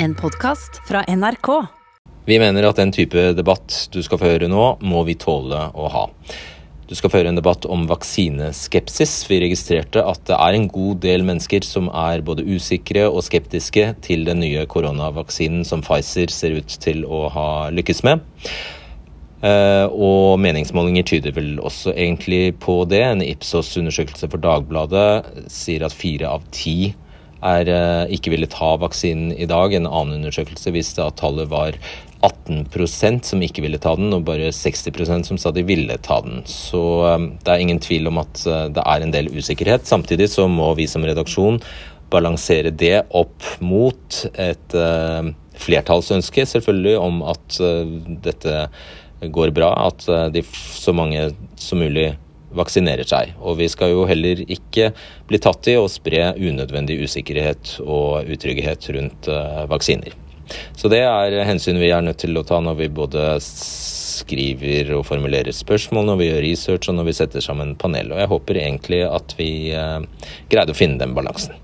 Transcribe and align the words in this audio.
En 0.00 0.14
podkast 0.14 0.76
fra 0.88 1.02
NRK. 1.08 1.48
Vi 2.24 2.36
mener 2.38 2.68
at 2.68 2.78
den 2.78 2.92
type 2.94 3.32
debatt 3.34 3.74
du 3.90 3.98
skal 4.06 4.20
få 4.20 4.28
høre 4.30 4.46
nå, 4.50 4.66
må 4.78 5.00
vi 5.08 5.16
tåle 5.18 5.58
å 5.74 5.88
ha. 5.90 6.04
Du 6.86 6.94
skal 6.94 7.10
få 7.10 7.18
høre 7.18 7.32
en 7.32 7.40
debatt 7.40 7.66
om 7.66 7.82
vaksineskepsis. 7.90 9.16
Vi 9.26 9.40
registrerte 9.42 10.04
at 10.06 10.22
det 10.30 10.36
er 10.38 10.54
en 10.54 10.68
god 10.70 11.00
del 11.02 11.26
mennesker 11.26 11.66
som 11.66 11.90
er 11.90 12.22
både 12.22 12.46
usikre 12.46 13.08
og 13.10 13.26
skeptiske 13.26 13.88
til 14.06 14.22
den 14.28 14.38
nye 14.44 14.62
koronavaksinen 14.70 15.66
som 15.66 15.82
Pfizer 15.82 16.30
ser 16.30 16.60
ut 16.60 16.78
til 16.86 17.02
å 17.02 17.24
ha 17.34 17.48
lykkes 17.74 18.04
med. 18.06 18.22
Eh, 19.42 19.86
og 19.90 20.38
meningsmålinger 20.46 21.10
tyder 21.10 21.34
vel 21.34 21.56
også 21.58 21.96
egentlig 21.96 22.54
på 22.62 22.84
det. 22.86 23.02
En 23.02 23.26
Ipsos-undersøkelse 23.26 24.30
for 24.30 24.46
Dagbladet 24.46 25.50
sier 25.50 25.82
at 25.90 25.98
fire 26.06 26.30
av 26.38 26.46
ti 26.54 26.94
er, 27.44 27.68
eh, 27.68 28.12
ikke 28.14 28.32
ville 28.32 28.48
ta 28.50 28.76
vaksinen 28.80 29.32
i 29.36 29.46
dag. 29.46 29.74
En 29.74 29.86
annen 29.86 30.20
undersøkelse 30.20 30.72
viste 30.74 31.04
at 31.04 31.18
tallet 31.20 31.48
var 31.50 31.78
18% 32.26 33.24
som 33.24 33.42
ikke 33.42 33.62
ville 33.62 33.78
ta 33.78 33.94
den, 33.96 34.12
og 34.14 34.26
bare 34.26 34.50
60% 34.50 35.28
som 35.28 35.38
sa 35.38 35.52
de 35.54 35.62
ville 35.62 35.96
ta 36.02 36.20
den. 36.24 36.42
Så 36.50 36.82
um, 37.06 37.28
det 37.44 37.52
er 37.52 37.62
ingen 37.62 37.78
tvil 37.78 38.10
om 38.10 38.18
at 38.18 38.42
uh, 38.46 38.66
det 38.74 38.82
er 38.82 39.04
en 39.04 39.14
del 39.14 39.30
usikkerhet. 39.30 39.86
Samtidig 39.86 40.30
så 40.32 40.48
må 40.50 40.72
vi 40.74 40.88
som 40.90 41.06
redaksjon 41.06 41.60
balansere 42.10 42.72
det 42.72 43.04
opp 43.12 43.44
mot 43.60 44.22
et 44.40 44.76
flertallsønske, 45.60 46.46
selvfølgelig, 46.48 46.94
om 46.96 47.18
at 47.28 47.58
dette 48.24 48.62
går 49.28 49.52
bra, 49.52 49.74
at 49.90 50.06
de, 50.32 50.40
så 50.48 50.94
mange 50.96 51.26
som 51.60 51.82
mulig 51.84 52.14
vaksinerer 52.56 53.08
seg. 53.08 53.34
Og 53.40 53.58
vi 53.60 53.68
skal 53.72 53.92
jo 53.92 54.06
heller 54.08 54.44
ikke 54.46 54.92
bli 55.28 55.42
tatt 55.42 55.68
i 55.70 55.76
å 55.78 55.88
spre 55.90 56.32
unødvendig 56.38 57.00
usikkerhet 57.04 57.78
og 57.84 58.30
utrygghet 58.30 58.88
rundt 58.96 59.28
vaksiner. 59.70 60.16
Så 60.76 60.88
det 60.88 61.02
er 61.04 61.42
hensyn 61.44 61.80
vi 61.80 61.90
er 61.92 62.04
nødt 62.04 62.22
til 62.22 62.36
å 62.38 62.44
ta 62.46 62.60
når 62.64 62.78
vi 62.78 62.90
både 63.00 63.24
skriver 64.18 64.92
og 64.96 65.06
formulerer 65.08 65.54
spørsmål, 65.54 66.10
når 66.10 66.20
vi 66.20 66.28
gjør 66.28 66.44
research 66.44 66.90
og 66.90 66.98
når 66.98 67.08
vi 67.08 67.16
setter 67.20 67.44
sammen 67.44 67.76
panel. 67.78 68.12
Og 68.14 68.22
jeg 68.22 68.32
håper 68.32 68.60
egentlig 68.64 69.02
at 69.06 69.34
vi 69.38 69.50
eh, 69.76 70.00
greide 70.50 70.74
å 70.74 70.78
finne 70.78 71.00
den 71.00 71.14
balansen. 71.16 71.56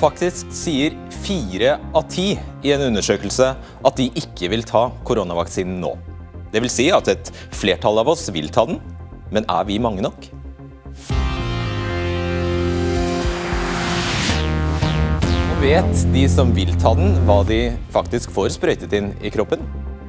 Faktisk 0.00 0.48
sier 0.56 0.94
fire 1.26 1.74
av 1.96 2.06
ti 2.08 2.32
i 2.64 2.72
en 2.72 2.86
undersøkelse 2.86 3.50
at 3.52 3.98
de 4.00 4.08
ikke 4.16 4.48
vil 4.52 4.64
ta 4.64 4.86
koronavaksinen 5.04 5.76
nå. 5.82 5.92
Det 6.50 6.62
vil 6.64 6.72
si 6.72 6.88
at 6.94 7.10
et 7.12 7.30
flertall 7.54 8.00
av 8.00 8.08
oss 8.10 8.24
vil 8.32 8.48
ta 8.52 8.64
den, 8.66 8.80
men 9.30 9.48
er 9.48 9.66
vi 9.68 9.78
mange 9.82 10.02
nok? 10.04 10.30
vet 15.60 16.04
de 16.14 16.22
som 16.30 16.54
vil 16.56 16.70
ta 16.80 16.94
den, 16.96 17.12
hva 17.28 17.42
de 17.44 17.74
faktisk 17.92 18.32
får 18.32 18.54
sprøytet 18.54 18.94
inn 18.96 19.10
i 19.20 19.28
kroppen? 19.32 19.60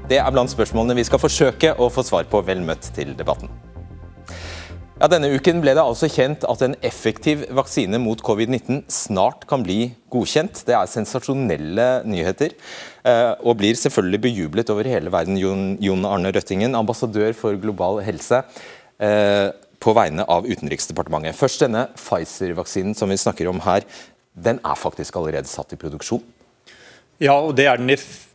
Det 0.08 0.22
er 0.22 0.32
blant 0.32 0.52
spørsmålene 0.52 0.96
vi 0.96 1.04
skal 1.04 1.20
forsøke 1.20 1.74
å 1.76 1.90
få 1.92 2.06
svar 2.08 2.30
på. 2.32 2.40
Vel 2.48 2.64
møtt 2.64 2.88
til 2.96 3.12
debatten. 3.20 3.52
Ja, 5.02 5.10
denne 5.12 5.32
uken 5.34 5.60
ble 5.64 5.74
det 5.76 5.84
altså 5.84 6.08
kjent 6.12 6.46
at 6.48 6.64
en 6.64 6.78
effektiv 6.86 7.44
vaksine 7.58 8.00
mot 8.00 8.20
covid-19 8.24 8.84
snart 8.92 9.44
kan 9.50 9.66
bli 9.66 9.92
godkjent. 10.14 10.64
Det 10.68 10.78
er 10.78 10.88
sensasjonelle 10.88 11.88
nyheter, 12.08 12.56
eh, 13.04 13.32
og 13.42 13.58
blir 13.60 13.76
selvfølgelig 13.76 14.22
bejublet 14.28 14.72
over 14.72 14.88
hele 14.88 15.12
verden. 15.12 15.42
Jon 15.42 16.06
Arne 16.08 16.32
Røttingen, 16.32 16.78
ambassadør 16.80 17.34
for 17.36 17.60
global 17.60 18.00
helse 18.06 18.46
på 19.02 19.94
vegne 19.98 20.26
av 20.30 20.46
Utenriksdepartementet. 20.46 21.34
Først 21.34 21.64
denne 21.64 21.88
Pfizer-vaksinen 21.98 22.94
som 22.94 23.10
vi 23.10 23.18
snakker 23.18 23.50
om 23.50 23.64
her 23.66 23.88
den 24.34 24.60
er 24.64 24.78
faktisk 24.80 25.18
allerede 25.20 25.50
satt 25.50 25.74
i 25.74 25.80
produksjon? 25.80 26.22
Ja, 27.22 27.36
og 27.38 27.56
det 27.58 27.68
er 27.70 27.82
den 27.82 27.92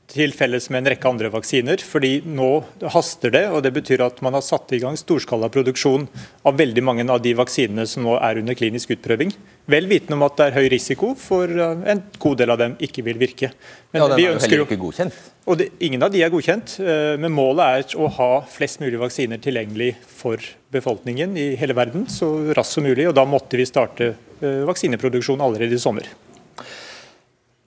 til 0.06 0.32
felles 0.36 0.68
med 0.70 0.84
en 0.84 0.90
rekke 0.92 1.08
andre 1.08 1.30
vaksiner. 1.32 1.82
fordi 1.82 2.22
nå 2.22 2.64
haster 2.94 3.30
det, 3.30 3.48
og 3.50 3.62
det 3.62 3.72
betyr 3.74 4.04
at 4.04 4.22
man 4.22 4.34
har 4.34 4.44
satt 4.44 4.72
i 4.72 4.78
gang 4.78 4.96
storskala 4.96 5.48
produksjon 5.48 6.06
av 6.44 6.56
veldig 6.56 6.82
mange 6.84 7.06
av 7.10 7.22
de 7.22 7.34
vaksinene 7.34 7.86
som 7.86 8.04
nå 8.06 8.16
er 8.20 8.38
under 8.38 8.54
klinisk 8.54 8.90
utprøving. 8.90 9.32
Vel 9.66 9.88
vitende 9.90 10.14
om 10.14 10.22
at 10.22 10.36
det 10.38 10.44
er 10.46 10.58
høy 10.60 10.68
risiko 10.70 11.14
for 11.18 11.50
eh, 11.50 11.86
en 11.90 12.02
god 12.22 12.36
del 12.38 12.52
av 12.54 12.60
dem 12.60 12.76
ikke 12.82 13.02
vil 13.06 13.18
virke. 13.18 13.50
Men 13.90 14.04
ja, 14.04 14.08
Den 14.12 14.20
er 14.20 14.28
jo 14.28 14.36
heller 14.44 14.62
ikke 14.66 14.78
godkjent? 14.78 15.16
Og 15.46 15.58
det, 15.58 15.68
Ingen 15.86 16.02
av 16.06 16.12
de 16.14 16.22
er 16.22 16.30
godkjent, 16.30 16.76
eh, 16.82 17.14
men 17.22 17.34
målet 17.34 17.64
er 17.66 17.96
å 17.98 18.10
ha 18.18 18.30
flest 18.50 18.78
mulig 18.82 19.00
vaksiner 19.02 19.42
tilgjengelig 19.42 19.92
for 20.06 20.42
befolkningen 20.74 21.34
i 21.38 21.48
hele 21.58 21.74
verden 21.78 22.06
så 22.10 22.30
raskt 22.54 22.78
som 22.78 22.86
mulig. 22.86 23.08
og 23.10 23.16
Da 23.18 23.26
måtte 23.26 23.58
vi 23.58 23.66
starte 23.66 24.12
eh, 24.14 24.62
vaksineproduksjon 24.70 25.42
allerede 25.42 25.74
i 25.74 25.82
sommer. 25.82 26.08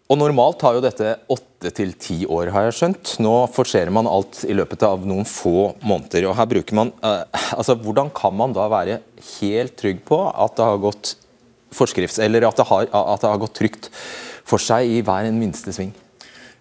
Og 0.09 0.17
Normalt 0.17 0.57
tar 0.63 0.73
jo 0.73 0.81
dette 0.81 1.19
åtte 1.29 1.69
til 1.77 1.91
ti 2.01 2.23
år, 2.25 2.49
har 2.55 2.69
jeg 2.69 2.79
skjønt. 2.79 3.11
Nå 3.21 3.33
forserer 3.53 3.91
man 3.93 4.07
alt 4.09 4.41
i 4.47 4.55
løpet 4.57 4.81
av 4.87 5.03
noen 5.05 5.27
få 5.27 5.75
måneder. 5.85 6.31
og 6.31 6.37
her 6.39 6.47
bruker 6.49 6.79
man, 6.79 6.95
eh, 7.03 7.23
altså 7.59 7.75
Hvordan 7.75 8.09
kan 8.15 8.33
man 8.33 8.55
da 8.55 8.71
være 8.71 9.01
helt 9.35 9.75
trygg 9.77 10.05
på 10.07 10.23
at 10.31 10.55
det 10.55 10.65
har 10.65 10.87
gått 10.87 11.17
forskrifts, 11.75 12.19
eller 12.23 12.47
at 12.47 12.59
det 12.59 12.67
har, 12.69 12.87
at 12.89 13.23
det 13.23 13.31
har 13.31 13.41
gått 13.41 13.57
trygt 13.59 13.89
for 14.47 14.61
seg 14.61 14.89
i 14.89 15.01
hver 15.05 15.29
en 15.29 15.41
minste 15.41 15.73
sving? 15.75 15.91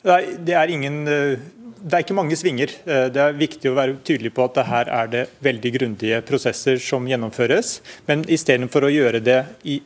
Nei, 0.07 0.23
det 0.47 0.55
er 0.55 0.71
ingen 0.71 1.01
uh, 1.09 1.47
det 1.79 1.95
er 1.95 2.05
ikke 2.05 2.17
mange 2.17 2.37
svinger. 2.39 2.73
Eh, 2.89 3.07
det 3.13 3.23
er 3.23 3.39
viktig 3.39 3.71
å 3.71 3.77
være 3.77 3.99
tydelig 4.07 4.33
på 4.35 4.45
at 4.47 4.59
her 4.67 4.91
er 4.93 5.13
det 5.13 5.25
veldig 5.45 5.73
grundige 5.77 6.21
prosesser 6.27 6.81
som 6.83 7.07
gjennomføres. 7.09 7.79
Men 8.09 8.25
istedenfor 8.29 8.87
å 8.87 8.93
gjøre 8.93 9.23
det 9.25 9.39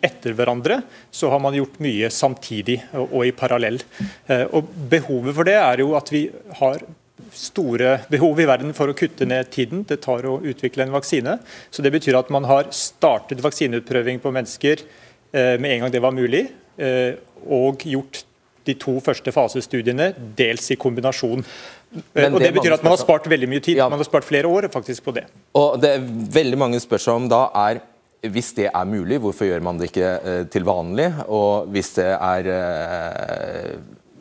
etter 0.04 0.36
hverandre, 0.38 0.82
så 1.12 1.30
har 1.32 1.42
man 1.42 1.56
gjort 1.56 1.80
mye 1.84 2.10
samtidig 2.12 2.80
og 3.04 3.20
i 3.28 3.34
parallell. 3.36 3.80
Eh, 4.26 4.46
og 4.50 4.72
Behovet 4.92 5.36
for 5.36 5.48
det 5.48 5.58
er 5.60 5.84
jo 5.84 5.92
at 5.98 6.12
vi 6.12 6.26
har 6.60 6.82
store 7.32 7.94
behov 8.12 8.40
i 8.42 8.48
verden 8.48 8.74
for 8.76 8.90
å 8.90 8.96
kutte 8.96 9.24
ned 9.28 9.48
tiden 9.54 9.86
det 9.88 10.02
tar 10.04 10.26
å 10.28 10.40
utvikle 10.40 10.84
en 10.86 10.96
vaksine. 10.96 11.38
Så 11.70 11.84
Det 11.84 11.92
betyr 11.92 12.18
at 12.18 12.32
man 12.32 12.44
har 12.48 12.68
startet 12.76 13.44
vaksineutprøving 13.44 14.20
på 14.20 14.32
mennesker 14.34 14.82
eh, 14.82 14.90
med 15.32 15.68
en 15.70 15.84
gang 15.84 15.92
det 15.92 16.02
var 16.04 16.12
mulig, 16.12 16.42
og 17.48 17.84
gjort 17.88 18.22
de 18.66 18.74
to 18.78 18.98
første 19.02 19.32
fasestudiene 19.34 20.10
dels 20.38 20.70
i 20.74 20.76
kombinasjon. 20.80 21.44
Men 22.16 22.36
og 22.36 22.40
Det 22.40 22.52
betyr 22.54 22.76
at 22.76 22.84
man 22.84 22.94
har 22.94 23.00
spart 23.00 23.26
veldig 23.30 23.48
mye 23.50 23.62
tid. 23.64 23.80
Ja. 23.80 23.88
Man 23.92 24.00
har 24.00 24.08
spart 24.08 24.26
flere 24.28 24.48
år 24.48 24.68
faktisk 24.72 25.04
på 25.04 25.14
det. 25.16 25.26
Og 25.58 25.80
det 25.82 25.96
er 25.96 26.04
veldig 26.36 26.60
mange 26.60 26.80
spør 26.82 27.02
seg 27.02 27.22
om 27.22 27.30
da 27.32 27.46
er 27.68 27.82
hvis 28.30 28.52
det 28.54 28.68
er 28.70 28.86
mulig, 28.86 29.18
hvorfor 29.18 29.48
gjør 29.48 29.64
man 29.66 29.80
det 29.80 29.88
ikke 29.90 30.10
eh, 30.14 30.44
til 30.52 30.62
vanlig? 30.62 31.08
Og 31.26 31.66
hvis 31.74 31.90
det 31.98 32.12
er 32.14 32.52
eh, 32.54 33.72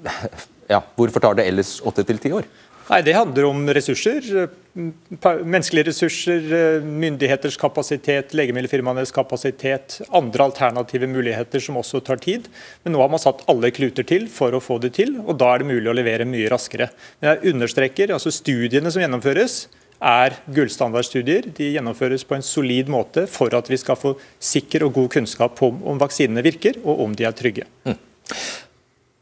Ja, 0.72 0.80
hvorfor 0.96 1.20
tar 1.20 1.36
det 1.36 1.46
ellers 1.52 1.82
åtte 1.86 2.06
til 2.08 2.20
ti 2.24 2.32
år? 2.32 2.46
Nei, 2.92 3.02
Det 3.08 3.14
handler 3.16 3.46
om 3.48 3.70
ressurser. 3.72 4.50
Menneskelige 4.76 5.88
ressurser, 5.88 6.48
myndigheters 6.84 7.56
kapasitet, 7.60 8.34
legemiddelfirmaenes 8.36 9.14
kapasitet, 9.16 10.02
andre 10.12 10.44
alternative 10.50 11.08
muligheter 11.08 11.64
som 11.64 11.80
også 11.80 12.02
tar 12.04 12.20
tid. 12.20 12.50
Men 12.84 12.96
nå 12.96 13.00
har 13.00 13.12
man 13.12 13.22
satt 13.24 13.46
alle 13.52 13.72
kluter 13.72 14.04
til 14.08 14.28
for 14.32 14.52
å 14.52 14.64
få 14.64 14.80
det 14.84 14.94
til, 15.00 15.14
og 15.24 15.38
da 15.40 15.54
er 15.54 15.64
det 15.64 15.70
mulig 15.72 15.88
å 15.88 15.96
levere 15.96 16.28
mye 16.28 16.50
raskere. 16.52 16.90
Men 17.22 17.32
jeg 17.32 17.54
understreker, 17.54 18.12
altså 18.12 18.34
Studiene 18.36 18.92
som 18.92 19.04
gjennomføres, 19.04 19.62
er 20.02 20.36
gullstandardstudier. 20.52 21.48
De 21.56 21.70
gjennomføres 21.76 22.26
på 22.28 22.36
en 22.36 22.44
solid 22.44 22.92
måte 22.92 23.24
for 23.30 23.54
at 23.56 23.70
vi 23.72 23.80
skal 23.80 24.00
få 24.00 24.18
sikker 24.42 24.88
og 24.88 24.98
god 24.98 25.12
kunnskap 25.16 25.62
om 25.64 25.80
om 25.88 26.02
vaksinene 26.02 26.44
virker, 26.44 26.82
og 26.84 27.06
om 27.06 27.16
de 27.16 27.28
er 27.30 27.38
trygge. 27.38 27.70
Mm. 27.88 27.96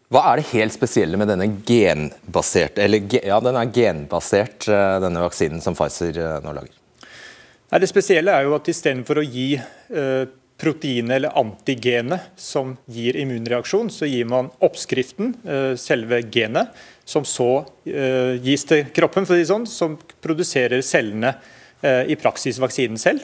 Hva 0.09 0.23
er 0.31 0.39
det 0.39 0.49
helt 0.55 0.73
spesielle 0.73 1.17
med 1.21 1.29
denne 1.29 1.45
genbaserte, 1.67 2.81
eller 2.81 3.05
ja, 3.13 3.37
den 3.45 3.57
er 3.59 3.69
genbasert, 3.73 4.65
eh, 4.65 4.95
denne 5.03 5.21
vaksinen 5.21 5.61
som 5.61 5.75
Pfizer 5.77 6.17
eh, 6.17 6.37
nå 6.41 6.53
lager? 6.57 6.73
Nei, 7.69 7.79
det 7.83 7.91
spesielle 7.91 8.33
er 8.33 8.47
jo 8.47 8.55
at 8.57 8.71
istedenfor 8.73 9.21
å 9.21 9.25
gi 9.27 9.51
eh, 9.53 10.23
proteinet 10.59 11.19
eller 11.19 11.37
antigenet 11.37 12.31
som 12.41 12.73
gir 12.89 13.19
immunreaksjon, 13.21 13.91
så 13.93 14.09
gir 14.09 14.25
man 14.31 14.49
oppskriften, 14.65 15.35
eh, 15.45 15.75
selve 15.77 16.23
genet, 16.33 16.73
som 17.09 17.25
så 17.25 17.65
gis 17.85 18.67
til 18.69 18.83
kroppen, 18.94 19.25
for 19.25 19.33
å 19.33 19.39
si 19.39 19.47
sånn, 19.50 19.63
som 19.65 19.95
produserer 20.21 20.83
cellene 20.85 21.31
i 21.81 22.13
praksis 22.21 22.59
vaksinen 22.62 23.00
selv, 23.01 23.23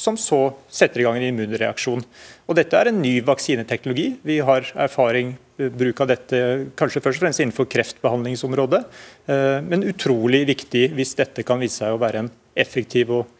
som 0.00 0.16
så 0.16 0.38
setter 0.72 1.02
i 1.02 1.04
gang 1.04 1.18
en 1.18 1.26
immunreaksjon. 1.26 2.00
Og 2.48 2.56
Dette 2.56 2.80
er 2.80 2.88
en 2.88 3.02
ny 3.02 3.18
vaksineteknologi. 3.26 4.06
Vi 4.24 4.38
har 4.40 4.70
erfaring 4.86 5.34
bruk 5.56 6.00
av 6.02 6.10
dette 6.10 6.38
kanskje 6.78 7.02
først 7.04 7.20
og 7.20 7.26
fremst 7.26 7.42
innenfor 7.42 7.68
kreftbehandlingsområdet, 7.70 8.80
men 9.68 9.86
utrolig 9.86 10.44
viktig 10.48 10.88
hvis 10.96 11.14
dette 11.18 11.44
kan 11.46 11.62
vise 11.62 11.82
seg 11.82 11.94
å 11.94 12.00
være 12.02 12.24
en 12.24 12.30
effektiv 12.58 13.12
og 13.14 13.30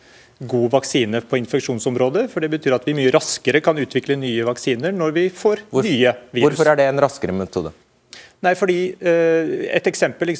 god 0.51 0.71
vaksine 0.73 1.21
på 1.27 1.39
infeksjonsområdet. 1.41 2.27
for 2.31 2.43
Det 2.43 2.51
betyr 2.51 2.77
at 2.77 2.87
vi 2.87 2.97
mye 2.99 3.13
raskere 3.15 3.63
kan 3.65 3.79
utvikle 3.79 4.17
nye 4.19 4.47
vaksiner 4.47 4.95
når 4.95 5.15
vi 5.15 5.29
får 5.31 5.65
Hvor, 5.71 5.87
nye 5.87 6.15
virus. 6.33 6.49
Hvorfor 6.49 6.73
er 6.73 6.81
det 6.81 6.89
en 6.91 7.03
raskere 7.03 7.35
metode? 7.35 7.75
Nei, 8.45 8.55
fordi 8.59 8.79
Et 9.01 9.87
eksempel. 9.87 10.35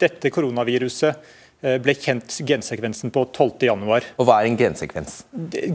Dette 0.00 0.32
koronaviruset 0.32 1.38
ble 1.62 1.94
kjent 1.94 2.40
gensekvensen 2.46 3.12
på 3.14 3.24
12.1. 3.30 4.08
Og 4.18 4.26
hva 4.26 4.40
er 4.40 4.48
en 4.50 4.58
gensekvens? 4.58 5.20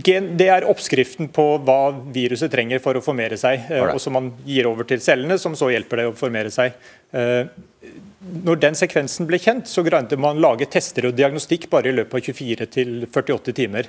Gen, 0.04 0.34
det 0.40 0.50
er 0.52 0.68
oppskriften 0.68 1.30
på 1.34 1.46
hva 1.64 1.94
viruset 2.14 2.52
trenger 2.52 2.82
for 2.84 3.00
å 3.00 3.04
formere 3.04 3.40
seg, 3.40 3.70
right. 3.72 3.94
og 3.94 4.04
som 4.04 4.18
man 4.18 4.34
gir 4.48 4.68
over 4.68 4.88
til 4.90 5.00
cellene, 5.04 5.40
som 5.40 5.56
så 5.56 5.72
hjelper 5.72 6.04
det 6.04 6.10
å 6.10 6.18
formere 6.18 6.52
seg. 6.54 6.76
Når 8.44 8.60
den 8.60 8.76
sekvensen 8.76 9.30
ble 9.30 9.40
kjent, 9.40 9.70
så 9.72 9.86
greide 9.88 10.20
man 10.20 10.42
lage 10.44 10.68
tester 10.74 11.08
og 11.08 11.16
diagnostikk 11.16 11.70
bare 11.72 11.94
i 11.94 11.96
løpet 11.96 12.20
av 12.20 12.36
24 12.36 12.70
til 12.76 12.94
48 13.08 13.56
timer. 13.56 13.88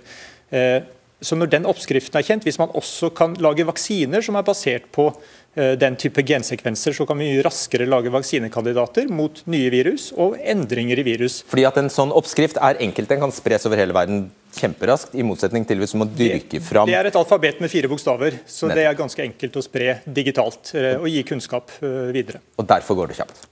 Så 1.20 1.34
når 1.34 1.50
den 1.50 1.66
oppskriften 1.66 2.20
er 2.20 2.26
kjent, 2.26 2.44
hvis 2.46 2.60
man 2.60 2.70
også 2.78 3.10
kan 3.16 3.34
lage 3.42 3.66
vaksiner 3.66 4.22
som 4.22 4.38
er 4.38 4.44
basert 4.46 4.86
på 4.94 5.08
eh, 5.10 5.47
den 5.81 5.96
type 5.99 6.22
gensekvenser, 6.22 6.94
så 6.94 7.06
kan 7.08 7.19
vi 7.19 7.32
mye 7.32 7.44
raskere 7.44 7.87
lage 7.88 8.12
vaksinekandidater 8.14 9.08
mot 9.10 9.40
nye 9.50 9.70
virus 9.75 10.10
og 10.14 10.37
endringer 10.38 11.00
i 11.00 11.06
virus. 11.06 11.40
Fordi 11.50 11.64
at 11.66 11.81
en 11.81 11.90
sånn 11.93 12.14
oppskrift 12.14 12.60
er 12.62 12.78
enkelt, 12.84 13.10
den 13.10 13.22
kan 13.25 13.34
spres 13.34 13.66
over 13.66 13.81
hele 13.81 13.96
verden 13.96 14.28
kjemperaskt, 14.56 15.14
i 15.19 15.25
motsetning 15.26 15.66
til 15.69 15.81
hvis 15.82 15.94
du 15.94 16.00
må 16.02 16.06
dyrke 16.08 16.60
fram 16.64 16.88
Det 16.88 16.96
er 16.99 17.10
et 17.10 17.19
alfabet 17.19 17.60
med 17.62 17.70
fire 17.72 17.90
bokstaver, 17.90 18.40
så 18.49 18.70
det 18.72 18.87
er 18.87 18.96
ganske 18.99 19.22
enkelt 19.25 19.58
å 19.58 19.64
spre 19.64 19.99
digitalt 20.05 20.72
eh, 20.78 20.94
og 20.96 21.08
gi 21.12 21.22
kunnskap 21.28 21.72
eh, 21.82 22.08
videre. 22.14 22.43
Og 22.58 22.66
derfor 22.69 22.99
går 22.99 23.12
det 23.12 23.20
kjapt. 23.20 23.44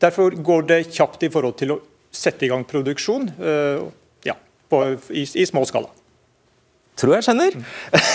Derfor 0.00 0.36
går 0.50 0.68
det 0.70 0.80
kjapt 0.90 1.24
i 1.26 1.32
forhold 1.32 1.56
til 1.60 1.76
å 1.76 1.80
sette 2.10 2.46
i 2.46 2.50
gang 2.50 2.66
produksjon 2.68 3.30
eh, 3.38 3.82
ja, 4.26 4.36
på, 4.70 4.82
i, 5.14 5.24
i 5.24 5.46
små 5.48 5.64
skala. 5.68 5.92
Tror 7.00 7.14
jeg 7.16 7.24
skjønner. 7.24 7.54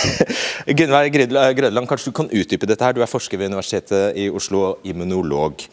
Gunvær 0.78 1.08
Grødland, 1.10 1.88
kanskje 1.90 2.12
du 2.12 2.14
kan 2.14 2.28
utdype 2.30 2.68
dette 2.70 2.86
her. 2.86 2.94
Du 2.94 3.02
er 3.02 3.10
forsker 3.10 3.40
ved 3.40 3.50
Universitetet 3.50 4.18
i 4.22 4.28
Oslo 4.30 4.60
og 4.68 4.86
immunolog. 4.86 5.64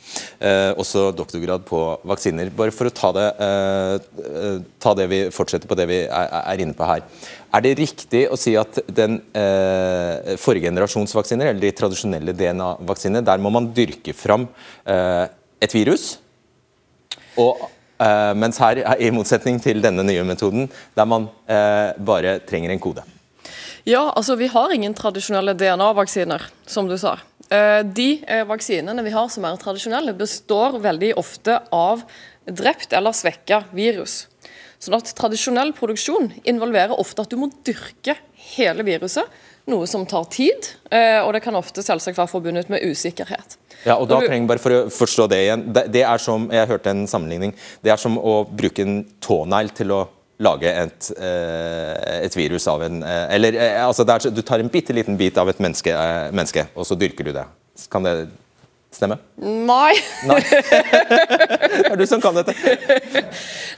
Eh, 0.42 0.72
også 0.82 1.12
doktorgrad 1.14 1.68
på 1.68 1.82
vaksiner. 2.10 2.50
Bare 2.58 2.74
for 2.74 2.90
å 2.90 2.96
ta 2.96 3.12
det, 3.14 3.28
eh, 3.46 4.58
ta 4.82 4.96
det 4.98 5.06
vi 5.12 5.22
fortsetter 5.36 5.70
på 5.70 5.78
det 5.78 5.86
vi 5.92 6.00
er, 6.08 6.34
er, 6.42 6.66
inne 6.66 6.74
på 6.78 6.90
her. 6.90 7.06
Er 7.54 7.62
det 7.62 7.76
riktig 7.84 8.24
å 8.34 8.40
si 8.40 8.56
at 8.58 8.82
den 8.90 9.20
eh, 9.38 10.34
forrige 10.42 10.72
generasjons 10.72 11.14
vaksiner, 11.14 11.52
eller 11.52 11.62
de 11.62 11.74
tradisjonelle 11.78 12.34
DNA-vaksinene, 12.34 13.22
der 13.30 13.46
må 13.46 13.54
man 13.54 13.70
dyrke 13.78 14.18
fram 14.18 14.50
eh, 14.90 15.28
et 15.62 15.78
virus? 15.78 16.16
Og 17.38 17.62
mens 18.38 18.60
her, 18.62 18.82
i 19.00 19.12
motsetning 19.14 19.60
til 19.64 19.82
denne 19.84 20.06
nye 20.06 20.24
metoden, 20.28 20.70
der 20.98 21.10
man 21.10 21.30
uh, 21.50 21.94
bare 22.04 22.40
trenger 22.48 22.74
en 22.74 22.82
kode. 22.84 23.06
Ja, 23.84 24.10
altså 24.16 24.38
vi 24.40 24.48
har 24.52 24.74
ingen 24.74 24.96
tradisjonelle 24.96 25.56
DNA-vaksiner, 25.60 26.46
som 26.66 26.90
du 26.90 26.98
sa. 27.00 27.18
Uh, 27.52 27.82
de 27.84 28.24
vaksinene 28.50 29.06
vi 29.06 29.16
har 29.16 29.32
som 29.32 29.48
er 29.48 29.60
tradisjonelle, 29.62 30.16
består 30.18 30.80
veldig 30.84 31.14
ofte 31.20 31.60
av 31.76 32.06
drept 32.50 32.96
eller 32.96 33.16
svekka 33.16 33.64
virus. 33.76 34.26
Sånn 34.84 34.98
at 34.98 35.14
Tradisjonell 35.16 35.72
produksjon 35.78 36.32
involverer 36.44 36.98
ofte 37.00 37.24
at 37.24 37.32
du 37.32 37.38
må 37.40 37.48
dyrke 37.64 38.18
hele 38.58 38.84
viruset, 38.84 39.30
noe 39.72 39.88
som 39.88 40.04
tar 40.04 40.26
tid, 40.28 40.66
og 40.92 41.30
det 41.32 41.40
kan 41.46 41.56
ofte 41.56 41.80
selvsagt 41.86 42.20
være 42.20 42.28
forbundet 42.28 42.68
med 42.68 42.84
usikkerhet. 42.84 43.56
Ja, 43.84 43.98
og 43.98 44.08
da 44.08 44.20
trenger 44.24 44.48
bare 44.48 44.64
for 44.64 44.76
å 44.76 44.82
forstå 44.94 45.28
Det 45.32 45.40
igjen, 45.44 45.64
det, 45.74 46.04
er 46.08 46.22
som 46.22 46.46
jeg 46.54 46.70
hørte 46.70 46.92
en 46.94 47.08
sammenligning, 47.10 47.56
det 47.84 47.92
er 47.94 48.00
som 48.00 48.16
å 48.18 48.44
bruke 48.48 48.86
en 48.86 49.02
tånegl 49.24 49.74
til 49.76 49.96
å 49.96 50.04
lage 50.44 50.72
et, 50.72 51.10
et 51.14 52.36
virus 52.36 52.66
av 52.68 52.82
en 52.84 53.04
Eller 53.06 53.56
altså 53.84 54.04
er, 54.04 54.30
du 54.34 54.42
tar 54.44 54.64
en 54.64 54.72
bitte 54.72 54.96
liten 54.96 55.18
bit 55.20 55.38
av 55.40 55.52
et 55.52 55.60
menneske, 55.64 55.94
menneske, 56.34 56.66
og 56.74 56.88
så 56.90 56.98
dyrker 57.00 57.30
du 57.30 57.36
det. 57.36 57.46
Kan 57.94 58.04
det 58.04 58.16
stemme? 58.94 59.20
Nei. 59.38 59.94
Nei. 60.28 60.40
det 60.42 61.86
er 61.92 62.00
du 62.02 62.06
som 62.10 62.22
kan 62.24 62.36
dette. 62.38 62.56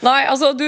Nei, 0.05 0.21
altså 0.31 0.53
du 0.57 0.67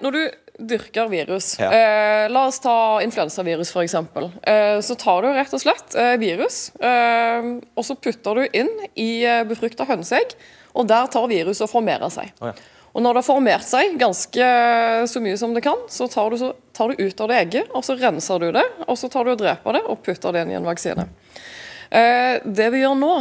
Når 0.00 0.16
du 0.16 0.22
dyrker 0.68 1.08
virus. 1.10 1.52
Ja. 1.60 1.70
Eh, 1.72 2.24
la 2.32 2.46
oss 2.48 2.60
ta 2.62 2.74
influensavirus 3.04 3.72
f.eks. 3.74 3.94
Eh, 3.94 4.80
så 4.84 4.96
tar 5.00 5.24
du 5.24 5.30
rett 5.34 5.54
og 5.56 5.62
slett 5.62 5.96
eh, 5.98 6.16
virus, 6.20 6.70
eh, 6.80 7.48
og 7.74 7.86
så 7.86 7.96
putter 7.96 8.42
du 8.42 8.58
inn 8.60 8.70
i 8.94 9.22
eh, 9.24 9.44
befrukta 9.48 9.86
hønseegg, 9.88 10.36
og 10.76 10.86
der 10.90 11.08
tar 11.10 11.26
viruset 11.30 11.66
og 11.66 11.72
formerer 11.72 12.12
seg. 12.12 12.30
Oh, 12.40 12.50
ja. 12.52 12.76
Og 12.90 13.04
Når 13.04 13.14
det 13.14 13.20
har 13.22 13.26
formert 13.28 13.66
seg 13.66 13.92
ganske 14.00 14.46
så 15.06 15.20
mye 15.22 15.38
som 15.38 15.52
det 15.54 15.62
kan, 15.62 15.78
så 15.86 16.08
tar, 16.10 16.32
du, 16.32 16.40
så 16.40 16.52
tar 16.74 16.90
du 16.90 16.98
ut 17.04 17.20
av 17.22 17.30
det 17.30 17.36
egget, 17.44 17.68
og 17.70 17.84
så 17.86 17.94
renser 17.98 18.42
du 18.42 18.48
det, 18.56 18.64
og 18.86 18.98
så 18.98 19.10
tar 19.12 19.26
du 19.28 19.34
og 19.36 19.38
dreper 19.38 19.78
det 19.78 19.82
og 19.86 20.00
putter 20.02 20.34
det 20.34 20.42
inn 20.42 20.54
i 20.56 20.58
en 20.58 20.66
vaksine. 20.66 21.06
Eh, 21.90 22.42
det 22.42 22.66
vi 22.74 22.82
gjør 22.82 22.96
nå, 22.98 23.12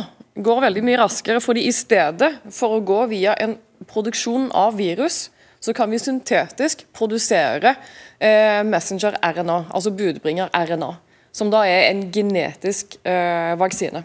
går 0.41 0.63
veldig 0.65 0.85
mye 0.87 1.01
raskere, 1.03 1.41
fordi 1.43 1.67
i 1.69 1.75
stedet 1.75 2.31
for 2.53 2.77
å 2.77 2.83
gå 2.85 3.03
via 3.11 3.35
en 3.41 3.57
produksjon 3.89 4.49
av 4.57 4.77
virus, 4.79 5.27
så 5.59 5.73
kan 5.75 5.91
vi 5.91 5.99
syntetisk 5.99 6.85
produsere 6.95 7.75
eh, 8.19 8.61
messenger-RNA, 8.67 9.59
altså 9.75 9.91
budbringer-RNA. 9.91 10.93
Som 11.35 11.51
da 11.53 11.65
er 11.67 11.89
en 11.91 12.07
genetisk 12.13 12.95
eh, 13.05 13.53
vaksine. 13.59 14.03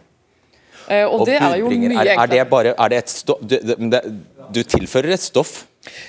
Eh, 0.89 1.07
og, 1.07 1.23
og 1.23 1.29
det 1.29 1.39
er 1.39 1.55
jo 1.61 1.71
mye 1.71 1.93
enklere. 1.93 2.17
Er, 2.19 2.33
det 2.33 2.43
bare, 2.51 2.75
er 2.75 2.93
det 2.93 2.99
et 3.05 3.13
stoff 3.13 3.41
du, 3.41 3.57
det, 3.65 4.03
du 4.53 4.61
tilfører 4.75 5.15
et 5.17 5.25
stoff? 5.25 5.63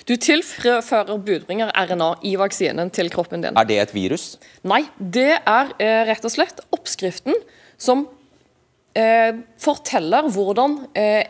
Du 0.08 0.16
tilfører 0.20 1.16
budbringer-RNA 1.28 2.10
i 2.28 2.36
vaksinen 2.40 2.92
til 2.96 3.12
kroppen 3.14 3.44
din. 3.44 3.56
Er 3.60 3.68
det 3.68 3.80
et 3.84 3.96
virus? 3.96 4.36
Nei, 4.68 4.84
det 4.98 5.34
er 5.38 5.74
eh, 5.80 6.04
rett 6.10 6.28
og 6.28 6.34
slett 6.34 6.62
oppskriften 6.76 7.36
som 7.78 8.06
eh, 8.96 9.36
forteller 9.62 10.30
hvordan 10.32 10.80
eh, 10.96 11.24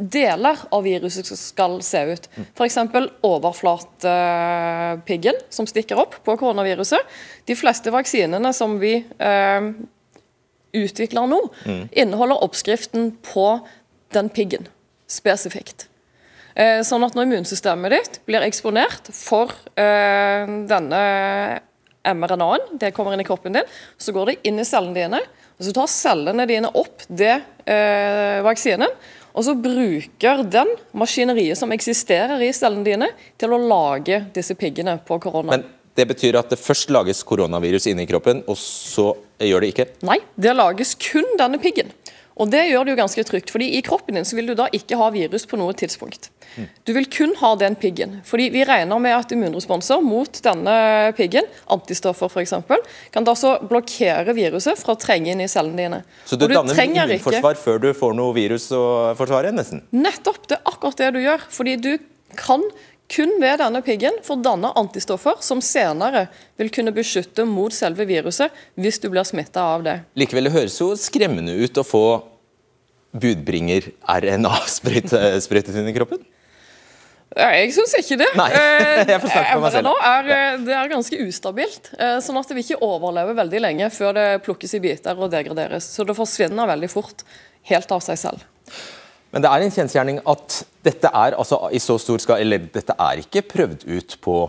deler 0.00 0.56
av 0.72 0.84
viruset 0.88 1.28
skal 1.38 1.82
se 1.84 2.00
ut. 2.12 2.28
F.eks. 2.56 2.78
overflatepiggen 3.26 5.34
som 5.52 5.66
stikker 5.68 6.00
opp 6.00 6.14
på 6.24 6.36
koronaviruset. 6.40 7.00
De 7.46 7.54
fleste 7.58 7.90
vaksinene 7.92 8.52
som 8.56 8.78
vi 8.80 9.04
eh, 9.04 9.60
utvikler 10.72 11.26
nå, 11.28 11.40
mm. 11.66 11.88
inneholder 11.92 12.44
oppskriften 12.46 13.12
på 13.32 13.60
den 14.14 14.28
piggen 14.32 14.68
spesifikt. 15.10 15.88
Eh, 16.54 16.80
sånn 16.86 17.04
at 17.06 17.16
når 17.16 17.28
immunsystemet 17.28 17.94
ditt 17.94 18.20
blir 18.28 18.44
eksponert 18.46 19.10
for 19.14 19.52
eh, 19.78 20.46
denne 20.70 21.02
mRNA-en, 22.00 22.78
det 22.80 22.94
kommer 22.96 23.14
inn 23.14 23.22
i 23.22 23.28
kroppen 23.28 23.54
din, 23.54 23.68
så 24.00 24.14
går 24.16 24.30
det 24.30 24.40
inn 24.48 24.60
i 24.60 24.66
cellene 24.66 24.96
dine. 24.96 25.20
og 25.58 25.66
Så 25.66 25.74
tar 25.76 25.90
cellene 25.92 26.46
dine 26.48 26.70
opp 26.80 27.04
det 27.08 27.36
eh, 27.66 28.40
vaksinen 28.46 28.90
og 29.34 29.46
så 29.46 29.54
bruker 29.58 30.44
den 30.50 30.72
maskineriet 30.96 31.58
som 31.58 31.72
eksisterer 31.74 32.42
i 32.42 32.52
cellene 32.56 32.86
dine, 32.86 33.10
til 33.40 33.54
å 33.54 33.60
lage 33.60 34.24
disse 34.34 34.56
piggene 34.58 34.98
på 35.06 35.20
korona. 35.22 35.56
Men 35.56 35.68
det 35.98 36.06
betyr 36.10 36.38
at 36.38 36.52
det 36.52 36.60
først 36.60 36.92
lages 36.94 37.22
koronavirus 37.26 37.88
inni 37.90 38.06
kroppen, 38.08 38.44
og 38.48 38.58
så 38.58 39.10
gjør 39.42 39.64
det 39.64 39.72
ikke? 39.74 39.86
Nei, 40.06 40.20
det 40.38 40.54
lages 40.56 40.94
kun 41.00 41.26
denne 41.40 41.60
piggen. 41.62 41.90
Og 42.40 42.48
Det 42.50 42.62
gjør 42.70 42.86
det 42.86 42.94
jo 42.94 43.00
ganske 43.02 43.24
trygt, 43.28 43.52
fordi 43.52 43.70
i 43.76 43.82
kroppen 43.84 44.16
din 44.16 44.26
så 44.26 44.38
vil 44.38 44.50
du 44.50 44.54
da 44.58 44.68
ikke 44.72 44.96
ha 44.96 45.10
virus 45.12 45.44
på 45.48 45.58
noe 45.60 45.76
tidspunkt. 45.76 46.30
Du 46.88 46.92
vil 46.96 47.06
kun 47.12 47.34
ha 47.38 47.52
den 47.60 47.76
piggen. 47.78 48.20
Fordi 48.26 48.48
Vi 48.50 48.64
regner 48.66 48.98
med 48.98 49.14
at 49.14 49.32
immunresponser 49.32 50.00
mot 50.02 50.40
denne 50.42 51.12
piggen, 51.18 51.46
antistoffer 51.70 52.32
f.eks., 52.32 52.54
kan 53.12 53.26
da 53.26 53.34
så 53.38 53.58
blokkere 53.62 54.34
viruset 54.34 54.80
fra 54.80 54.96
å 54.96 55.00
trenge 55.00 55.34
inn 55.34 55.44
i 55.44 55.48
cellene 55.50 55.84
dine. 55.84 56.00
Så 56.24 56.38
du, 56.40 56.48
du 56.48 56.56
danner 56.56 56.80
immunforsvar 56.80 57.54
ikke... 57.54 57.64
før 57.64 57.82
du 57.84 57.90
får 57.96 58.16
noe 58.18 58.34
virus 58.36 58.70
å 58.74 58.84
forsvare? 59.18 59.52
nesten? 59.54 59.84
Nettopp. 59.94 60.46
Det 60.48 60.58
er 60.58 60.72
akkurat 60.72 61.04
det 61.04 61.12
du 61.14 61.20
gjør. 61.22 61.44
Fordi 61.52 61.76
du 61.80 61.92
kan 62.38 62.62
kun 63.10 63.36
ved 63.42 63.58
denne 63.58 63.82
piggen 63.82 64.20
får 64.22 64.42
danne 64.44 64.70
antistoffer 64.78 65.40
som 65.42 65.62
senere 65.64 66.28
vil 66.60 66.70
kunne 66.72 66.94
beskytte 66.94 67.46
mot 67.48 67.74
selve 67.74 68.06
viruset 68.06 68.54
hvis 68.78 69.00
du 69.02 69.08
blir 69.10 69.26
smitta 69.26 69.64
av 69.74 69.86
det. 69.86 69.96
Likevel, 70.18 70.46
det 70.46 70.54
høres 70.54 70.78
jo 70.78 70.92
skremmende 70.98 71.56
ut 71.58 71.80
å 71.80 71.86
få 71.86 72.04
budbringer-RNA 73.18 74.52
sprøytet 74.76 75.74
inn 75.74 75.90
i 75.90 75.96
kroppen? 75.96 76.22
Jeg 77.30 77.70
syns 77.76 77.92
ikke 77.94 78.16
det. 78.18 78.28
Nei, 78.38 78.48
jeg 79.06 79.20
får 79.22 79.30
snakke 79.30 79.50
for 79.52 79.64
meg 79.64 79.74
selv. 79.76 79.90
Er, 80.02 80.30
eh, 80.34 80.62
det 80.66 80.74
er 80.74 80.90
ganske 80.90 81.20
ustabilt. 81.26 81.92
Eh, 81.94 82.16
sånn 82.24 82.38
at 82.40 82.50
det 82.50 82.56
vil 82.58 82.66
ikke 82.66 82.80
overleve 82.82 83.36
veldig 83.38 83.60
lenge 83.62 83.90
før 83.94 84.16
det 84.18 84.26
plukkes 84.46 84.74
i 84.74 84.82
biter 84.82 85.18
og 85.18 85.30
degraderes. 85.30 85.86
Så 85.94 86.06
det 86.06 86.18
forsvinner 86.18 86.70
veldig 86.72 86.90
fort, 86.90 87.22
helt 87.70 87.94
av 87.94 88.02
seg 88.02 88.18
selv. 88.18 88.42
Men 89.30 89.44
det 89.44 89.50
er 89.50 89.64
en 89.64 89.74
kjensgjerning 89.74 90.22
at 90.28 90.62
dette 90.86 91.10
er 91.10 91.36
altså 91.38 91.68
i 91.70 91.80
så 91.82 91.98
stor 92.02 92.18
skal, 92.22 92.42
eller 92.42 92.66
dette 92.72 92.96
er 92.96 93.22
ikke 93.22 93.44
prøvd 93.46 93.86
ut 93.86 94.16
på 94.24 94.40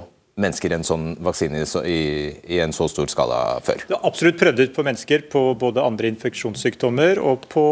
mennesker 0.42 0.74
en 0.74 0.86
sånn 0.86 1.06
vaksine 1.22 1.60
i, 1.86 2.00
i, 2.48 2.58
en 2.64 2.74
så 2.74 2.88
stor 2.90 3.10
skala 3.12 3.60
før? 3.66 3.84
Det 3.90 3.98
er 3.98 4.08
absolutt 4.08 4.40
prøvd 4.40 4.64
ut 4.64 4.74
på 4.74 4.86
mennesker 4.88 5.26
på 5.32 5.44
både 5.60 5.84
andre 5.84 6.10
infeksjonssykdommer 6.14 7.22
og 7.22 7.46
på, 7.52 7.66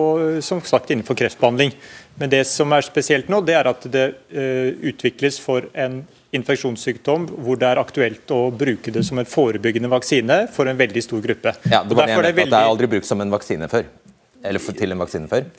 som 0.45 0.61
sagt, 0.67 0.91
innenfor 0.93 1.17
kreftbehandling. 1.17 1.73
Men 2.19 2.33
det 2.33 2.43
som 2.49 2.71
er 2.75 2.85
spesielt 2.85 3.31
nå, 3.31 3.41
det 3.47 3.55
er 3.57 3.69
at 3.71 3.87
det 3.89 4.05
uh, 4.35 4.69
utvikles 4.91 5.39
for 5.41 5.69
en 5.73 6.01
infeksjonssykdom 6.35 7.25
hvor 7.41 7.57
det 7.57 7.71
er 7.71 7.81
aktuelt 7.81 8.35
å 8.35 8.41
bruke 8.53 8.93
det 8.93 9.01
som 9.07 9.17
en 9.17 9.29
forebyggende 9.29 9.89
vaksine 9.89 10.43
for 10.53 10.69
en 10.69 10.77
veldig 10.77 11.01
stor 11.01 11.23
gruppe. 11.25 11.55
Ja, 11.71 11.81
det, 11.81 11.95
var 11.95 12.05
det, 12.05 12.13
jeg 12.13 12.21
mente, 12.21 12.35
veldig... 12.43 12.51
det 12.53 12.59
er 12.59 12.75
aldri 12.75 12.91
brukt 12.91 13.09
som 13.09 13.23
en 13.23 13.33
vaksine 13.33 13.71
før? 13.71 13.87
Eller 14.43 14.63
for, 14.63 14.77
til 14.77 14.95
en 14.95 15.01
vaksine 15.01 15.27
før? 15.31 15.49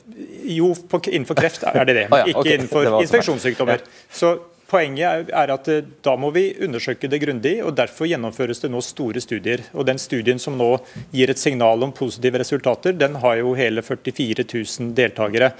Jo, 0.49 0.71
på, 0.89 1.01
innenfor 1.11 1.37
kreft 1.37 1.67
er 1.69 1.85
det 1.85 1.97
det, 1.99 2.07
men 2.09 2.17
ah, 2.17 2.23
ja, 2.25 2.33
okay. 2.33 2.39
ikke 2.41 2.57
innenfor 2.57 3.03
infeksjonssykdommer. 3.03 3.85
Så 4.09 4.37
Poenget 4.71 5.31
er 5.35 5.51
at 5.51 5.67
eh, 5.67 5.83
da 6.03 6.13
må 6.19 6.29
vi 6.31 6.45
undersøke 6.63 7.09
det 7.11 7.19
grundig, 7.23 7.57
og 7.65 7.75
derfor 7.75 8.07
gjennomføres 8.07 8.63
det 8.63 8.69
nå 8.71 8.79
store 8.85 9.19
studier. 9.23 9.65
Og 9.75 9.83
Den 9.89 9.99
studien 9.99 10.39
som 10.39 10.55
nå 10.55 10.69
gir 11.11 11.31
et 11.31 11.41
signal 11.41 11.83
om 11.83 11.91
positive 11.95 12.39
resultater, 12.39 12.95
den 12.95 13.17
har 13.19 13.41
jo 13.41 13.51
hele 13.57 13.83
44 13.83 14.45
000 14.47 14.93
deltakere. 14.95 15.51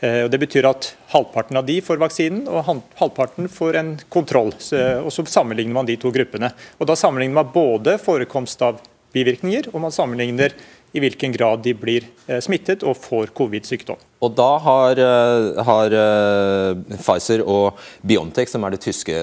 Eh, 0.00 0.24
og 0.24 0.32
Det 0.34 0.40
betyr 0.42 0.66
at 0.66 0.90
halvparten 1.14 1.60
av 1.60 1.68
de 1.68 1.78
får 1.84 2.02
vaksinen, 2.02 2.42
og 2.50 2.82
halvparten 2.98 3.46
får 3.52 3.78
en 3.82 3.94
kontroll. 4.10 4.50
Og 4.50 5.12
Så 5.14 5.28
sammenligner 5.30 5.78
man 5.78 5.86
de 5.86 5.96
to 5.96 6.10
gruppene. 6.10 6.50
Og 6.80 6.90
Da 6.90 6.98
sammenligner 6.98 7.44
man 7.44 7.54
både 7.54 7.98
forekomst 8.02 8.66
av 8.66 8.82
bivirkninger, 9.14 9.70
og 9.72 9.80
man 9.80 9.94
sammenligner 9.94 10.56
i 10.96 11.02
hvilken 11.02 11.34
grad 11.34 11.62
de 11.64 11.74
blir 11.76 12.06
eh, 12.26 12.40
smittet 12.44 12.84
og 12.86 12.96
får 12.98 13.32
covid-sykdom. 13.36 14.00
Og 14.24 14.32
Da 14.36 14.48
har, 14.64 14.98
eh, 14.98 15.64
har, 15.68 15.92
eh, 15.92 16.96
Pfizer 16.96 17.44
og 17.44 17.76
Biontech, 18.06 18.48
som 18.48 18.64
er 18.64 18.70
det 18.70 18.80
tyske 18.80 19.14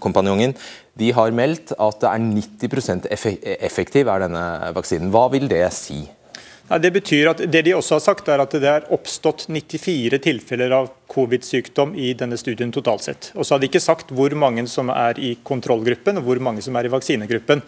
kompanjongen, 0.00 0.56
de 0.98 1.12
har 1.12 1.30
meldt 1.30 1.72
at 1.78 2.00
det 2.00 2.08
er 2.08 2.18
90% 2.18 3.06
effektiv 3.60 4.08
er 4.08 4.26
denne 4.26 4.74
vaksinen. 4.74 5.10
Hva 5.10 5.30
vil 5.30 5.48
det 5.48 5.72
si? 5.72 6.08
Ja, 6.68 6.78
det 6.78 6.92
betyr 6.94 7.28
at 7.32 7.40
det 7.52 7.64
de 7.66 7.74
også 7.76 7.98
har 7.98 8.02
sagt 8.04 8.28
er 8.32 8.40
at 8.40 8.54
det 8.56 8.68
er 8.68 8.86
oppstått 8.94 9.48
94 9.50 10.20
tilfeller 10.22 10.72
av 10.72 10.92
covid-sykdom 11.12 11.92
i 11.98 12.12
denne 12.16 12.38
studien 12.40 12.70
totalt 12.72 13.04
sett. 13.04 13.30
Og 13.34 13.44
så 13.44 13.54
har 13.54 13.60
de 13.60 13.68
ikke 13.68 13.82
sagt 13.82 14.14
hvor 14.14 14.32
mange 14.38 14.64
som 14.70 14.88
er 14.94 15.18
i 15.20 15.34
kontrollgruppen 15.44 16.20
og 16.20 16.28
hvor 16.28 16.40
mange 16.40 16.64
som 16.64 16.78
er 16.78 16.88
i 16.88 16.92
vaksinegruppen. 16.92 17.60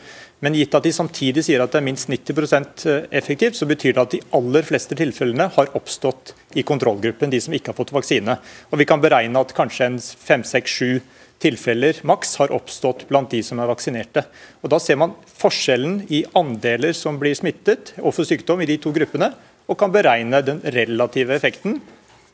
Men 0.45 0.57
gitt 0.57 0.77
at 0.79 0.87
de 0.87 0.93
samtidig 0.95 1.45
sier 1.45 1.65
at 1.65 1.75
det 1.75 1.81
er 1.83 1.87
minst 1.89 2.09
90 2.09 2.89
eh, 2.89 3.11
effektivt, 3.21 3.59
så 3.59 3.69
betyr 3.69 3.97
det 3.97 4.05
at 4.05 4.15
de 4.15 4.23
aller 4.39 4.65
fleste 4.65 4.97
tilfellene 4.97 5.51
har 5.57 5.75
oppstått 5.77 6.35
i 6.55 6.65
kontrollgruppen, 6.65 7.33
de 7.35 7.43
som 7.43 7.55
ikke 7.57 7.73
har 7.73 7.79
fått 7.81 7.93
vaksine. 7.97 8.39
Og 8.71 8.81
vi 8.81 8.89
kan 8.89 9.03
beregne 9.03 9.43
at 9.43 9.53
kanskje 9.57 9.91
en 9.91 10.01
5-6-7 10.01 11.03
tilfeller 11.43 11.99
maks 12.07 12.37
har 12.41 12.53
oppstått 12.55 13.07
blant 13.09 13.31
de 13.33 13.43
som 13.45 13.61
er 13.61 13.71
vaksinerte. 13.71 14.25
Og 14.63 14.71
Da 14.73 14.79
ser 14.81 14.97
man 15.01 15.17
forskjellen 15.27 16.07
i 16.11 16.25
andeler 16.35 16.95
som 16.97 17.19
blir 17.21 17.35
smittet 17.37 17.95
og 18.01 18.15
får 18.15 18.31
sykdom 18.33 18.63
i 18.63 18.71
de 18.71 18.79
to 18.79 18.93
gruppene, 18.95 19.33
og 19.69 19.79
kan 19.81 19.93
beregne 19.93 20.43
den 20.45 20.61
relative 20.61 21.35
effekten. 21.37 21.81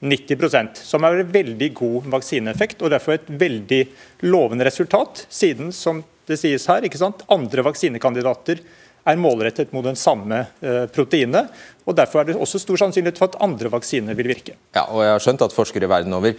90% 0.01 0.81
som 0.81 1.05
er 1.05 1.21
en 1.21 1.33
veldig 1.33 1.67
god 1.77 2.07
vaksineeffekt 2.15 2.81
og 2.81 2.91
derfor 2.95 3.19
et 3.19 3.27
veldig 3.29 3.83
lovende 4.25 4.65
resultat, 4.65 5.27
siden 5.29 5.75
som 5.77 6.01
det 6.31 6.39
sies 6.41 6.65
her, 6.71 6.87
ikke 6.87 7.01
sant, 7.01 7.25
andre 7.29 7.65
vaksinekandidater 7.67 8.63
er 9.09 9.21
målrettet 9.21 9.73
mot 9.75 9.85
den 9.85 9.99
samme 9.99 10.43
eh, 10.61 10.85
proteinet. 10.93 11.51
og 11.87 11.97
Derfor 11.97 12.21
er 12.21 12.31
det 12.31 12.37
også 12.39 12.61
stor 12.63 12.81
sannsynlighet 12.83 13.19
for 13.21 13.31
at 13.31 13.39
andre 13.43 13.73
vaksiner 13.73 14.17
vil 14.19 14.31
virke. 14.33 14.57
Ja, 14.77 14.85
og 14.87 15.03
jeg 15.05 15.15
har 15.15 15.25
skjønt 15.25 15.45
at 15.47 15.57
Forskere 15.57 15.89
verden 15.91 16.15
over 16.17 16.37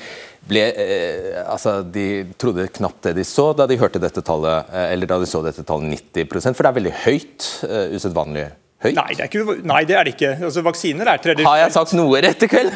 ble, 0.47 0.65
eh, 0.69 1.41
altså, 1.45 1.79
de 1.83 2.07
trodde 2.41 2.69
knapt 2.77 3.09
det 3.09 3.17
de 3.19 3.27
så 3.27 3.51
da 3.57 3.67
de 3.69 3.79
hørte 3.81 4.01
dette 4.01 4.23
tallet, 4.25 4.71
eh, 4.71 4.91
eller 4.93 5.09
da 5.09 5.19
de 5.21 5.29
så 5.29 5.43
dette 5.45 5.65
tallet 5.67 5.97
90% 6.13 6.57
for 6.57 6.63
det 6.63 6.71
er 6.71 6.79
veldig 6.79 6.97
høyt. 7.05 7.47
Uh, 7.61 7.93
usedvanlig 7.95 8.47
høyt? 8.83 8.97
Nei, 8.97 9.07
det 9.15 9.23
er, 9.23 9.29
ikke, 9.29 9.55
nei, 9.67 9.81
det 9.87 9.97
er 9.97 10.07
det 10.07 10.15
ikke. 10.15 10.31
Altså, 10.47 10.63
vaksiner 10.65 11.11
er 11.11 11.21
tredje 11.23 11.45
Har 11.47 11.59
jeg 11.61 11.73
sagt 11.75 11.93
noe 11.97 12.21
rett 12.25 12.45
i 12.45 12.49
kveld? 12.51 12.71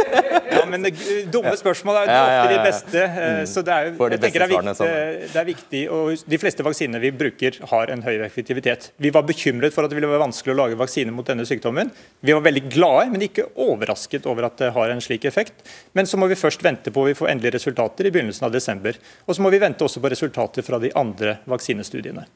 ja, 0.54 0.62
men 0.68 0.86
det, 0.86 0.92
dumme 1.32 1.52
spørsmål 1.58 2.00
er 2.02 2.12
ja, 2.12 2.44
de 2.50 2.58
beste. 2.64 3.02
Eh, 3.04 3.18
mm. 3.20 3.48
Så 3.50 3.64
det 3.66 3.74
er, 3.74 3.90
jeg 3.92 4.22
tenker 4.22 4.44
det 4.44 4.46
er, 4.46 4.54
viktig, 4.54 4.88
det 5.34 5.42
er 5.42 5.48
viktig, 5.48 5.82
og 5.94 6.24
De 6.34 6.40
fleste 6.42 6.66
vaksiner 6.66 7.02
vi 7.02 7.12
bruker, 7.22 7.60
har 7.72 7.92
en 7.94 8.04
høy 8.06 8.14
effektivitet. 8.26 8.90
Vi 9.00 9.12
var 9.14 9.26
bekymret 9.28 9.76
for 9.76 9.84
at 9.84 9.92
det 9.92 9.98
ville 10.00 10.10
være 10.10 10.24
vanskelig 10.24 10.54
å 10.54 10.60
lage 10.62 10.80
vaksiner 10.80 11.14
mot 11.14 11.28
denne 11.28 11.46
sykdommen. 11.48 11.92
Vi 12.24 12.36
var 12.36 12.44
veldig 12.46 12.64
glade, 12.70 13.10
men 13.12 13.26
ikke 13.26 13.50
overrasket 13.60 14.28
over 14.30 14.48
at 14.48 14.58
det 14.62 14.72
har 14.76 14.94
en 14.94 15.04
slik 15.04 15.28
effekt. 15.28 15.66
Men 15.98 16.08
så 16.08 16.20
må 16.20 16.30
vi 16.30 16.38
først 16.40 16.64
vente 16.64 16.94
på 16.94 17.04
at 17.04 17.12
vi 17.12 17.18
får 17.18 17.34
endelige 17.34 17.58
resultater 17.58 18.08
i 18.08 18.14
begynnelsen 18.14 18.48
av 18.48 18.56
desember. 18.56 18.98
Og 19.26 19.36
så 19.36 19.44
må 19.44 19.52
vi 19.52 19.62
vente 19.62 19.86
også 19.86 20.02
på 20.02 20.12
resultater 20.12 20.66
fra 20.66 20.80
de 20.82 20.92
andre 20.98 21.38
vaksinestudiene. 21.50 22.26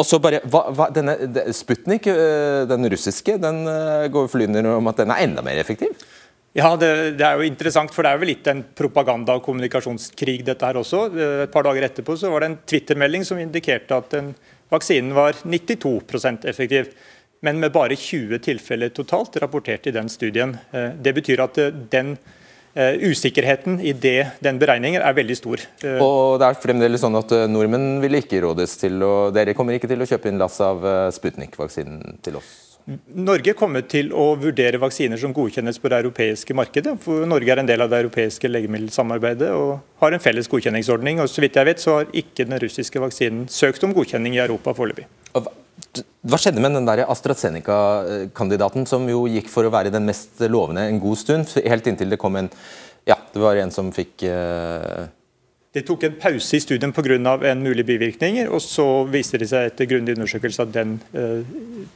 Og 0.00 0.06
så 0.08 0.20
bare, 0.22 0.40
hva, 0.48 0.64
hva, 0.72 0.88
denne 0.94 1.16
Sputnik, 1.52 2.08
øh, 2.08 2.64
den 2.70 2.88
russiske, 2.92 3.36
den 3.42 3.66
øh, 3.68 4.06
går 4.12 4.30
flyende 4.32 4.64
om 4.72 4.88
at 4.88 5.02
den 5.02 5.12
er 5.12 5.26
enda 5.26 5.44
mer 5.44 5.60
effektiv? 5.60 5.92
Ja, 6.56 6.72
det, 6.74 7.18
det, 7.18 7.26
er 7.26 7.38
jo 7.38 7.46
interessant, 7.46 7.92
for 7.94 8.02
det 8.02 8.10
er 8.10 8.18
jo 8.18 8.30
litt 8.30 8.48
en 8.50 8.64
propaganda- 8.74 9.36
og 9.38 9.44
kommunikasjonskrig 9.46 10.40
dette 10.46 10.66
her 10.66 10.80
også. 10.80 11.04
Eh, 11.12 11.44
et 11.44 11.52
par 11.52 11.66
dager 11.68 11.86
etterpå 11.90 12.16
så 12.18 12.32
var 12.32 12.42
det 12.42 12.50
en 12.50 12.58
Twitter-melding 12.72 13.28
som 13.28 13.42
indikerte 13.42 14.00
at 14.00 14.10
den, 14.16 14.32
vaksinen 14.72 15.12
var 15.14 15.36
92% 15.44 16.48
effektiv. 16.50 16.90
Men 17.44 17.60
med 17.60 17.72
bare 17.74 17.96
20 17.96 18.40
tilfeller 18.44 18.92
totalt 18.94 19.36
rapportert 19.42 19.88
i 19.88 19.94
den 19.96 20.10
studien. 20.12 20.52
Det 21.00 21.14
betyr 21.16 21.40
at 21.40 21.56
den 21.88 22.10
usikkerheten 22.76 23.80
i 23.82 23.92
det, 23.92 24.30
den 24.44 24.58
beregningen 24.60 25.02
er 25.02 25.16
veldig 25.16 25.36
stor. 25.38 25.62
Uh, 25.82 25.98
og 25.98 26.38
det 26.38 26.48
er 26.48 26.62
fremdeles 26.62 27.02
sånn 27.02 27.18
at 27.18 27.34
uh, 27.34 27.48
Nordmenn 27.50 27.98
vil 28.04 28.20
ikke 28.20 28.44
rådes 28.44 28.76
til 28.78 29.02
å 29.02 29.12
Dere 29.34 29.56
kommer 29.58 29.74
ikke 29.74 29.90
til 29.90 30.02
å 30.02 30.08
kjøpe 30.08 30.30
inn 30.30 30.38
lass 30.40 30.60
av 30.62 30.84
Sputnik-vaksinen 31.16 32.20
til 32.22 32.38
oss? 32.38 32.70
Norge 33.14 33.52
kommer 33.54 33.84
til 33.86 34.10
å 34.16 34.32
vurdere 34.40 34.80
vaksiner 34.80 35.20
som 35.20 35.34
godkjennes 35.36 35.78
på 35.78 35.90
det 35.92 36.00
europeiske 36.00 36.56
markedet. 36.56 36.96
for 37.02 37.26
Norge 37.26 37.52
er 37.52 37.62
en 37.62 37.68
del 37.68 37.84
av 37.84 37.90
det 37.90 38.00
europeiske 38.02 38.48
legemiddelsamarbeidet 38.48 39.50
og 39.54 39.80
har 40.02 40.12
en 40.12 40.22
felles 40.22 40.48
godkjenningsordning. 40.48 41.20
og 41.20 41.28
Så 41.28 41.40
vidt 41.40 41.56
jeg 41.56 41.66
vet 41.66 41.80
så 41.80 41.98
har 41.98 42.06
ikke 42.12 42.46
den 42.48 42.58
russiske 42.58 43.00
vaksinen 43.00 43.48
søkt 43.48 43.84
om 43.84 43.94
godkjenning 43.94 44.34
i 44.34 44.42
Europa 44.42 44.74
foreløpig. 44.74 45.06
Hva 46.20 46.36
skjedde 46.36 46.60
med 46.60 46.74
den 46.76 46.88
der 46.88 47.06
AstraZeneca-kandidaten 47.08 48.84
som 48.88 49.06
jo 49.08 49.24
gikk 49.30 49.48
for 49.52 49.64
å 49.64 49.72
være 49.72 49.92
den 49.92 50.04
mest 50.08 50.42
lovende 50.52 50.84
en 50.88 51.00
god 51.00 51.20
stund, 51.20 51.54
helt 51.64 51.88
inntil 51.88 52.12
det 52.12 52.20
kom 52.20 52.36
en 52.40 52.52
Ja, 53.08 53.16
det 53.32 53.40
var 53.40 53.56
en 53.56 53.72
som 53.72 53.88
fikk 53.94 54.26
uh... 54.28 55.08
Det 55.70 55.84
tok 55.86 56.02
en 56.02 56.16
pause 56.18 56.56
i 56.58 56.60
studien 56.60 56.90
pga. 56.90 57.38
en 57.46 57.62
mulig 57.62 57.84
bivirkning, 57.86 58.40
og 58.48 58.60
så 58.60 59.04
viste 59.06 59.38
det 59.38 59.46
seg 59.48 59.68
etter 59.70 59.86
grundig 59.86 60.16
undersøkelse 60.16 60.62
at 60.62 60.72
den 60.74 60.96
uh, 61.14 61.46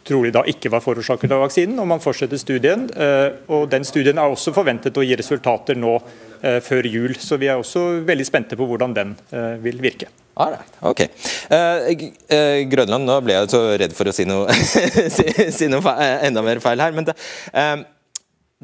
trolig 0.07 0.31
da 0.33 0.45
ikke 0.47 0.71
var 0.71 0.81
forårsaket 0.81 1.33
av 1.35 1.43
vaksinen, 1.43 1.81
og 1.83 1.89
man 1.91 2.01
fortsetter 2.01 2.39
studien. 2.39 2.87
Uh, 2.95 3.35
og 3.49 3.69
Den 3.71 3.85
studien 3.85 4.19
er 4.19 4.31
også 4.31 4.55
forventet 4.55 4.95
å 4.95 5.03
gi 5.03 5.19
resultater 5.19 5.75
nå 5.75 5.99
før 6.43 6.87
jul, 6.91 7.15
så 7.21 7.39
vi 7.41 7.49
er 7.53 7.61
også 7.61 8.05
veldig 8.07 8.27
spente 8.29 8.59
på 8.59 8.67
hvordan 8.69 8.95
den 8.97 9.17
vil 9.63 9.81
virke. 9.83 10.11
Alright, 10.35 10.79
ok. 10.83 11.01
Uh, 11.47 11.91
uh, 12.35 12.61
Grønland, 12.67 13.07
nå 13.07 13.19
ble 13.23 13.37
jeg 13.37 13.51
så 13.53 13.61
redd 13.79 13.93
for 13.95 14.11
å 14.11 14.15
si 14.15 14.27
noe, 14.27 14.51
si, 15.17 15.27
si 15.55 15.69
noe 15.71 15.83
feil, 15.85 16.17
enda 16.27 16.43
mer 16.43 16.61
feil 16.63 16.83
her. 16.83 16.95
men 16.97 17.07
det, 17.07 17.15
uh, 17.55 17.85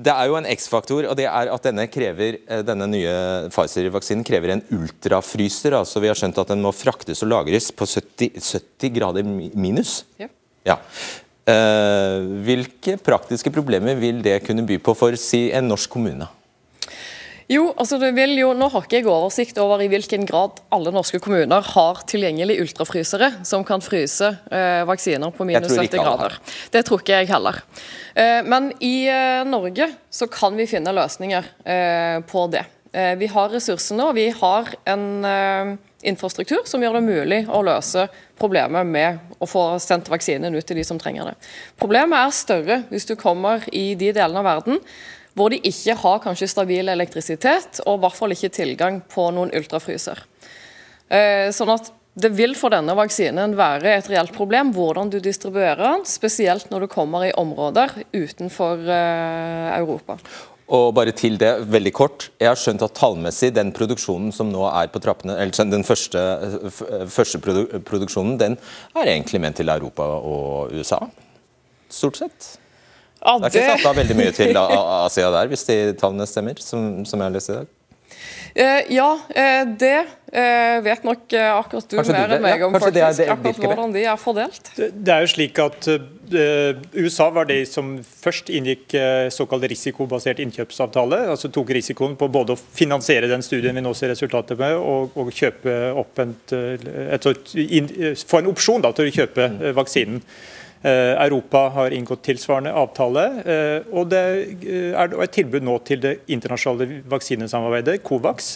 det 0.00 0.10
er 0.10 0.30
jo 0.30 0.38
en 0.38 0.48
X-faktor, 0.50 1.06
og 1.12 1.14
det 1.18 1.28
er 1.28 1.50
at 1.52 1.66
denne, 1.66 1.84
krever, 1.92 2.40
denne 2.64 2.86
nye 2.88 3.14
Pfizer-vaksinen 3.52 4.24
krever 4.26 4.54
en 4.54 4.64
ultrafryser. 4.72 5.76
altså 5.76 6.00
Vi 6.02 6.08
har 6.10 6.18
skjønt 6.18 6.40
at 6.40 6.54
den 6.54 6.62
må 6.64 6.72
fraktes 6.74 7.20
og 7.26 7.30
lagres 7.30 7.68
på 7.76 7.86
70, 7.86 8.38
70 8.40 8.94
grader 8.96 9.26
minus. 9.28 9.98
Ja. 10.16 10.30
ja. 10.70 10.78
hvilke 12.48 12.96
praktiske 13.02 13.52
problemer 13.52 13.98
vil 14.00 14.24
det 14.24 14.38
kunne 14.46 14.64
by 14.64 14.80
på 14.80 14.96
for 14.96 15.20
si, 15.20 15.50
en 15.52 15.68
norsk 15.68 15.92
kommune? 15.92 16.30
Jo, 17.50 17.64
altså 17.74 17.98
det 17.98 18.12
vil 18.14 18.36
jo, 18.38 18.52
Nå 18.54 18.68
har 18.70 18.84
ikke 18.86 19.00
jeg 19.00 19.08
oversikt 19.10 19.58
over 19.58 19.82
i 19.82 19.88
hvilken 19.90 20.22
grad 20.28 20.60
alle 20.70 20.92
norske 20.94 21.18
kommuner 21.22 21.64
har 21.72 22.02
tilgjengelig 22.10 22.60
ultrafrysere 22.62 23.32
som 23.46 23.64
kan 23.66 23.82
fryse 23.82 24.28
eh, 24.54 24.82
vaksiner 24.86 25.34
på 25.34 25.46
minus 25.48 25.74
70 25.74 25.98
grader. 25.98 26.38
Det 26.70 26.84
tror 26.86 27.02
ikke 27.02 27.18
jeg 27.18 27.32
heller. 27.32 27.58
Eh, 28.14 28.38
men 28.46 28.70
i 28.78 29.08
eh, 29.10 29.42
Norge 29.48 29.90
så 30.14 30.30
kan 30.30 30.54
vi 30.54 30.68
finne 30.70 30.94
løsninger 30.94 31.50
eh, 31.66 32.22
på 32.30 32.46
det. 32.54 32.68
Eh, 32.94 33.16
vi 33.18 33.26
har 33.34 33.50
ressursene 33.50 34.06
og 34.06 34.14
vi 34.14 34.30
har 34.30 34.70
en 34.94 35.06
eh, 35.26 35.76
infrastruktur 36.06 36.62
som 36.70 36.82
gjør 36.82 37.00
det 37.00 37.06
mulig 37.06 37.44
å 37.50 37.66
løse 37.66 38.06
problemet 38.38 38.86
med 38.86 39.38
å 39.42 39.50
få 39.50 39.72
sendt 39.82 40.08
vaksinen 40.10 40.54
ut 40.54 40.66
til 40.66 40.78
de 40.78 40.86
som 40.86 41.02
trenger 41.02 41.32
det. 41.32 41.38
Problemet 41.82 42.28
er 42.28 42.42
større 42.44 42.82
hvis 42.94 43.10
du 43.10 43.16
kommer 43.18 43.66
i 43.74 43.96
de 43.98 44.14
delene 44.14 44.38
av 44.38 44.54
verden 44.54 44.84
hvor 45.38 45.52
de 45.52 45.60
ikke 45.70 45.96
har 46.02 46.20
kanskje 46.24 46.50
stabil 46.50 46.90
elektrisitet, 46.90 47.80
og 47.86 47.98
i 47.98 48.02
hvert 48.04 48.18
fall 48.18 48.34
ikke 48.34 48.52
tilgang 48.54 49.00
på 49.10 49.30
noen 49.34 49.52
ultrafryser. 49.56 50.22
Eh, 51.10 51.48
sånn 51.54 51.72
at 51.74 51.90
det 52.20 52.32
vil 52.34 52.56
for 52.58 52.74
denne 52.74 52.94
vaksinen 52.98 53.54
være 53.58 53.94
et 53.96 54.08
reelt 54.10 54.32
problem 54.34 54.72
hvordan 54.74 55.12
du 55.12 55.20
distribuerer 55.22 55.80
den, 55.80 56.06
spesielt 56.08 56.70
når 56.72 56.84
du 56.84 56.92
kommer 56.92 57.28
i 57.28 57.34
områder 57.38 57.94
utenfor 58.12 58.82
eh, 58.82 59.68
Europa. 59.78 60.18
Og 60.70 60.92
bare 60.94 61.10
til 61.16 61.34
det, 61.38 61.50
veldig 61.66 61.92
kort. 61.94 62.28
Jeg 62.38 62.46
har 62.46 62.58
skjønt 62.58 62.84
at 62.86 62.94
tallmessig, 62.94 63.50
den 63.56 63.72
produksjonen 63.74 64.30
som 64.34 64.52
nå 64.52 64.62
er 64.68 64.90
på 64.92 65.02
trappene, 65.02 65.34
eller 65.34 65.70
den 65.70 65.82
første, 65.86 66.22
første 67.10 67.40
produksjonen, 67.42 68.36
den 68.38 68.54
er 68.94 69.10
egentlig 69.16 69.42
ment 69.42 69.58
til 69.58 69.72
Europa 69.72 70.06
og 70.06 70.70
USA? 70.76 71.02
Stort 71.90 72.22
sett? 72.22 72.52
Ja, 73.20 73.36
det... 73.36 73.50
det 73.50 73.60
er 73.60 73.66
ikke 73.66 73.76
satt 73.76 73.90
av 73.90 74.00
veldig 74.00 74.16
mye 74.16 74.32
til 74.36 74.56
Asia 74.56 75.34
der, 75.34 75.52
hvis 75.52 75.66
de 75.68 75.76
tallene 76.00 76.28
stemmer, 76.28 76.62
som, 76.64 77.04
som 77.08 77.20
jeg 77.20 77.28
har 77.28 77.36
lest 77.36 77.52
i 77.52 77.58
dag? 77.58 77.76
Ja, 78.90 79.10
det 79.78 79.98
vet 80.82 81.04
nok 81.06 81.34
akkurat 81.38 81.86
du 81.86 81.94
Kanskje 82.00 82.14
mer 82.16 82.32
enn 82.34 82.42
meg 82.42 82.64
om, 82.66 82.74
faktisk, 82.82 83.28
akkurat 83.30 83.60
hvordan 83.62 83.92
de 83.94 84.02
er 84.10 84.18
fordelt. 84.18 84.70
Det 84.74 85.12
er 85.14 85.22
jo 85.22 85.30
slik 85.30 85.60
at 85.62 85.86
USA 86.96 87.28
var 87.34 87.46
de 87.46 87.60
som 87.68 87.92
først 88.02 88.50
inngikk 88.50 88.96
såkalt 89.34 89.68
risikobasert 89.70 90.42
innkjøpsavtale. 90.42 91.22
altså 91.30 91.50
Tok 91.54 91.70
risikoen 91.78 92.16
på 92.18 92.26
både 92.32 92.56
å 92.56 92.58
finansiere 92.58 93.30
den 93.30 93.44
studien 93.46 93.76
vi 93.78 93.84
nå 93.86 93.94
ser 93.94 94.10
resultatet 94.14 94.58
med, 94.58 94.74
og, 94.78 95.14
og 95.14 95.30
kjøpe 95.34 95.76
opp 96.02 96.18
en, 96.24 96.34
et, 96.50 97.30
et, 97.30 98.24
få 98.26 98.42
en 98.42 98.50
opsjon 98.50 98.82
da, 98.82 98.90
til 98.96 99.12
å 99.12 99.14
kjøpe 99.20 99.50
vaksinen. 99.78 100.24
Eh, 100.82 100.90
Europa 101.24 101.58
har 101.58 101.90
inngått 101.90 102.22
tilsvarende 102.22 102.72
avtale. 102.72 103.24
Eh, 103.44 103.82
og 103.92 104.06
det 104.08 104.20
eh, 104.64 104.94
er 104.96 105.12
et 105.12 105.34
tilbud 105.34 105.64
nå 105.66 105.74
til 105.84 106.00
det 106.00 106.12
internasjonale 106.32 107.02
vaksinesamarbeidet, 107.10 107.98
Covax, 108.06 108.48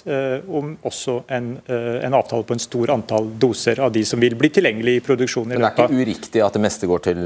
om 0.49 0.73
også 0.89 1.19
en, 1.37 1.51
en, 1.69 2.17
avtale 2.17 2.47
på 2.49 2.57
en 2.57 2.63
stor 2.63 2.95
antall 2.95 3.29
doser 3.41 3.81
av 3.85 3.93
de 3.93 4.05
som 4.09 4.21
vil 4.23 4.37
bli 4.41 4.49
tilgjengelig 4.55 4.97
i 4.97 5.03
produksjon 5.05 5.53
i 5.53 5.59
Europa. 5.59 5.89
Men 5.91 5.99
det 5.99 6.01
er 6.01 6.09
ikke 6.09 6.09
uriktig 6.09 6.45
at 6.47 6.57
det 6.57 6.63
meste 6.65 6.89
går 6.89 7.05
til 7.11 7.23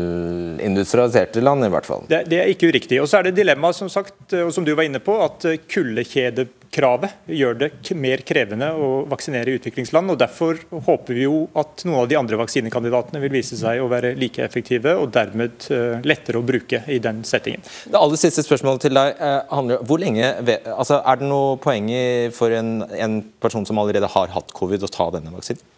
industrialiserte 0.67 1.45
land, 1.45 1.69
i 1.69 1.73
hvert 1.76 1.87
fall? 1.87 2.07
Det, 2.11 2.25
det 2.33 2.43
er 2.43 2.50
ikke 2.50 2.73
uriktig. 2.73 2.99
Og 3.02 3.11
så 3.11 3.21
er 3.21 3.28
det 3.28 3.37
dilemmaet, 3.38 3.78
som 3.78 3.93
sagt, 3.93 4.19
og 4.35 4.50
som 4.55 4.67
du 4.67 4.75
var 4.75 4.88
inne 4.88 5.02
på, 5.05 5.14
at 5.23 5.47
kuldekjede 5.71 6.49
kravet 6.78 7.30
gjør 7.30 7.61
det 7.62 7.70
mer 7.99 8.25
krevende 8.26 8.73
å 8.75 8.90
vaksinere 9.11 9.52
i 9.52 9.61
utviklingsland. 9.61 10.14
og 10.14 10.20
Derfor 10.20 10.58
håper 10.88 11.14
vi 11.14 11.26
jo 11.28 11.44
at 11.58 11.87
noen 11.87 12.02
av 12.02 12.11
de 12.11 12.18
andre 12.18 12.40
vaksinekandidatene 12.40 13.23
vil 13.23 13.37
vise 13.38 13.58
seg 13.61 13.82
å 13.82 13.90
være 13.90 14.14
like 14.18 14.42
effektive 14.42 14.97
og 14.99 15.12
dermed 15.14 15.70
eh, 15.75 16.02
lettere 16.06 16.40
å 16.40 16.47
bruke 16.47 16.82
i 16.90 17.00
den 17.02 17.23
settingen. 17.28 17.62
Det 17.87 17.99
aller 17.99 18.20
siste 18.20 18.42
spørsmålet 18.47 18.88
til 18.88 18.99
deg 18.99 19.14
handler 19.18 19.68
handler 19.68 19.87
hvor 19.87 20.00
lenge, 20.00 20.32
altså 20.75 21.02
Er 21.04 21.20
det 21.20 21.28
noe 21.28 21.56
poeng 21.62 21.88
for 22.35 22.52
en, 22.54 22.82
en 22.92 23.20
person 23.40 23.66
som 23.66 23.78
allerede 23.78 24.08
har 24.08 24.32
hatt 24.35 24.54
covid, 24.56 24.85
å 24.85 24.92
ta 24.92 25.11
denne 25.14 25.32
vaksinen? 25.35 25.77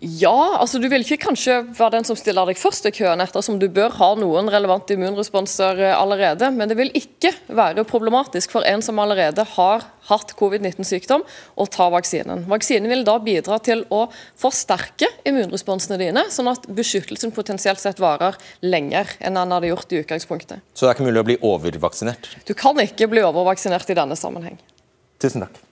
Ja, 0.00 0.58
altså 0.60 0.76
du 0.76 0.90
vil 0.92 1.00
ikke 1.00 1.16
kanskje 1.30 1.62
være 1.72 1.94
den 1.94 2.04
som 2.04 2.18
stiller 2.20 2.44
deg 2.48 2.58
først 2.60 2.84
i 2.84 2.92
køen, 2.92 3.22
ettersom 3.24 3.56
du 3.60 3.64
bør 3.72 3.94
ha 3.96 4.10
noen 4.20 4.50
relevante 4.52 4.92
immunresponser 4.92 5.80
eh, 5.80 5.94
allerede. 5.96 6.50
Men 6.52 6.68
det 6.68 6.76
vil 6.76 6.92
ikke 6.98 7.32
være 7.48 7.86
problematisk 7.88 8.52
for 8.52 8.66
en 8.68 8.84
som 8.84 9.00
allerede 9.00 9.46
har 9.54 9.86
hatt 10.10 10.34
covid-19-sykdom, 10.38 11.24
å 11.56 11.66
ta 11.72 11.88
vaksinen. 11.90 12.44
Vaksinen 12.50 12.92
vil 12.92 13.06
da 13.08 13.16
bidra 13.24 13.56
til 13.64 13.86
å 13.88 14.04
forsterke 14.38 15.08
immunresponsene 15.26 15.98
dine, 16.02 16.26
sånn 16.30 16.52
at 16.52 16.68
beskyttelsen 16.68 17.32
potensielt 17.34 17.80
sett 17.82 18.02
varer 18.02 18.36
lenger 18.62 19.16
enn 19.18 19.40
den 19.40 19.56
hadde 19.56 19.72
gjort 19.72 19.96
i 19.96 20.02
utgangspunktet. 20.04 20.62
Så 20.76 20.84
det 20.84 20.92
er 20.92 20.98
ikke 20.98 21.08
mulig 21.08 21.24
å 21.24 21.30
bli 21.32 21.40
overvaksinert? 21.40 22.34
Du 22.44 22.52
kan 22.58 22.76
ikke 22.84 23.08
bli 23.10 23.24
overvaksinert 23.24 23.90
i 23.90 23.98
denne 23.98 24.18
sammenheng. 24.20 24.60
Tusen 25.22 25.48
takk. 25.48 25.65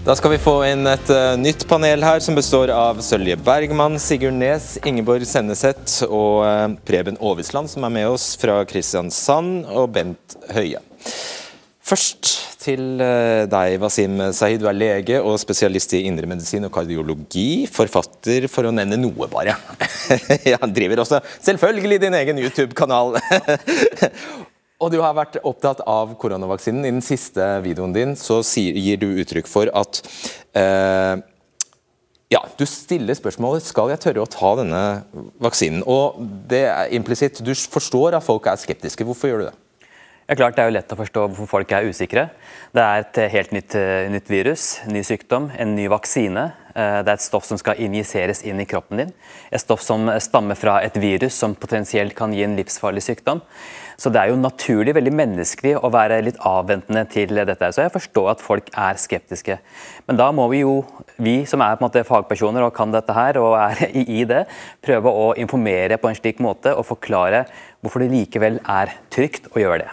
Da 0.00 0.14
skal 0.16 0.32
vi 0.32 0.38
få 0.40 0.54
inn 0.64 0.88
et 0.88 1.10
uh, 1.12 1.34
nytt 1.36 1.66
panel 1.68 2.00
her, 2.00 2.22
som 2.24 2.32
består 2.32 2.70
av 2.72 3.02
Sølje 3.04 3.36
Bergman, 3.44 3.98
Sigurd 4.00 4.32
Nes, 4.32 4.78
Ingeborg 4.88 5.26
Senneset 5.28 5.98
og 6.06 6.40
uh, 6.40 6.72
Preben 6.88 7.18
Aavitsland, 7.20 7.68
som 7.68 7.84
er 7.84 7.92
med 7.98 8.08
oss 8.08 8.32
fra 8.40 8.62
Kristiansand, 8.64 9.66
og 9.68 9.90
Bent 9.92 10.38
Høie. 10.56 10.80
Først 11.84 12.32
til 12.62 12.96
uh, 12.96 13.44
deg, 13.52 13.76
Wasim 13.82 14.16
Sahid. 14.32 14.64
Du 14.64 14.70
er 14.70 14.78
lege 14.78 15.20
og 15.20 15.36
spesialist 15.42 15.92
i 15.98 16.06
indremedisin 16.08 16.64
og 16.64 16.72
kardiologi. 16.72 17.66
Forfatter, 17.68 18.48
for 18.48 18.70
å 18.70 18.72
nevne 18.72 18.96
noe, 19.02 19.28
bare. 19.28 19.58
Han 20.64 20.72
driver 20.72 21.04
også 21.04 21.20
selvfølgelig 21.44 22.00
din 22.06 22.16
egen 22.22 22.40
YouTube-kanal. 22.40 23.20
Og 24.80 24.88
du 24.92 25.00
har 25.02 25.12
vært 25.16 25.36
opptatt 25.44 25.82
av 25.84 26.14
koronavaksinen. 26.20 26.86
I 26.88 26.94
den 26.94 27.04
siste 27.04 27.44
videoen 27.64 27.92
din 27.92 28.14
så 28.16 28.40
gir 28.40 29.00
du 29.00 29.10
uttrykk 29.20 29.48
for 29.50 29.68
at 29.76 30.00
eh, 30.56 31.20
ja, 32.32 32.40
du 32.56 32.64
stiller 32.64 33.18
spørsmålet 33.18 33.66
skal 33.66 33.92
jeg 33.92 34.00
tørre 34.06 34.24
å 34.24 34.30
ta 34.30 34.54
denne 34.62 34.84
vaksinen. 35.42 35.82
Og 35.84 36.22
det 36.48 36.64
er 36.70 36.94
implisitt. 36.96 37.42
Du 37.44 37.52
forstår 37.52 38.16
at 38.16 38.24
folk 38.24 38.48
er 38.48 38.60
skeptiske. 38.60 39.04
Hvorfor 39.04 39.32
gjør 39.32 39.42
du 39.42 39.48
det? 39.50 39.56
Ja, 40.30 40.36
klart 40.38 40.54
Det 40.54 40.62
er 40.62 40.70
jo 40.70 40.76
lett 40.76 40.92
å 40.94 40.98
forstå 41.00 41.26
hvorfor 41.26 41.48
folk 41.58 41.72
er 41.74 41.88
usikre. 41.90 42.28
Det 42.70 42.80
er 42.80 43.02
et 43.02 43.18
helt 43.32 43.52
nytt, 43.52 43.74
nytt 44.14 44.28
virus, 44.30 44.66
ny 44.86 45.02
sykdom, 45.02 45.50
en 45.58 45.74
ny 45.74 45.88
vaksine. 45.90 46.44
Eh, 46.70 47.00
det 47.02 47.10
er 47.10 47.16
et 47.18 47.24
stoff 47.24 47.48
som 47.48 47.58
skal 47.58 47.82
injiseres 47.82 48.44
inn 48.46 48.62
i 48.62 48.68
kroppen 48.70 49.02
din. 49.02 49.10
Et 49.50 49.58
stoff 49.58 49.82
som 49.82 50.06
stammer 50.22 50.54
fra 50.54 50.78
et 50.86 50.96
virus 51.02 51.34
som 51.34 51.58
potensielt 51.58 52.14
kan 52.14 52.30
gi 52.30 52.46
en 52.46 52.54
livsfarlig 52.54 53.02
sykdom. 53.02 53.42
Så 54.00 54.08
det 54.08 54.16
er 54.22 54.30
jo 54.30 54.38
naturlig, 54.40 54.94
veldig 54.96 55.12
menneskelig, 55.12 55.74
å 55.76 55.90
være 55.92 56.22
litt 56.24 56.38
avventende 56.48 57.02
til 57.12 57.36
dette. 57.36 57.68
Så 57.68 57.84
jeg 57.84 57.92
forstår 57.92 58.30
at 58.32 58.40
folk 58.40 58.70
er 58.72 59.00
skeptiske. 59.00 59.58
Men 60.08 60.16
da 60.16 60.30
må 60.32 60.46
vi 60.52 60.62
jo, 60.62 60.78
vi 61.20 61.42
som 61.48 61.60
er 61.60 61.76
på 61.76 61.84
en 61.84 61.88
måte 61.90 62.06
fagpersoner 62.08 62.64
og 62.64 62.72
kan 62.76 62.94
dette 62.94 63.12
her, 63.12 63.36
og 63.42 63.58
er 63.60 63.92
i 64.16 64.24
det, 64.28 64.46
prøve 64.80 65.12
å 65.12 65.26
informere 65.40 66.00
på 66.00 66.08
en 66.08 66.16
slik 66.16 66.40
måte 66.40 66.72
og 66.72 66.88
forklare 66.88 67.44
hvorfor 67.84 68.00
det 68.00 68.12
likevel 68.14 68.56
er 68.64 68.96
trygt 69.12 69.52
å 69.52 69.60
gjøre 69.60 69.82
det. 69.84 69.90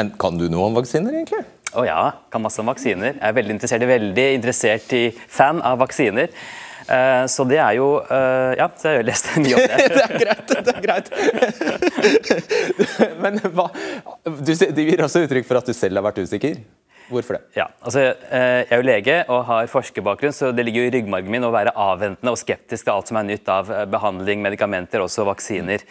Men 0.00 0.16
kan 0.20 0.40
du 0.40 0.48
noe 0.52 0.70
om 0.70 0.80
vaksiner, 0.80 1.20
egentlig? 1.20 1.44
Å 1.76 1.82
oh 1.82 1.84
ja, 1.84 2.00
kan 2.32 2.40
masse 2.40 2.62
om 2.62 2.70
vaksiner. 2.70 3.18
Jeg 3.18 3.26
er 3.26 3.36
veldig 3.36 3.52
interessert, 3.52 3.84
veldig 3.90 4.26
interessert 4.38 4.92
i 4.96 5.02
fan 5.12 5.60
av 5.60 5.82
vaksiner. 5.82 6.32
Uh, 6.86 7.26
så 7.30 7.42
det 7.50 7.58
er 7.58 7.76
jo 7.80 7.88
uh, 7.98 8.52
Ja, 8.54 8.68
så 8.78 8.92
jeg 8.92 9.00
har 9.00 9.06
lest 9.08 9.28
mye 9.42 9.58
om 9.58 9.62
det. 9.66 9.76
det 9.96 10.04
er 10.04 10.16
greit. 10.22 10.52
det 10.54 10.74
er 10.74 10.82
greit. 10.84 11.06
Men 13.22 13.40
hva, 13.42 13.68
du, 14.24 14.52
du 14.54 14.82
gir 14.84 15.02
også 15.02 15.24
uttrykk 15.26 15.48
for 15.48 15.60
at 15.60 15.66
du 15.66 15.74
selv 15.76 15.98
har 15.98 16.06
vært 16.06 16.22
usikker. 16.22 16.60
Hvorfor 17.06 17.36
det? 17.36 17.42
Ja, 17.54 17.68
altså, 17.86 18.00
eh, 18.02 18.64
Jeg 18.66 18.72
er 18.74 18.80
jo 18.80 18.86
lege 18.86 19.18
og 19.30 19.44
har 19.46 19.68
forskerbakgrunn, 19.70 20.34
så 20.34 20.50
det 20.50 20.64
ligger 20.66 20.82
jo 20.82 20.88
i 20.88 20.94
ryggmargen 20.96 21.30
min 21.30 21.46
å 21.46 21.52
være 21.54 21.74
avventende 21.78 22.32
og 22.34 22.40
skeptisk 22.40 22.88
til 22.88 22.94
alt 22.96 23.12
som 23.12 23.20
er 23.20 23.28
nytt 23.28 23.46
av 23.52 23.70
behandling, 23.92 24.42
medikamenter, 24.42 25.04
også 25.04 25.26
vaksiner. 25.28 25.84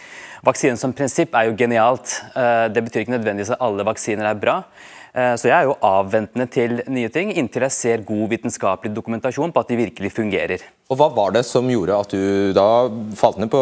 Vaksinen 0.43 0.79
som 0.79 0.91
prinsipp 0.95 1.35
er 1.39 1.47
jo 1.47 1.55
genialt. 1.55 2.17
Det 2.35 2.83
betyr 2.83 3.05
ikke 3.05 3.15
nødvendigvis 3.15 3.53
at 3.55 3.63
alle 3.63 3.87
vaksiner 3.87 4.27
er 4.27 4.43
bra. 4.43 4.57
Eh, 5.15 5.33
så 5.39 5.47
jeg 5.47 5.55
er 5.55 5.69
jo 5.69 5.77
avventende 5.85 6.47
til 6.51 6.81
nye 6.91 7.09
ting 7.13 7.31
inntil 7.31 7.63
jeg 7.69 7.75
ser 7.75 8.01
god 8.07 8.25
vitenskapelig 8.33 8.91
dokumentasjon 8.97 9.53
på 9.55 9.61
at 9.63 9.71
de 9.71 9.77
virkelig 9.79 10.11
fungerer. 10.11 10.65
Og 10.85 10.99
Hva 10.99 11.07
var 11.15 11.33
det 11.33 11.41
som 11.47 11.65
gjorde 11.65 11.97
at 11.97 12.11
du 12.13 12.53
da 12.53 12.85
falt 13.17 13.39
ned 13.41 13.49
på 13.49 13.61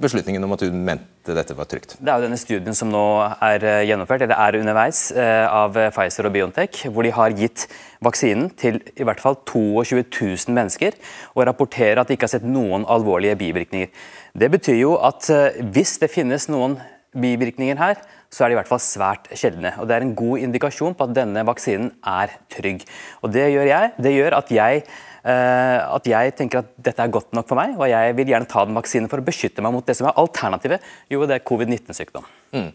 beslutningen 0.00 0.44
om 0.46 0.54
at 0.54 0.62
du 0.64 0.72
mente 0.72 1.34
dette 1.36 1.56
var 1.56 1.68
trygt? 1.68 1.98
Det 2.00 2.08
er 2.08 2.22
jo 2.22 2.24
denne 2.24 2.38
studien 2.40 2.76
som 2.76 2.88
nå 2.88 3.04
er 3.44 3.66
eh, 3.66 3.84
gjennomført, 3.90 4.24
eller 4.24 4.40
er 4.40 4.56
underveis, 4.56 5.02
eh, 5.12 5.44
av 5.44 5.76
Pfizer 5.92 6.28
og 6.28 6.32
Biontech, 6.32 6.86
hvor 6.88 7.04
de 7.04 7.12
har 7.12 7.36
gitt 7.36 7.66
vaksinen 8.04 8.48
til 8.56 8.80
i 8.96 9.04
hvert 9.04 9.20
fall 9.20 9.36
22 9.44 10.06
000 10.06 10.56
mennesker, 10.56 10.96
og 11.34 11.44
rapporterer 11.50 12.00
at 12.00 12.08
de 12.08 12.16
ikke 12.16 12.30
har 12.30 12.38
sett 12.38 12.48
noen 12.48 12.88
alvorlige 12.88 13.36
bivirkninger. 13.42 13.92
Det 14.32 14.48
betyr 14.56 14.80
jo 14.80 14.94
at 15.04 15.28
hvis 15.74 15.98
det 16.00 16.12
finnes 16.14 16.48
noen 16.48 16.78
bivirkninger 17.12 17.76
her, 17.80 18.00
så 18.28 18.44
er 18.44 18.50
de 18.50 18.56
i 18.56 18.58
hvert 18.58 18.68
fall 18.68 18.82
svært 18.82 19.28
sjeldne. 19.36 19.72
Og 19.80 19.88
Det 19.88 19.96
er 19.96 20.04
en 20.04 20.16
god 20.16 20.44
indikasjon 20.44 20.96
på 20.96 21.06
at 21.08 21.14
denne 21.16 21.44
vaksinen 21.48 21.92
er 22.04 22.34
trygg. 22.52 22.84
Og 23.22 23.32
Det 23.32 23.46
gjør 23.52 23.68
jeg. 23.68 23.92
Det 23.96 24.12
gjør 24.12 24.36
at 24.36 24.52
jeg, 24.52 24.82
at 25.28 26.06
jeg 26.08 26.32
tenker 26.38 26.62
at 26.62 26.70
dette 26.80 27.04
er 27.04 27.12
godt 27.12 27.34
nok 27.36 27.48
for 27.50 27.58
meg, 27.58 27.74
og 27.76 27.88
jeg 27.90 28.14
vil 28.16 28.30
gjerne 28.32 28.48
ta 28.48 28.64
den 28.64 28.78
vaksinen 28.78 29.10
for 29.12 29.20
å 29.20 29.26
beskytte 29.26 29.64
meg 29.64 29.74
mot 29.74 29.86
det 29.86 29.96
som 29.98 30.08
er 30.08 30.16
alternativet, 30.20 30.84
jo 31.12 31.26
det 31.28 31.36
er 31.36 31.44
covid-19-sykdom. 31.50 32.26
Mm. 32.56 32.70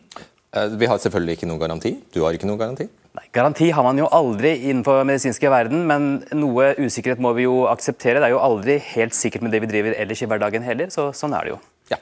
Uh, 0.53 0.67
vi 0.77 0.85
har 0.85 0.99
selvfølgelig 1.01 1.39
ikke 1.39 1.49
noen 1.49 1.61
garanti. 1.63 1.95
Du 2.13 2.21
har 2.21 2.35
ikke 2.37 2.45
noen 2.45 2.61
garanti? 2.61 2.85
Nei, 3.13 3.27
Garanti 3.33 3.67
har 3.73 3.85
man 3.85 3.97
jo 3.97 4.07
aldri 4.09 4.55
innenfor 4.71 5.03
medisinske 5.05 5.49
verden, 5.53 5.83
men 5.89 6.07
noe 6.33 6.71
usikkerhet 6.81 7.21
må 7.21 7.35
vi 7.37 7.45
jo 7.45 7.67
akseptere. 7.69 8.17
Det 8.17 8.25
er 8.25 8.33
jo 8.33 8.41
aldri 8.41 8.79
helt 8.95 9.13
sikkert 9.17 9.45
med 9.45 9.53
det 9.53 9.61
vi 9.61 9.69
driver 9.69 9.97
ellers 10.01 10.23
i 10.25 10.29
hverdagen 10.29 10.65
heller, 10.65 10.89
så 10.93 11.11
sånn 11.13 11.35
er 11.37 11.45
det 11.45 11.53
jo. 11.53 11.59
Ja. 11.93 11.99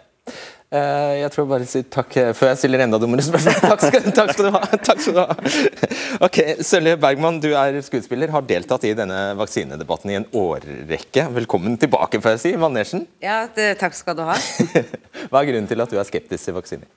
Eh, 0.72 1.18
jeg 1.20 1.32
tror 1.34 1.50
bare 1.50 1.66
å 1.66 1.68
si 1.68 1.82
takk 1.92 2.14
eh, 2.16 2.30
før 2.32 2.54
jeg 2.54 2.62
stiller 2.62 2.86
enda 2.86 2.96
dummere 3.02 3.26
spørsmål. 3.28 3.58
Takk 3.74 3.82
skal, 3.84 4.06
takk 4.16 4.30
skal, 4.32 4.46
du 4.48 4.56
ha. 4.56 4.62
Takk 4.88 5.02
skal 5.04 5.18
du 5.18 5.20
ha. 5.20 5.36
Ok, 6.28 6.40
Sølje 6.64 6.94
Bergman, 7.02 7.42
du 7.44 7.50
er 7.60 7.76
skuespiller, 7.84 8.32
har 8.32 8.46
deltatt 8.48 8.88
i 8.88 8.94
denne 8.96 9.20
vaksinedebatten 9.36 10.14
i 10.14 10.18
en 10.22 10.30
årrekke. 10.32 11.28
Velkommen 11.42 11.76
tilbake, 11.82 12.24
får 12.24 12.38
jeg 12.38 12.44
si. 12.46 12.54
Manesjen. 12.62 13.04
Ja, 13.20 13.42
det, 13.52 13.74
takk 13.84 14.00
skal 14.00 14.16
du 14.16 14.24
ha. 14.30 14.40
Hva 15.28 15.44
er 15.44 15.52
grunnen 15.52 15.68
til 15.68 15.84
at 15.84 15.92
du 15.92 16.00
er 16.00 16.08
skeptisk 16.08 16.48
til 16.48 16.56
vaksiner? 16.62 16.88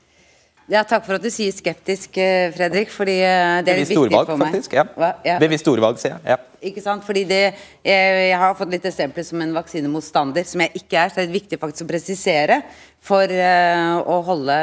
Ja, 0.64 0.80
Takk 0.88 1.02
for 1.04 1.18
at 1.18 1.24
du 1.24 1.28
sier 1.28 1.52
skeptisk, 1.52 2.16
eh, 2.16 2.48
Fredrik. 2.54 2.88
fordi 2.88 3.18
eh, 3.20 3.60
det 3.60 3.68
er 3.68 3.76
Bevisst 3.82 3.92
viktig 3.92 4.06
ordvalg, 4.06 4.30
for 4.30 4.40
meg. 4.40 4.54
Faktisk, 4.54 4.72
ja. 4.72 4.84
Ja. 5.26 5.36
Bevisst 5.42 5.66
ordvalg, 5.68 5.98
sier 6.00 6.14
jeg. 6.14 6.24
Ja. 6.32 6.38
Ikke 6.64 6.80
sant? 6.80 7.04
Fordi 7.04 7.26
det, 7.28 7.40
jeg, 7.84 8.14
jeg, 8.30 8.38
har 8.40 8.54
fått 8.56 8.72
litt 8.72 8.86
eksempler 8.88 9.26
som 9.28 9.42
en 9.44 9.52
vaksinemotstander, 9.52 10.46
som 10.48 10.62
jeg 10.64 10.80
ikke 10.80 11.02
er. 11.02 11.12
Så 11.12 11.20
det 11.20 11.26
er 11.26 11.34
viktig 11.34 11.58
faktisk 11.60 11.84
å 11.84 11.90
presisere 11.90 12.56
for 13.04 13.28
uh, 13.28 13.98
å 14.08 14.14
holde 14.24 14.56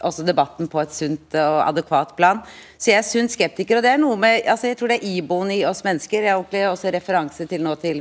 også 0.00 0.24
debatten 0.24 0.70
på 0.72 0.80
et 0.80 0.94
sunt 0.96 1.36
og 1.36 1.58
adekvat 1.66 2.14
plan. 2.16 2.40
Så 2.80 2.94
jeg 2.94 3.02
er 3.02 3.04
sunt 3.04 3.34
skeptiker. 3.34 3.76
og 3.76 3.84
det 3.84 3.92
er 3.92 4.00
noe 4.00 4.16
med, 4.16 4.46
altså 4.48 4.70
Jeg 4.70 4.80
tror 4.80 4.94
det 4.94 5.02
er 5.02 5.10
iboende 5.18 5.58
i 5.58 5.66
oss 5.68 5.84
mennesker. 5.84 6.24
Jeg 6.24 6.32
har 6.32 6.72
også 6.72 6.94
referanse 6.96 7.44
til 7.50 7.60
nå 7.60 7.76
til 7.84 8.00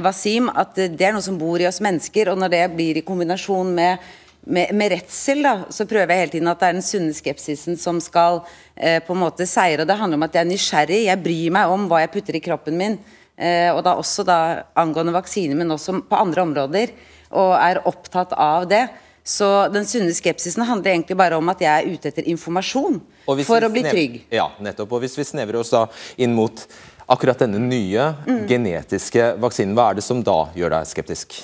Wasim, 0.00 0.48
at 0.48 0.72
det 0.80 1.04
er 1.04 1.12
noe 1.12 1.26
som 1.28 1.36
bor 1.36 1.60
i 1.60 1.68
oss 1.68 1.82
mennesker. 1.84 2.32
Og 2.32 2.40
når 2.40 2.56
det 2.56 2.64
blir 2.72 2.96
i 2.96 3.04
kombinasjon 3.04 3.76
med 3.76 4.00
med, 4.46 4.72
med 4.74 4.92
redsel, 4.94 5.42
da, 5.44 5.54
så 5.72 5.84
prøver 5.88 6.14
jeg 6.14 6.24
hele 6.24 6.34
tiden 6.34 6.50
at 6.50 6.60
det 6.62 6.68
er 6.70 6.76
den 6.78 6.86
sunne 6.86 7.14
skepsisen 7.16 7.76
som 7.80 8.00
skal 8.02 8.40
eh, 8.74 8.98
på 9.04 9.14
en 9.14 9.22
måte 9.22 9.46
seire. 9.48 9.82
og 9.82 9.90
Det 9.90 9.98
handler 10.00 10.20
om 10.20 10.26
at 10.26 10.36
jeg 10.36 10.44
er 10.46 10.50
nysgjerrig, 10.50 11.00
jeg 11.06 11.22
bryr 11.24 11.56
meg 11.58 11.74
om 11.74 11.86
hva 11.90 12.00
jeg 12.04 12.12
putter 12.14 12.38
i 12.38 12.42
kroppen 12.44 12.78
min. 12.80 12.98
Eh, 13.40 13.68
og 13.74 13.82
da 13.86 13.94
også 14.00 14.24
da 14.28 14.40
angående 14.78 15.14
vaksiner, 15.16 15.56
men 15.56 15.76
også 15.76 16.00
på 16.08 16.18
andre 16.18 16.44
områder. 16.48 16.96
Og 17.30 17.54
er 17.60 17.82
opptatt 17.88 18.32
av 18.34 18.66
det. 18.70 18.86
Så 19.30 19.46
den 19.70 19.84
sunne 19.86 20.14
skepsisen 20.16 20.64
handler 20.66 20.94
egentlig 20.94 21.16
bare 21.20 21.36
om 21.38 21.52
at 21.52 21.60
jeg 21.62 21.70
er 21.70 21.92
ute 21.92 22.08
etter 22.08 22.26
informasjon 22.32 22.96
for 23.44 23.66
å 23.66 23.70
bli 23.70 23.84
trygg. 23.84 24.16
Ja, 24.32 24.48
nettopp. 24.64 24.96
Og 24.96 25.04
hvis 25.04 25.18
vi 25.18 25.28
snevrer 25.28 25.60
oss 25.60 25.70
da 25.74 25.84
inn 26.18 26.32
mot 26.34 26.64
akkurat 27.10 27.44
denne 27.44 27.60
nye 27.62 28.10
mm. 28.24 28.44
genetiske 28.48 29.34
vaksinen, 29.42 29.76
hva 29.76 29.90
er 29.90 30.00
det 30.00 30.06
som 30.06 30.24
da 30.24 30.40
gjør 30.56 30.78
deg 30.78 30.88
skeptisk? 30.88 31.36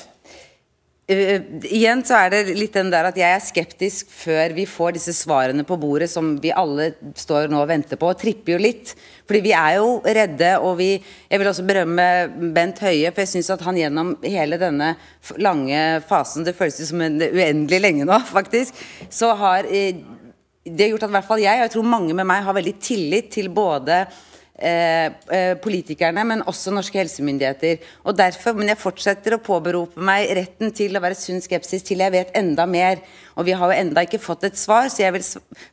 Uh, 1.07 1.63
igjen 1.71 2.01
så 2.03 2.17
er 2.19 2.33
det 2.33 2.57
litt 2.59 2.75
den 2.75 2.89
der 2.91 3.07
at 3.07 3.19
jeg 3.21 3.31
er 3.31 3.43
skeptisk 3.45 4.09
før 4.11 4.51
vi 4.57 4.65
får 4.67 4.97
disse 4.97 5.13
svarene 5.15 5.63
på 5.63 5.77
bordet 5.79 6.09
som 6.11 6.33
vi 6.43 6.51
alle 6.51 6.89
står 7.15 7.47
nå 7.53 7.61
og 7.61 7.69
venter 7.71 8.01
på, 8.01 8.09
og 8.11 8.19
tripper 8.19 8.57
jo 8.57 8.59
litt. 8.65 8.97
Fordi 9.23 9.43
vi 9.45 9.53
er 9.55 9.77
jo 9.79 10.01
redde, 10.03 10.51
og 10.59 10.81
vi 10.81 10.91
Jeg 10.97 11.39
vil 11.39 11.49
også 11.49 11.67
berømme 11.67 12.09
Bent 12.55 12.83
Høie, 12.83 13.13
for 13.13 13.23
jeg 13.23 13.33
syns 13.37 13.51
at 13.55 13.63
han 13.63 13.79
gjennom 13.79 14.17
hele 14.25 14.59
denne 14.59 14.97
lange 15.39 16.03
fasen, 16.09 16.45
det 16.47 16.57
føles 16.59 16.83
som 16.91 17.01
en 17.01 17.23
uendelig 17.23 17.81
lenge 17.81 18.07
nå, 18.07 18.19
faktisk, 18.37 18.75
så 19.11 19.35
har 19.39 19.71
uh, 19.71 20.05
det 20.67 20.91
gjort 20.91 21.07
at 21.07 21.13
i 21.13 21.19
hvert 21.21 21.29
fall 21.29 21.43
jeg, 21.45 21.61
og 21.61 21.69
jeg 21.69 21.75
tror 21.77 21.93
mange 21.95 22.15
med 22.19 22.27
meg, 22.27 22.43
har 22.43 22.57
veldig 22.57 22.79
tillit 22.83 23.31
til 23.39 23.53
både 23.55 24.07
politikerne, 24.57 26.23
men 26.25 26.43
også 26.49 26.73
norske 26.73 26.97
helsemyndigheter. 26.97 27.83
Og 28.05 28.17
derfor, 28.17 28.55
Men 28.57 28.69
jeg 28.69 28.79
fortsetter 28.81 29.35
å 29.37 29.39
påberope 29.39 30.01
meg 30.01 30.31
retten 30.37 30.73
til 30.73 30.97
å 30.97 31.03
være 31.03 31.15
sunn 31.15 31.43
skepsis 31.45 31.85
til 31.85 32.01
jeg 32.01 32.13
vet 32.13 32.31
enda 32.35 32.65
mer. 32.67 33.03
Og 33.37 33.45
vi 33.45 33.53
har 33.53 33.73
jo 33.73 33.77
enda 33.77 34.01
ikke 34.07 34.19
fått 34.19 34.45
et 34.45 34.57
svar, 34.57 34.89
så 34.89 35.03
jeg 35.03 35.13
vil 35.13 35.27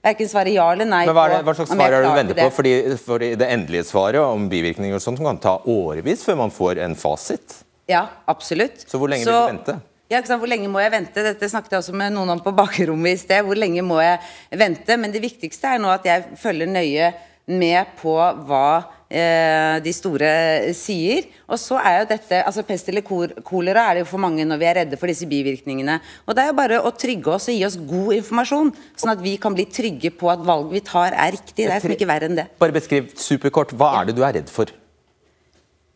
verken 0.04 0.28
svare 0.28 0.52
ja 0.52 0.66
eller 0.74 0.86
nei. 0.90 1.06
Men 1.08 1.16
hva, 1.16 1.30
det, 1.32 1.40
hva 1.48 1.56
slags 1.56 1.72
svar 1.72 1.94
er 1.94 2.04
det 2.04 2.10
du 2.10 2.18
venter 2.20 2.42
på? 2.42 2.50
Fordi, 2.58 2.74
fordi, 3.00 3.32
det 3.40 3.48
endelige 3.56 3.88
svaret 3.88 4.20
om 4.20 4.50
bivirkninger 4.52 5.00
og 5.00 5.06
sånt 5.06 5.24
kan 5.24 5.40
ta 5.40 5.62
årevis 5.64 6.26
før 6.28 6.44
man 6.44 6.52
får 6.52 6.84
en 6.84 7.00
fasit? 7.00 7.64
Ja, 7.88 8.08
absolutt. 8.28 8.84
Så 8.88 9.00
hvor 9.00 9.12
lenge 9.12 9.24
så, 9.24 9.32
vil 9.32 9.56
du 9.56 9.58
vente? 9.58 9.80
Ja, 10.12 10.20
Hvor 10.22 10.46
lenge 10.46 10.68
må 10.70 10.82
jeg 10.84 10.92
vente? 10.94 11.24
Dette 11.26 11.48
snakket 11.50 11.72
jeg 11.74 11.82
også 11.82 11.94
med 11.98 12.14
noen 12.14 12.36
om 12.36 12.42
på 12.44 12.52
bakrommet 12.54 13.16
i 13.16 13.22
sted. 13.22 13.46
Hvor 13.48 13.58
lenge 13.58 13.82
må 13.82 13.98
jeg 14.04 14.20
vente? 14.60 14.98
Men 15.00 15.14
det 15.14 15.24
viktigste 15.24 15.72
er 15.72 15.82
nå 15.82 15.90
at 15.90 16.06
jeg 16.06 16.36
følger 16.38 16.70
nøye 16.70 17.14
med 17.50 17.96
på 18.00 18.14
hva 18.48 18.68
eh, 19.12 19.80
de 19.84 19.94
store 19.96 20.30
sier. 20.78 21.28
Og 21.52 21.60
så 21.60 21.80
er 21.82 22.02
jo 22.02 22.10
dette, 22.14 22.42
altså 22.44 22.64
Pest 22.68 22.92
eller 22.92 23.04
kolera 23.04 23.88
er 23.90 23.98
det 23.98 24.06
jo 24.06 24.12
for 24.14 24.24
mange 24.24 24.46
når 24.48 24.62
vi 24.62 24.70
er 24.70 24.80
redde 24.82 25.00
for 25.00 25.12
disse 25.12 25.28
bivirkningene. 25.30 26.00
Og 26.28 26.36
Det 26.36 26.44
er 26.44 26.52
jo 26.52 26.60
bare 26.60 26.84
å 26.84 26.94
trygge 26.96 27.34
oss 27.36 27.50
og 27.52 27.58
gi 27.58 27.66
oss 27.68 27.80
god 27.80 28.14
informasjon, 28.20 28.72
sånn 29.00 29.16
at 29.16 29.24
vi 29.24 29.36
kan 29.42 29.56
bli 29.56 29.68
trygge 29.68 30.14
på 30.16 30.32
at 30.32 30.46
valget 30.46 30.78
vi 30.78 30.86
tar 30.88 31.12
er 31.12 31.36
riktig. 31.36 31.68
Det 31.68 31.82
er 31.82 31.98
ikke 31.98 32.10
verre 32.10 32.32
enn 32.32 32.40
det. 32.40 32.48
Bare 32.62 32.76
beskriv 32.76 33.12
superkort, 33.20 33.76
Hva 33.76 33.92
er 34.00 34.10
det 34.10 34.18
du 34.18 34.24
er 34.24 34.40
redd 34.40 34.52
for? 34.52 34.72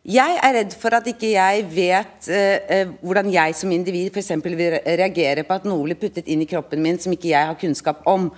Jeg 0.08 0.38
er 0.40 0.54
redd 0.56 0.72
for 0.78 0.94
at 0.96 1.08
ikke 1.10 1.34
jeg 1.34 1.64
vet 1.68 2.28
eh, 2.32 2.92
hvordan 3.04 3.26
jeg 3.28 3.56
som 3.58 3.72
individ 3.74 4.14
f.eks. 4.14 4.30
vil 4.40 4.78
reagere 4.86 5.42
på 5.44 5.56
at 5.58 5.66
noe 5.68 5.84
blir 5.84 5.98
puttet 6.00 6.30
inn 6.32 6.40
i 6.40 6.48
kroppen 6.48 6.80
min 6.80 6.96
som 7.02 7.12
ikke 7.12 7.28
jeg 7.28 7.50
har 7.50 7.58
kunnskap 7.60 8.06
om 8.08 8.30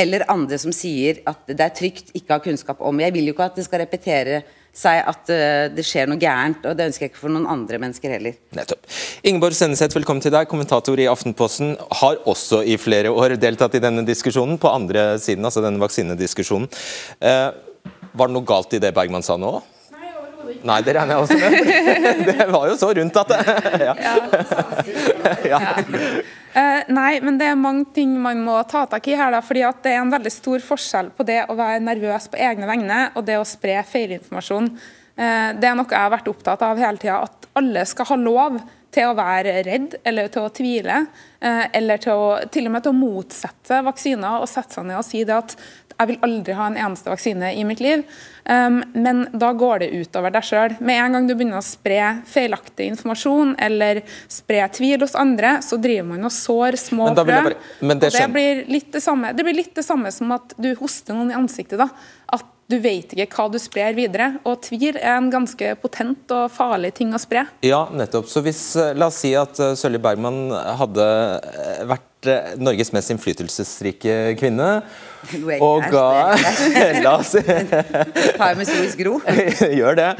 eller 0.00 0.24
andre 0.32 0.58
som 0.60 0.72
sier 0.74 1.20
at 1.28 1.44
det 1.48 1.60
er 1.60 1.76
trygt, 1.76 2.14
ikke 2.16 2.36
har 2.36 2.42
kunnskap 2.44 2.80
om. 2.80 3.02
Jeg 3.02 3.14
vil 3.14 3.28
jo 3.28 3.36
ikke 3.36 3.50
at 3.50 3.58
det 3.58 3.66
skal 3.66 3.82
repetere 3.84 4.42
seg 4.76 5.00
at 5.10 5.32
uh, 5.34 5.64
det 5.74 5.82
skjer 5.86 6.06
noe 6.10 6.20
gærent, 6.20 6.62
og 6.68 6.76
det 6.78 6.86
ønsker 6.90 7.06
jeg 7.06 7.12
ikke 7.12 7.22
for 7.24 7.34
noen 7.34 7.48
andre 7.50 7.80
mennesker 7.82 8.14
heller. 8.14 8.36
Nettopp. 8.56 8.86
Ingeborg 9.26 9.56
Senneset, 9.58 9.96
velkommen 9.96 10.22
til 10.22 10.34
deg. 10.34 10.46
Kommentator 10.50 11.00
i 11.02 11.08
Aftenposten. 11.10 11.74
Har 12.02 12.20
også 12.30 12.62
i 12.62 12.78
flere 12.80 13.10
år 13.10 13.34
deltatt 13.40 13.74
i 13.76 13.82
denne 13.82 14.06
diskusjonen, 14.06 14.60
på 14.62 14.70
andre 14.70 15.12
siden, 15.22 15.44
altså 15.46 15.64
denne 15.64 15.82
vaksinediskusjonen. 15.82 16.70
Uh, 17.18 17.50
var 18.14 18.30
det 18.30 18.36
noe 18.36 18.46
galt 18.46 18.74
i 18.76 18.82
det 18.82 18.94
Bergman 18.94 19.26
sa 19.26 19.36
nå? 19.40 19.58
Nei, 20.66 20.80
det 20.84 20.94
regner 20.96 21.14
jeg 21.14 21.22
også 21.24 21.36
med. 21.38 21.52
Det 22.28 22.46
var 22.50 22.66
jo 22.68 22.76
så 22.78 22.90
rundt 22.96 23.18
at 23.20 23.28
det 23.30 23.40
ja. 23.88 23.94
ja. 25.46 25.60
Uh, 26.50 26.82
nei, 26.90 27.20
men 27.22 27.36
det 27.38 27.46
er 27.46 27.58
mange 27.58 27.86
ting 27.94 28.16
man 28.18 28.40
må 28.42 28.56
ta 28.66 28.82
tak 28.90 29.06
i 29.06 29.14
her. 29.18 29.30
Da, 29.34 29.42
fordi 29.44 29.62
at 29.66 29.82
Det 29.84 29.92
er 29.94 30.00
en 30.02 30.10
veldig 30.10 30.32
stor 30.34 30.64
forskjell 30.64 31.12
på 31.14 31.26
det 31.28 31.44
å 31.46 31.58
være 31.58 31.84
nervøs 31.84 32.26
på 32.30 32.40
egne 32.42 32.66
vegne 32.70 33.04
og 33.14 33.24
det 33.28 33.38
å 33.38 33.46
spre 33.46 33.78
feilinformasjon. 33.86 34.72
Uh, 35.14 35.50
det 35.60 35.70
er 35.70 35.78
noe 35.78 35.86
jeg 35.86 36.00
har 36.00 36.14
vært 36.16 36.30
opptatt 36.32 36.66
av 36.66 36.80
hele 36.80 36.98
tida, 36.98 37.22
at 37.28 37.50
alle 37.60 37.86
skal 37.86 38.10
ha 38.10 38.18
lov 38.18 38.60
til 38.94 39.10
å 39.10 39.16
være 39.18 39.60
redd 39.66 39.98
eller 40.04 40.30
til 40.32 40.46
å 40.46 40.54
tvile. 40.54 41.04
Uh, 41.40 41.66
eller 41.76 42.00
til, 42.02 42.16
å, 42.16 42.32
til 42.52 42.68
og 42.68 42.74
med 42.74 42.84
til 42.84 42.94
å 42.94 43.00
motsette 43.00 43.80
vaksiner 43.86 44.42
og 44.42 44.50
sette 44.50 44.76
seg 44.76 44.90
ned 44.90 45.00
og 45.00 45.06
si 45.06 45.22
det 45.24 45.38
at 45.38 45.56
jeg 46.00 46.08
vil 46.08 46.22
aldri 46.24 46.54
ha 46.56 46.66
en 46.70 46.78
eneste 46.80 47.10
vaksine 47.12 47.50
i 47.60 47.64
mitt 47.68 47.80
liv. 47.84 48.06
Um, 48.48 48.78
men 48.96 49.26
da 49.36 49.50
går 49.52 49.82
det 49.82 49.90
utover 50.00 50.32
deg 50.32 50.46
sjøl. 50.48 50.76
Med 50.80 50.96
en 50.96 51.16
gang 51.16 51.26
du 51.28 51.34
begynner 51.34 51.60
å 51.60 51.64
spre 51.64 51.98
feilaktig 52.28 52.88
informasjon 52.94 53.52
eller 53.60 54.00
spre 54.32 54.64
tvil 54.78 55.04
hos 55.04 55.16
andre, 55.18 55.58
så 55.64 55.76
driver 55.80 56.08
man 56.14 56.24
og 56.30 56.32
sår 56.32 56.80
små 56.80 57.10
frø. 57.12 57.26
Bare, 57.28 57.58
det, 58.00 58.14
det 59.36 59.44
blir 59.44 59.60
litt 59.60 59.74
det 59.76 59.84
samme 59.84 60.14
som 60.14 60.32
at 60.38 60.56
du 60.56 60.72
hoster 60.80 61.16
noen 61.16 61.34
i 61.34 61.36
ansiktet. 61.36 61.76
da. 61.82 61.90
At 62.32 62.48
du 62.70 62.78
vet 62.82 63.14
ikke 63.16 63.28
hva 63.34 63.48
du 63.50 63.58
sprer 63.60 63.96
videre. 63.96 64.34
Og 64.46 64.60
tvil 64.66 64.98
er 65.00 65.16
en 65.16 65.30
ganske 65.32 65.74
potent 65.82 66.30
og 66.34 66.50
farlig 66.54 66.94
ting 67.00 67.14
å 67.16 67.20
spre. 67.20 67.46
Ja, 67.66 67.86
nettopp. 67.92 68.30
Så 68.30 68.44
hvis, 68.46 68.62
eh, 68.78 68.94
La 69.00 69.10
oss 69.10 69.20
si 69.22 69.34
at 69.38 69.58
uh, 69.62 69.74
Sølje 69.78 70.00
Bergman 70.02 70.48
hadde 70.52 71.06
eh, 71.40 71.82
vært 71.88 72.06
Norges 72.60 72.90
mest 72.92 73.08
innflytelsesrike 73.14 74.34
kvinne 74.36 74.82
og 75.64 75.86
ga 75.88 76.34
La 77.06 77.14
oss 77.14 77.32
med 78.58 78.68
stor 78.68 78.98
gro. 79.00 79.14
Gjør 79.78 79.96
det. 79.96 80.10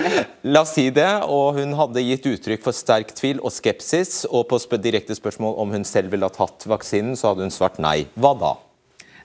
La 0.49 0.65
oss 0.65 0.73
si 0.79 0.87
det. 0.97 1.11
Og 1.29 1.61
hun 1.61 1.77
hadde 1.77 2.07
gitt 2.07 2.31
uttrykk 2.33 2.65
for 2.65 2.77
sterk 2.77 3.13
tvil 3.19 3.45
og 3.45 3.53
skepsis, 3.53 4.25
og 4.33 4.49
på 4.49 4.81
direkte 4.81 5.17
spørsmål 5.19 5.61
om 5.61 5.77
hun 5.77 5.85
selv 5.85 6.17
ville 6.17 6.25
ha 6.25 6.33
tatt 6.33 6.65
vaksinen, 6.73 7.19
så 7.21 7.35
hadde 7.35 7.45
hun 7.45 7.55
svart 7.55 7.77
nei. 7.85 8.07
Hva 8.17 8.33
da? 8.47 8.57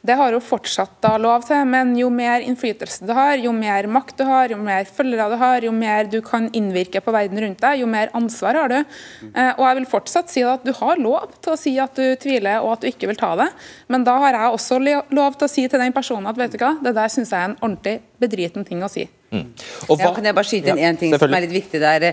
Det 0.05 0.17
har 0.19 0.35
hun 0.35 0.43
fortsatt 0.43 0.97
da 1.03 1.15
lov 1.21 1.45
til, 1.47 1.63
men 1.69 1.95
jo 1.97 2.11
mer 2.13 2.43
innflytelse 2.45 3.05
du 3.07 3.13
har, 3.15 3.35
jo 3.41 3.53
mer 3.55 3.87
makt 3.91 4.19
du 4.19 4.25
har, 4.27 4.51
jo 4.53 4.59
mer 4.61 4.85
følgere 4.85 5.27
du 5.31 5.37
har, 5.41 5.65
jo 5.65 5.73
mer 5.75 6.09
du 6.11 6.19
kan 6.25 6.47
innvirke 6.55 7.01
på 7.01 7.13
verden 7.15 7.41
rundt 7.41 7.63
deg, 7.63 7.81
jo 7.81 7.89
mer 7.89 8.13
ansvar 8.17 8.59
har 8.59 8.71
du. 8.71 8.77
Eh, 9.31 9.51
og 9.55 9.63
jeg 9.65 9.79
vil 9.79 9.89
fortsatt 9.95 10.31
si 10.31 10.45
at 10.45 10.65
du 10.65 10.73
har 10.77 11.01
lov 11.01 11.33
til 11.39 11.55
å 11.55 11.59
si 11.59 11.75
at 11.81 11.97
du 11.97 12.15
tviler 12.21 12.61
og 12.61 12.75
at 12.75 12.85
du 12.85 12.91
ikke 12.91 13.09
vil 13.11 13.19
ta 13.19 13.33
det, 13.39 13.49
men 13.91 14.05
da 14.07 14.17
har 14.23 14.37
jeg 14.37 14.57
også 14.59 14.81
lov 14.85 15.39
til 15.39 15.47
å 15.47 15.51
si 15.51 15.67
til 15.67 15.81
den 15.81 15.95
personen 15.95 16.29
at 16.29 16.39
vet 16.39 16.53
du 16.53 16.61
hva, 16.61 16.75
det 16.85 16.95
der 16.97 17.11
syns 17.11 17.33
jeg 17.33 17.41
er 17.41 17.51
en 17.51 17.61
ordentlig 17.61 17.99
bedriten 18.21 18.65
ting 18.67 18.83
å 18.85 18.91
si. 18.91 19.07
Mm. 19.33 19.47
Hva, 19.89 19.97
ja, 19.99 20.11
kan 20.15 20.27
jeg 20.27 20.35
bare 20.37 20.47
skyte 20.47 20.71
inn 20.71 20.79
én 20.79 20.93
ja, 20.93 20.99
ting 20.99 21.15
som 21.17 21.33
er 21.33 21.43
litt 21.43 21.55
viktig 21.55 21.81
der? 21.81 22.05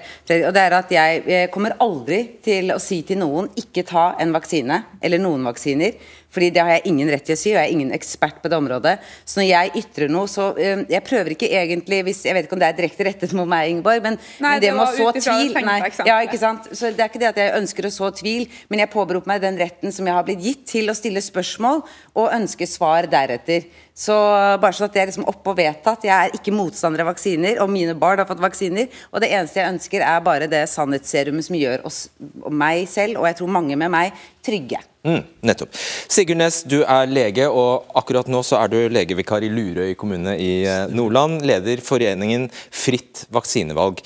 og 0.48 0.54
det 0.56 0.62
er 0.62 0.76
at 0.78 0.94
jeg, 0.94 1.22
jeg 1.28 1.50
kommer 1.54 1.76
aldri 1.82 2.22
til 2.44 2.72
å 2.74 2.80
si 2.82 3.02
til 3.06 3.20
noen 3.20 3.50
ikke 3.60 3.84
ta 3.86 4.12
en 4.22 4.32
vaksine, 4.34 4.80
eller 5.04 5.22
noen 5.22 5.44
vaksiner. 5.46 6.00
Fordi 6.32 6.48
det 6.54 6.62
har 6.64 6.70
jeg 6.76 6.86
ingen 6.88 7.10
rett 7.12 7.24
til 7.28 7.36
å 7.36 7.40
si, 7.40 7.50
og 7.52 7.58
jeg 7.58 7.68
er 7.68 7.74
ingen 7.74 7.92
ekspert 7.92 8.40
på 8.42 8.48
det 8.48 8.56
området. 8.56 8.94
Så 9.28 9.40
når 9.40 9.48
jeg 9.50 9.72
ytrer 9.82 10.12
noe, 10.12 10.30
så 10.30 10.48
uh, 10.56 10.84
Jeg 10.88 11.04
prøver 11.04 11.34
ikke 11.34 11.50
egentlig 11.52 12.00
hvis, 12.06 12.24
Jeg 12.28 12.36
vet 12.36 12.48
ikke 12.48 12.56
om 12.56 12.62
det 12.62 12.70
er 12.70 12.78
direkte 12.78 13.06
rettet 13.08 13.34
mot 13.36 13.48
meg, 13.48 13.68
Ingeborg, 13.72 14.02
men, 14.04 14.18
nei, 14.40 14.54
men 14.54 14.62
det, 14.62 14.70
det 14.70 14.76
med 14.78 14.84
å 14.86 14.90
så 14.96 15.12
tvil 15.18 15.56
nei, 15.68 15.78
ja, 16.08 16.18
ikke 16.24 16.40
sant? 16.40 16.70
Så 16.72 16.90
Det 16.90 17.04
er 17.04 17.12
ikke 17.12 17.22
det 17.22 17.30
at 17.32 17.40
jeg 17.42 17.54
ønsker 17.60 17.88
å 17.88 17.92
så 17.92 18.10
tvil, 18.16 18.46
men 18.72 18.84
jeg 18.84 18.92
påberoper 18.92 19.32
meg 19.34 19.42
den 19.44 19.60
retten 19.60 19.94
som 19.94 20.08
jeg 20.08 20.16
har 20.16 20.26
blitt 20.26 20.44
gitt 20.44 20.66
til 20.72 20.92
å 20.92 20.96
stille 20.96 21.22
spørsmål 21.24 21.82
og 22.16 22.30
ønske 22.32 22.68
svar 22.70 23.08
deretter. 23.12 23.68
Så 23.92 24.14
bare 24.62 24.72
sånn 24.72 24.88
at 24.88 24.94
det 24.96 25.02
er 25.02 25.10
liksom 25.10 25.28
oppe 25.28 25.52
og 25.52 25.58
vedtatt. 25.58 26.06
Jeg 26.08 26.14
er 26.14 26.38
ikke 26.38 26.54
motstander 26.56 27.04
av 27.04 27.10
vaksiner, 27.12 27.60
og 27.60 27.68
mine 27.72 27.96
barn 27.98 28.22
har 28.22 28.28
fått 28.28 28.40
vaksiner. 28.42 28.88
Og 29.12 29.20
det 29.24 29.32
eneste 29.36 29.60
jeg 29.60 29.74
ønsker, 29.74 30.06
er 30.06 30.24
bare 30.24 30.48
det 30.50 30.64
sannhetsserumet 30.72 31.48
som 31.48 31.58
gjør 31.60 31.84
oss, 31.88 32.06
meg 32.48 32.88
selv, 32.90 33.20
og 33.20 33.28
jeg 33.28 33.42
tror 33.42 33.52
mange 33.60 33.76
med 33.76 33.92
meg, 33.92 34.24
trygge. 34.44 34.80
Mm, 35.02 35.24
nettopp. 35.42 35.74
Sigurd 36.12 36.38
Næss, 36.38 36.60
du 36.62 36.82
er 36.82 37.10
lege, 37.10 37.48
og 37.50 37.88
akkurat 37.98 38.28
nå 38.30 38.42
så 38.46 38.60
er 38.62 38.70
du 38.70 38.78
legevikar 38.92 39.42
i 39.42 39.50
Lurøy 39.50 39.96
kommune 39.98 40.36
i 40.38 40.52
eh, 40.62 40.86
Nordland. 40.94 41.40
Leder 41.46 41.82
foreningen 41.82 42.46
Fritt 42.70 43.24
vaksinevalg. 43.34 44.04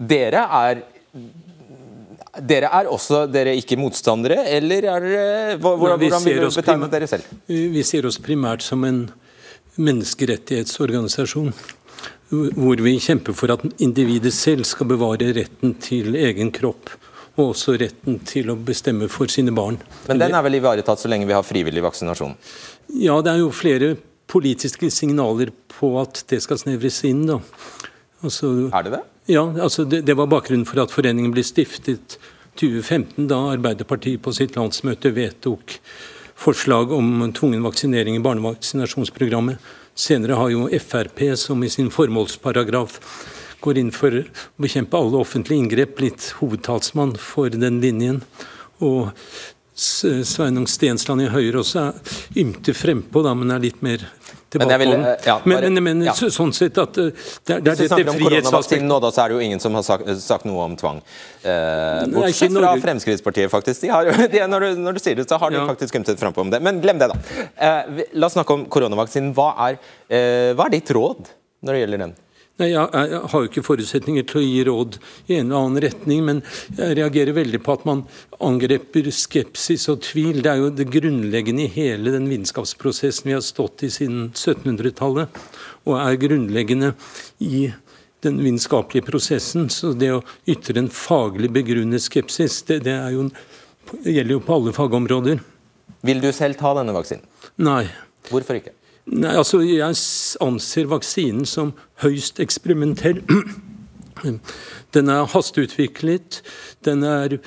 Dere 0.00 0.46
er 0.62 0.82
dere 2.40 2.68
er 2.72 2.88
også 2.88 3.24
dere 3.28 3.56
ikke 3.58 3.76
motstandere, 3.76 4.44
eller 4.54 4.86
er 4.86 5.04
dere, 5.04 5.56
hvordan, 5.60 5.98
hvordan 5.98 6.24
vil 6.24 6.38
du 6.44 6.48
betegne 6.54 6.88
dere 6.92 7.08
selv? 7.10 7.26
Vi 7.50 7.82
ser 7.84 8.06
oss 8.08 8.20
primært 8.22 8.64
som 8.64 8.86
en 8.86 9.02
menneskerettighetsorganisasjon. 9.76 11.52
Hvor 12.30 12.80
vi 12.86 12.94
kjemper 13.02 13.34
for 13.34 13.52
at 13.52 13.64
individet 13.82 14.32
selv 14.32 14.64
skal 14.68 14.88
bevare 14.92 15.32
retten 15.34 15.74
til 15.82 16.14
egen 16.14 16.52
kropp. 16.54 16.92
Og 17.40 17.54
også 17.54 17.78
retten 17.80 18.20
til 18.28 18.52
å 18.52 18.58
bestemme 18.60 19.08
for 19.08 19.32
sine 19.32 19.54
barn. 19.56 19.80
Men 20.10 20.20
den 20.20 20.36
er 20.36 20.44
vel 20.44 20.58
ivaretatt 20.60 21.00
så 21.00 21.08
lenge 21.08 21.28
vi 21.30 21.36
har 21.36 21.46
frivillig 21.46 21.84
vaksinasjon? 21.86 22.36
Ja, 23.00 23.16
det 23.24 23.32
er 23.32 23.40
jo 23.40 23.52
flere 23.54 23.94
politiske 24.30 24.90
signaler 24.92 25.50
på 25.72 25.94
at 26.02 26.22
det 26.30 26.42
skal 26.44 26.60
snevres 26.60 27.00
inn. 27.08 27.24
da. 27.30 27.40
Altså, 28.20 28.52
er 28.68 28.86
det 28.86 28.94
det? 28.98 29.02
Ja, 29.30 29.46
altså 29.62 29.84
det, 29.88 30.04
det, 30.06 30.16
var 30.18 30.28
bakgrunnen 30.30 30.68
for 30.68 30.82
at 30.82 30.92
foreningen 30.92 31.32
ble 31.34 31.44
stiftet 31.46 32.18
2015, 32.60 33.28
da 33.30 33.38
Arbeiderpartiet 33.54 34.22
på 34.24 34.34
sitt 34.36 34.56
landsmøte 34.58 35.12
vedtok 35.16 35.78
forslag 36.40 36.92
om 36.92 37.28
tvungen 37.36 37.62
vaksinering 37.64 38.16
i 38.16 38.24
barnevaksinasjonsprogrammet. 38.24 39.60
Senere 39.94 40.38
har 40.38 40.50
jo 40.52 40.68
Frp, 40.80 41.22
som 41.36 41.62
i 41.64 41.70
sin 41.72 41.90
formålsparagraf 41.92 42.98
går 43.60 43.80
inn 43.80 43.92
for 43.94 44.14
å 44.20 44.24
bekjempe 44.60 44.98
alle 44.98 45.20
offentlige 45.20 45.64
inngrep, 45.64 45.96
blitt 46.00 46.32
hovedtalsmann 46.40 47.16
for 47.20 47.52
den 47.52 47.80
linjen. 47.84 48.22
Og 48.84 49.10
Sveinung 49.80 50.66
Stensland 50.68 51.24
i 51.24 51.30
Høyre 51.32 51.62
også 51.62 51.86
er 51.86 52.16
ymte 52.42 52.74
frempå, 52.76 53.22
da, 53.24 53.32
men 53.36 53.52
er 53.54 53.62
litt 53.62 53.80
mer 53.84 54.02
tilbakeholden. 54.52 55.00
Men, 55.00 55.16
ja, 55.24 55.36
men, 55.44 55.64
men, 55.74 55.84
men 55.86 56.04
ja. 56.04 56.14
sånn 56.18 56.52
sett 56.56 56.78
at 56.82 56.98
det, 56.98 57.06
det, 57.46 57.60
det, 57.64 57.76
Hvis 57.78 57.88
du 57.88 57.94
snakker 57.94 58.82
om 58.82 58.88
nå, 58.90 58.98
da, 59.04 59.12
så 59.14 59.24
er 59.24 59.32
det 59.32 59.38
jo 59.38 59.46
ingen 59.46 59.62
som 59.62 59.76
har 59.78 59.86
sagt, 59.86 60.10
sagt 60.20 60.48
noe 60.48 60.66
om 60.66 60.76
tvang. 60.80 61.00
Eh, 61.40 62.04
bortsett 62.12 62.56
fra 62.56 62.74
Fremskrittspartiet, 62.84 63.50
faktisk. 63.52 63.86
De 63.86 63.92
har, 63.94 64.10
de, 64.34 64.42
når, 64.52 64.66
du, 64.66 64.82
når, 64.84 64.98
du, 64.98 65.02
sier 65.04 65.20
det, 65.20 65.28
så 65.30 65.40
har 65.40 65.54
de 65.54 65.60
ja. 65.62 65.66
faktisk 65.70 66.00
ymtet 66.00 66.20
frampå 66.20 66.44
om 66.44 66.52
det. 66.52 66.60
Men 66.66 66.82
glem 66.84 67.00
det, 67.00 67.12
da. 67.12 67.20
Eh, 67.56 68.02
la 68.20 68.28
oss 68.28 68.36
snakke 68.36 68.58
om 68.58 68.66
koronavaksinen. 68.72 69.32
Hva 69.36 69.52
er, 69.68 69.80
eh, 70.12 70.50
hva 70.58 70.68
er 70.68 70.76
ditt 70.76 70.92
råd 70.96 71.30
når 71.64 71.76
det 71.76 71.84
gjelder 71.84 72.04
den? 72.08 72.18
Nei, 72.60 72.74
jeg, 72.74 72.90
jeg, 72.92 73.20
har 73.32 73.40
jo 73.40 73.48
ikke 73.48 73.64
forutsetninger 73.64 74.24
til 74.28 74.38
å 74.40 74.44
gi 74.44 74.64
råd 74.68 74.96
i 75.30 75.38
en 75.38 75.46
eller 75.46 75.62
annen 75.62 75.82
retning, 75.86 76.24
men 76.26 76.40
jeg 76.76 76.96
reagerer 76.98 77.36
veldig 77.38 77.60
på 77.64 77.76
at 77.78 77.86
man 77.88 78.02
angreper 78.44 79.08
skepsis 79.16 79.86
og 79.88 80.02
tvil. 80.04 80.42
Det 80.44 80.50
er 80.52 80.60
jo 80.60 80.72
det 80.76 80.90
grunnleggende 80.92 81.64
i 81.64 81.70
hele 81.72 82.12
den 82.12 82.28
vitenskapsprosessen 82.28 83.30
vi 83.30 83.36
har 83.38 83.44
stått 83.46 83.86
i 83.86 83.92
siden 83.94 84.26
1700-tallet, 84.34 85.40
og 85.88 85.96
er 86.02 86.20
grunnleggende 86.20 86.92
i 87.40 87.70
den 88.26 88.42
vitenskapelige 88.44 89.08
prosessen. 89.08 89.70
Så 89.72 89.94
det 89.96 90.12
å 90.18 90.20
ytre 90.44 90.82
en 90.82 90.92
faglig 90.92 91.48
begrunnet 91.54 92.04
skepsis, 92.04 92.60
det, 92.68 92.82
det 92.84 92.98
jo, 93.14 93.30
gjelder 94.04 94.36
jo 94.36 94.44
på 94.44 94.58
alle 94.58 94.76
fagområder. 94.76 95.40
Vil 96.04 96.20
du 96.20 96.28
selv 96.36 96.60
ta 96.60 96.74
denne 96.76 96.92
vaksinen? 96.96 97.24
Nei. 97.64 97.86
Hvorfor 98.28 98.60
ikke? 98.60 98.76
Nei, 99.10 99.32
altså 99.34 99.58
Jeg 99.64 99.96
anser 100.44 100.86
vaksinen 100.90 101.46
som 101.48 101.72
høyst 102.04 102.38
eksperimentell. 102.42 103.18
Den 104.94 105.10
er 105.10 105.30
hasteutviklet. 105.32 106.42
Er 106.86 107.38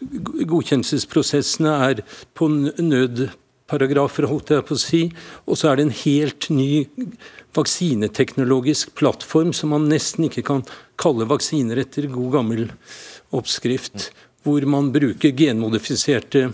Godkjennelsesprosessene 0.00 1.74
er 1.88 2.00
på 2.36 2.48
nødparagrafer, 2.48 4.26
holdt 4.30 4.54
jeg 4.54 4.66
på 4.66 4.76
å 4.76 4.80
si. 4.80 5.02
Og 5.44 5.60
så 5.60 5.70
er 5.70 5.78
det 5.78 5.86
en 5.86 5.98
helt 6.00 6.48
ny 6.54 6.86
vaksineteknologisk 7.54 8.94
plattform 8.98 9.52
som 9.56 9.74
man 9.76 9.88
nesten 9.92 10.30
ikke 10.30 10.46
kan 10.48 10.64
kalle 11.00 11.28
vaksiner 11.30 11.84
etter 11.84 12.08
god 12.12 12.38
gammel 12.38 12.70
oppskrift. 13.34 14.08
Hvor 14.44 14.64
man 14.68 14.90
bruker 14.94 15.36
genmodifiserte 15.36 16.48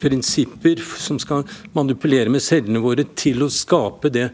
prinsipper 0.00 0.80
som 0.98 1.18
skal 1.20 1.44
manipulere 1.76 2.32
med 2.32 2.42
cellene 2.42 2.80
våre 2.82 3.04
til 3.18 3.42
å 3.44 3.50
skape 3.52 4.10
det 4.12 4.30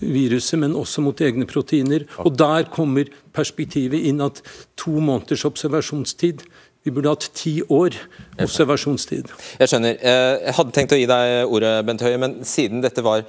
viruset, 0.00 0.58
men 0.60 0.76
også 0.76 1.00
mot 1.00 1.20
egne 1.20 1.46
proteiner. 1.48 2.04
Og 2.18 2.36
der 2.36 2.68
kommer 2.72 3.08
perspektivet 3.32 4.04
inn 4.04 4.20
at 4.20 4.42
to 4.76 4.98
måneders 5.00 5.46
observasjonstid 5.48 6.44
vi 6.86 6.94
burde 6.94 7.10
hatt 7.10 7.28
ti 7.34 7.58
år 7.66 7.98
observasjonstid. 8.38 9.30
Jeg 9.58 9.70
skjønner. 9.72 9.98
Eh, 9.98 10.32
jeg 10.46 10.58
hadde 10.60 10.74
tenkt 10.76 10.94
å 10.94 10.98
gi 11.00 11.06
deg 11.10 11.50
ordet, 11.50 11.78
Bent 11.88 12.04
Høie, 12.06 12.18
men 12.22 12.36
siden 12.46 12.84
dette 12.84 13.02
var 13.02 13.24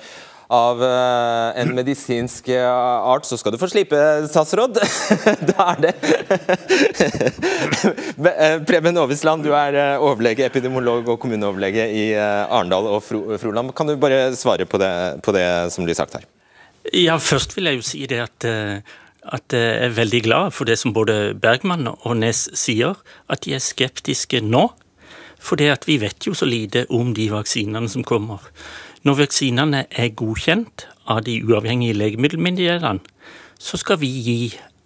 av 0.53 0.79
eh, 0.85 1.57
en 1.63 1.73
medisinsk 1.75 2.51
eh, 2.53 2.67
art, 2.67 3.25
så 3.27 3.39
skal 3.39 3.55
du 3.55 3.57
få 3.59 3.67
slipe, 3.71 3.97
statsråd. 4.29 4.77
da 5.49 5.65
er 5.73 5.81
det 5.87 5.95
Preben 8.69 9.01
Aavitsland, 9.01 9.43
du 9.43 9.57
er 9.57 9.97
overlege, 9.97 10.45
epidemiolog 10.45 11.09
og 11.15 11.19
kommuneoverlege 11.25 11.89
i 11.97 12.05
Arendal 12.13 12.91
og 12.93 13.01
Froland. 13.09 13.73
Kan 13.75 13.89
du 13.89 13.97
bare 13.99 14.29
svare 14.37 14.69
på 14.69 14.79
det, 14.81 14.93
på 15.25 15.33
det 15.35 15.47
som 15.73 15.87
blir 15.87 15.97
sagt 15.97 16.19
her? 16.19 16.29
Ja, 16.93 17.17
Først 17.19 17.57
vil 17.57 17.67
jeg 17.67 17.81
jo 17.81 17.89
si 17.89 18.05
det 18.07 18.21
at 18.23 18.45
at 19.33 19.53
jeg 19.53 19.79
er 19.85 19.95
veldig 19.95 20.21
glad 20.23 20.53
for 20.55 20.69
det 20.69 20.77
som 20.79 20.93
både 20.95 21.35
Bergman 21.41 21.89
og 21.91 22.13
Nes 22.19 22.47
sier, 22.57 22.95
at 23.27 23.43
de 23.45 23.55
er 23.57 23.63
skeptiske 23.63 24.41
nå. 24.43 24.69
For 25.37 25.59
det 25.59 25.69
at 25.71 25.87
vi 25.87 25.99
vet 26.01 26.27
jo 26.27 26.33
så 26.33 26.47
lite 26.47 26.85
om 26.93 27.13
de 27.15 27.27
vaksinene 27.31 27.89
som 27.91 28.05
kommer. 28.07 28.41
Når 29.05 29.19
vaksinene 29.21 29.85
er 29.91 30.15
godkjent 30.17 30.87
av 31.07 31.21
de 31.27 31.37
uavhengige 31.45 31.97
legemiddelmyndighetene, 31.97 33.03
så 33.59 33.77
skal 33.79 33.99
vi 34.01 34.09
gi 34.09 34.39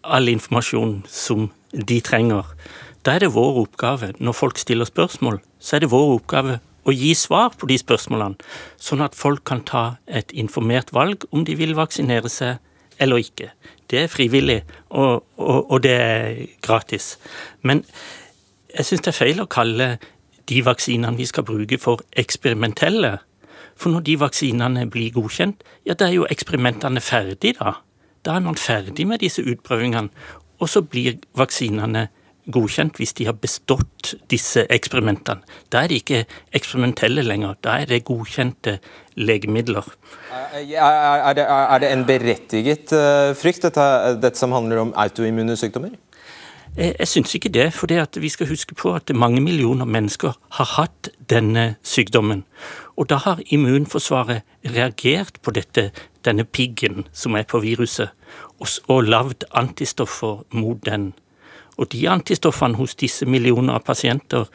all 0.03 0.29
informasjon 0.31 1.01
som 1.09 1.49
de 1.71 1.99
trenger. 2.03 2.45
Da 3.05 3.15
er 3.15 3.25
det 3.25 3.33
vår 3.35 3.63
oppgave, 3.63 4.11
når 4.19 4.37
folk 4.37 4.59
stiller 4.61 4.85
spørsmål, 4.85 5.39
så 5.59 5.77
er 5.77 5.83
det 5.83 5.91
vår 5.93 6.17
oppgave 6.17 6.59
å 6.85 6.93
gi 6.93 7.13
svar 7.17 7.53
på 7.57 7.69
de 7.69 7.77
spørsmålene, 7.77 8.37
sånn 8.81 9.03
at 9.05 9.17
folk 9.17 9.43
kan 9.45 9.61
ta 9.65 9.83
et 10.07 10.31
informert 10.33 10.93
valg 10.93 11.25
om 11.31 11.45
de 11.45 11.55
vil 11.57 11.75
vaksinere 11.77 12.29
seg 12.29 12.59
eller 13.01 13.21
ikke. 13.21 13.49
Det 13.89 14.03
er 14.03 14.11
frivillig, 14.11 14.61
og, 14.89 15.23
og, 15.37 15.71
og 15.71 15.83
det 15.83 15.91
er 15.91 16.45
gratis. 16.61 17.17
Men 17.61 17.83
jeg 18.71 18.87
syns 18.87 19.03
det 19.03 19.11
er 19.11 19.17
feil 19.17 19.41
å 19.43 19.49
kalle 19.51 19.95
de 20.49 20.61
vaksinene 20.65 21.17
vi 21.17 21.27
skal 21.27 21.45
bruke 21.47 21.79
for 21.81 22.03
eksperimentelle. 22.17 23.17
For 23.75 23.91
når 23.91 24.05
de 24.07 24.17
vaksinene 24.21 24.85
blir 24.91 25.11
godkjent, 25.15 25.63
ja, 25.87 25.97
da 25.97 26.07
er 26.07 26.21
jo 26.21 26.29
eksperimentene 26.29 27.01
ferdig 27.03 27.57
da. 27.59 27.79
Da 28.25 28.37
er 28.37 28.45
man 28.45 28.59
ferdig 28.59 29.07
med 29.09 29.23
disse 29.25 29.41
utprøvingene, 29.41 30.13
og 30.61 30.69
så 30.69 30.83
blir 30.85 31.17
vaksinene 31.35 32.05
godkjent 32.05 32.17
hvis 32.45 33.13
de 33.13 33.25
har 33.25 33.33
bestått 33.33 34.15
disse 34.29 34.65
eksperimentene. 34.69 35.41
Da 35.71 35.83
er 35.83 35.87
de 35.87 35.99
ikke 36.01 36.25
eksperimentelle 36.53 37.21
lenger, 37.21 37.55
da 37.63 37.81
er 37.81 37.85
det 37.85 38.03
godkjente 38.05 38.79
legemidler. 39.15 39.85
Er 40.31 41.33
det, 41.33 41.45
er 41.45 41.79
det 41.79 41.91
en 41.91 42.05
berettiget 42.05 42.91
eh, 42.91 43.35
frykt, 43.35 43.63
dette, 43.63 44.17
dette 44.21 44.39
som 44.39 44.51
handler 44.51 44.81
om 44.81 44.93
autoimmune 44.95 45.55
sykdommer? 45.55 45.91
Jeg, 46.77 46.95
jeg 46.99 47.07
syns 47.07 47.35
ikke 47.35 47.49
det. 47.49 47.73
For 47.73 48.19
vi 48.19 48.29
skal 48.29 48.47
huske 48.47 48.75
på 48.75 48.93
at 48.95 49.11
mange 49.15 49.41
millioner 49.41 49.85
mennesker 49.85 50.37
har 50.51 50.69
hatt 50.77 51.09
denne 51.29 51.75
sykdommen. 51.83 52.45
Og 52.97 53.09
da 53.09 53.15
har 53.15 53.41
immunforsvaret 53.45 54.41
reagert 54.65 55.41
på 55.41 55.51
dette, 55.51 55.91
denne 56.25 56.43
piggen 56.43 57.05
som 57.13 57.35
er 57.35 57.43
på 57.43 57.59
viruset, 57.59 58.09
og, 58.59 58.67
og 58.87 59.03
lagd 59.03 59.43
antistoffer 59.51 60.43
mot 60.51 60.85
den. 60.85 61.13
Og 61.81 61.89
de 61.91 62.05
antistoffene 62.09 62.77
hos 62.77 62.93
disse 62.99 63.25
millioner 63.25 63.79
av 63.79 63.85
pasienter 63.87 64.45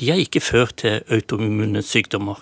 de 0.00 0.10
har 0.10 0.20
ikke 0.20 0.42
ført 0.42 0.76
til 0.82 1.02
autoimmune 1.12 1.82
sykdommer. 1.86 2.40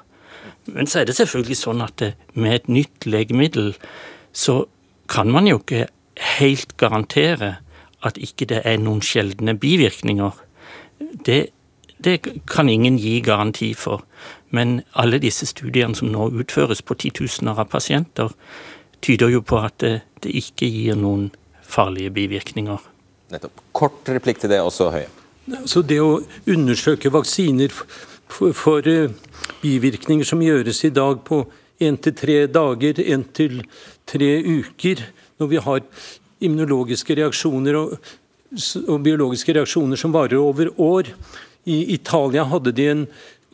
Men 0.66 0.88
så 0.88 1.02
er 1.02 1.08
det 1.08 1.16
selvfølgelig 1.18 1.58
sånn 1.60 1.82
at 1.84 2.02
med 2.34 2.54
et 2.54 2.70
nytt 2.72 3.06
legemiddel 3.06 3.74
så 4.32 4.64
kan 5.12 5.30
man 5.30 5.48
jo 5.50 5.58
ikke 5.60 5.86
helt 6.38 6.76
garantere 6.80 7.56
at 8.02 8.18
ikke 8.18 8.48
det 8.50 8.62
er 8.66 8.80
noen 8.82 9.02
sjeldne 9.04 9.54
bivirkninger. 9.60 10.38
Det, 11.26 11.40
det 12.02 12.16
kan 12.50 12.70
ingen 12.72 12.98
gi 12.98 13.20
garanti 13.24 13.72
for. 13.78 14.02
Men 14.50 14.80
alle 14.98 15.20
disse 15.22 15.46
studiene 15.46 15.96
som 15.98 16.10
nå 16.12 16.30
utføres 16.42 16.82
på 16.82 16.98
titusener 16.98 17.58
av 17.58 17.70
pasienter, 17.72 18.32
tyder 19.02 19.32
jo 19.34 19.42
på 19.44 19.60
at 19.62 19.78
det, 19.82 20.00
det 20.22 20.34
ikke 20.38 20.70
gir 20.70 20.98
noen 20.98 21.30
farlige 21.62 22.12
bivirkninger. 22.14 22.91
Nettopp. 23.32 23.64
Kort 23.72 24.08
replikk 24.12 24.42
til 24.42 24.52
det 24.52 24.60
også, 24.62 24.90
Høie. 24.92 25.10
Så 25.66 25.82
Det 25.82 25.98
å 25.98 26.20
undersøke 26.46 27.10
vaksiner 27.10 27.72
for, 27.72 28.52
for 28.54 28.86
uh, 28.86 29.10
bivirkninger 29.62 30.26
som 30.28 30.42
gjøres 30.44 30.84
i 30.86 30.92
dag 30.94 31.24
på 31.26 31.42
én 31.82 31.98
til 31.98 32.14
tre 32.14 32.44
dager, 32.46 33.00
én 33.02 33.24
til 33.34 33.64
tre 34.06 34.36
uker, 34.38 35.02
når 35.42 35.50
vi 35.50 35.62
har 35.64 35.80
immunologiske 36.42 37.16
reaksjoner 37.18 37.78
og 37.78 37.96
og 38.88 39.00
biologiske 39.04 39.54
reaksjoner 39.56 39.96
som 39.96 40.12
varer 40.12 40.40
over 40.40 40.68
år. 40.80 41.12
I 41.64 41.94
Italia 41.94 42.44
hadde 42.50 42.72
de 42.74 42.88
en 42.90 43.04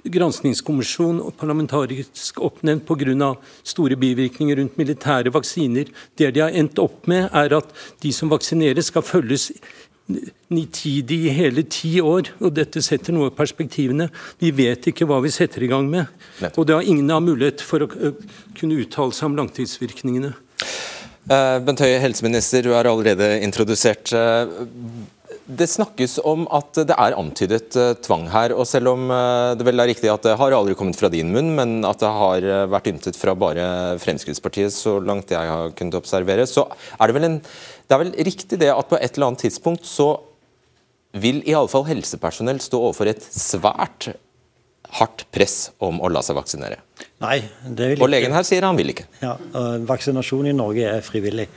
granskingskommisjon 0.05 1.21
parlamentarisk 1.37 2.41
oppnevnt 2.45 2.87
pga. 2.87 3.35
store 3.65 3.97
bivirkninger 3.97 4.57
rundt 4.57 4.79
militære 4.79 5.33
vaksiner. 5.35 5.87
Det 6.17 6.35
de 6.35 6.41
har 6.41 6.51
endt 6.51 6.79
opp 6.79 7.07
med, 7.07 7.29
er 7.33 7.57
at 7.57 7.73
de 8.03 8.13
som 8.13 8.31
vaksineres, 8.31 8.87
skal 8.87 9.03
følges 9.03 9.53
nitidig 10.49 11.19
i 11.27 11.35
hele 11.37 11.63
ti 11.63 12.01
år. 12.01 12.33
og 12.41 12.55
Dette 12.57 12.83
setter 12.83 13.13
noe 13.13 13.29
i 13.29 13.37
perspektivene. 13.37 14.09
Vi 14.41 14.51
vet 14.51 14.89
ikke 14.89 15.07
hva 15.09 15.21
vi 15.25 15.33
setter 15.35 15.63
i 15.63 15.71
gang 15.71 15.89
med. 15.91 16.07
Og 16.55 16.67
det 16.67 16.75
har 16.75 16.83
ingen 16.83 17.11
har 17.11 17.21
mulighet 17.21 17.61
for 17.65 17.85
å 17.85 17.91
kunne 17.91 18.81
uttale 18.81 19.13
seg 19.13 19.31
om 19.31 19.37
langtidsvirkningene. 19.43 20.33
Uh, 21.29 21.59
Bent 21.61 21.83
Høie, 21.85 22.01
helseminister, 22.01 22.65
du 22.65 22.73
er 22.73 22.89
allerede 22.89 23.35
introdusert. 23.45 24.15
Det 25.49 25.65
snakkes 25.65 26.19
om 26.29 26.43
at 26.53 26.77
det 26.91 26.93
er 26.93 27.15
antydet 27.17 27.77
uh, 27.81 27.95
tvang 28.05 28.27
her. 28.29 28.53
og 28.53 28.67
Selv 28.69 28.91
om 28.93 29.07
uh, 29.09 29.57
det 29.57 29.65
vel 29.65 29.81
er 29.81 29.89
riktig 29.89 30.11
at 30.13 30.27
det 30.27 30.35
har 30.37 30.53
aldri 30.53 30.77
kommet 30.77 30.99
fra 30.99 31.09
din 31.13 31.31
munn, 31.33 31.55
men 31.57 31.79
at 31.89 32.03
det 32.03 32.11
har 32.13 32.45
uh, 32.45 32.67
vært 32.69 32.91
ymtet 32.93 33.17
fra 33.17 33.33
bare 33.33 33.97
Fremskrittspartiet, 34.03 34.75
så 34.77 34.99
langt 35.01 35.33
jeg 35.33 35.49
har 35.49 35.73
kunnet 35.79 35.97
observere, 35.97 36.45
så 36.45 36.67
er 36.99 37.09
det 37.09 37.17
vel 37.17 37.29
en, 37.31 37.39
det 37.41 37.97
er 37.97 38.03
vel 38.05 38.13
riktig 38.29 38.61
det 38.61 38.69
at 38.75 38.91
på 38.91 39.01
et 39.01 39.17
eller 39.17 39.31
annet 39.31 39.47
tidspunkt 39.47 39.89
så 39.89 40.19
vil 41.17 41.41
i 41.49 41.57
alle 41.57 41.73
fall 41.73 41.89
helsepersonell 41.89 42.61
stå 42.61 42.83
overfor 42.91 43.09
et 43.09 43.25
svært 43.33 44.11
hardt 44.99 45.25
press 45.33 45.71
om 45.85 46.03
å 46.05 46.13
la 46.13 46.21
seg 46.25 46.37
vaksinere. 46.37 46.83
Nei, 47.25 47.41
det 47.65 47.89
vil 47.89 47.97
ikke. 47.97 48.05
Og 48.05 48.13
legen 48.13 48.37
her 48.37 48.45
sier 48.45 48.65
han 48.69 48.77
vil 48.77 48.93
ikke. 48.93 49.09
Ja, 49.25 49.35
Vaksinasjon 49.89 50.49
i 50.49 50.55
Norge 50.57 50.87
er 50.93 51.05
frivillig. 51.05 51.49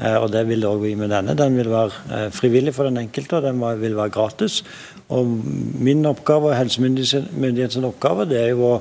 Eh, 0.00 0.16
og 0.18 0.30
det 0.32 0.44
vil 0.48 0.62
det 0.62 0.70
òg 0.70 0.82
bli 0.82 0.94
med 0.98 1.12
denne. 1.12 1.36
Den 1.38 1.56
vil 1.58 1.70
være 1.72 2.02
eh, 2.10 2.28
frivillig 2.34 2.74
for 2.76 2.88
den 2.88 3.00
enkelte, 3.02 3.38
og 3.38 3.46
den 3.46 3.62
vil 3.82 3.96
være 3.98 4.14
gratis. 4.14 4.62
Og 5.12 5.28
Min 5.82 6.06
oppgave 6.08 6.50
og 6.50 6.56
helsemyndighetens 6.56 7.82
oppgave 7.84 8.28
det 8.30 8.40
er 8.40 8.54
jo 8.54 8.76
å 8.76 8.78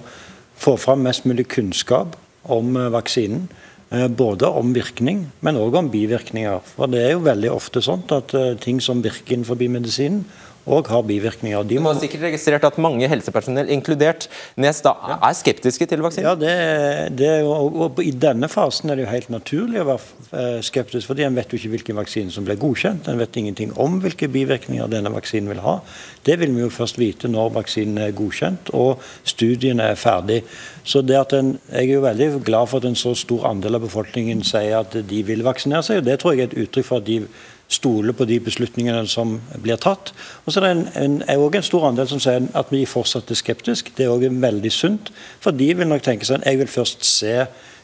få 0.61 0.77
fram 0.79 1.03
mest 1.05 1.25
mulig 1.29 1.49
kunnskap 1.51 2.15
om 2.43 2.77
eh, 2.77 2.91
vaksinen. 2.93 3.49
Både 3.91 4.47
om 4.47 4.69
virkning, 4.71 5.25
men 5.43 5.57
òg 5.59 5.73
om 5.75 5.89
bivirkninger. 5.91 6.61
For 6.77 6.87
Det 6.87 7.01
er 7.03 7.09
jo 7.11 7.25
veldig 7.25 7.49
ofte 7.51 7.81
sånn 7.83 8.05
at 8.15 8.31
ting 8.63 8.77
som 8.79 9.01
virker 9.03 9.35
innenfor 9.35 9.59
medisinen, 9.59 10.21
og 10.65 10.89
har 10.91 11.01
bivirkninger. 11.07 11.63
De 11.67 11.79
må... 11.79 11.89
Du 11.91 11.95
har 11.95 12.01
sikkert 12.03 12.25
registrert 12.27 12.65
at 12.67 12.77
mange 12.81 13.07
helsepersonell, 13.09 13.69
inkludert 13.73 14.27
Nes, 14.61 14.81
da, 14.85 14.93
er 15.17 15.37
skeptiske 15.37 15.87
til 15.89 16.03
vaksinen? 16.05 16.27
Ja, 16.27 16.35
det, 16.37 17.17
det 17.17 17.31
og, 17.47 17.77
og, 17.87 18.01
I 18.03 18.13
denne 18.13 18.49
fasen 18.51 18.91
er 18.91 18.99
det 18.99 19.07
jo 19.07 19.11
helt 19.11 19.31
naturlig 19.33 19.81
å 19.81 19.87
være 19.89 20.37
eh, 20.41 20.59
skeptisk, 20.65 21.09
fordi 21.09 21.25
en 21.25 21.37
vet 21.37 21.51
jo 21.51 21.59
ikke 21.59 21.73
hvilken 21.75 21.99
vaksine 22.01 22.33
som 22.33 22.45
ble 22.47 22.57
godkjent. 22.61 23.09
En 23.09 23.21
vet 23.21 23.41
ingenting 23.41 23.73
om 23.81 23.99
hvilke 24.03 24.29
bivirkninger 24.31 24.91
denne 24.91 25.13
vaksinen 25.13 25.49
vil 25.51 25.63
ha. 25.65 25.79
Det 26.27 26.37
vil 26.41 26.53
vi 26.53 26.65
jo 26.65 26.73
først 26.73 27.01
vite 27.01 27.31
når 27.31 27.55
vaksinen 27.57 28.03
er 28.05 28.15
godkjent 28.17 28.73
og 28.77 29.01
studiene 29.27 29.91
er 29.93 29.99
ferdig. 29.99 30.43
Så 30.83 31.01
det 31.05 31.17
at 31.17 31.33
en, 31.33 31.59
Jeg 31.71 31.89
er 31.89 31.93
jo 31.93 32.01
veldig 32.01 32.43
glad 32.43 32.67
for 32.67 32.77
at 32.77 32.85
en 32.85 32.95
så 32.95 33.13
stor 33.15 33.47
andel 33.49 33.75
av 33.75 33.85
befolkningen 33.85 34.43
sier 34.43 34.79
at 34.79 34.93
de 34.93 35.23
vil 35.23 35.43
vaksinere 35.43 35.83
seg. 35.83 35.97
og 35.97 36.05
Det 36.05 36.19
tror 36.19 36.33
jeg 36.33 36.41
er 36.41 36.51
et 36.51 36.61
uttrykk 36.65 36.85
for 36.85 36.97
at 36.97 37.05
de 37.05 37.27
stoler 37.71 38.11
på 38.11 38.25
de 38.27 38.39
beslutningene 38.43 39.07
som 39.07 39.37
blir 39.63 39.79
tatt. 39.79 40.11
Og 40.45 40.51
så 40.51 40.59
er 40.59 40.65
det 40.65 40.71
en, 40.71 40.87
en, 41.03 41.17
er 41.27 41.39
også 41.39 41.61
en 41.61 41.67
stor 41.69 41.87
andel 41.87 42.07
som 42.11 42.19
sier 42.19 42.47
at 42.57 42.71
vi 42.73 42.85
fortsatt 42.89 43.31
er 43.31 43.39
skeptiske. 43.39 43.93
Det 43.95 44.05
er 44.05 44.13
også 44.13 44.31
veldig 44.43 44.71
sunt. 44.71 45.11
For 45.39 45.55
de 45.55 45.71
vil 45.77 45.87
nok 45.87 46.03
tenke 46.03 46.27
seg 46.27 46.41
at 46.41 46.49
jeg 46.51 46.61
vil 46.63 46.71
først 46.71 47.05
se 47.07 47.35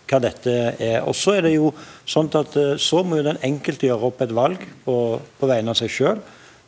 hva 0.08 0.20
dette 0.24 0.56
er. 0.80 1.02
Og 1.04 1.16
Så 1.16 1.38
er 1.38 1.46
det 1.48 1.56
jo 1.56 1.72
sånn 2.08 2.32
at 2.40 2.56
eh, 2.60 2.76
så 2.80 3.04
må 3.04 3.20
jo 3.20 3.28
den 3.28 3.40
enkelte 3.44 3.90
gjøre 3.90 4.12
opp 4.12 4.24
et 4.24 4.36
valg 4.36 4.64
på, 4.86 4.98
på 5.40 5.50
vegne 5.50 5.74
av 5.74 5.80
seg 5.80 5.92
sjøl. 5.92 6.22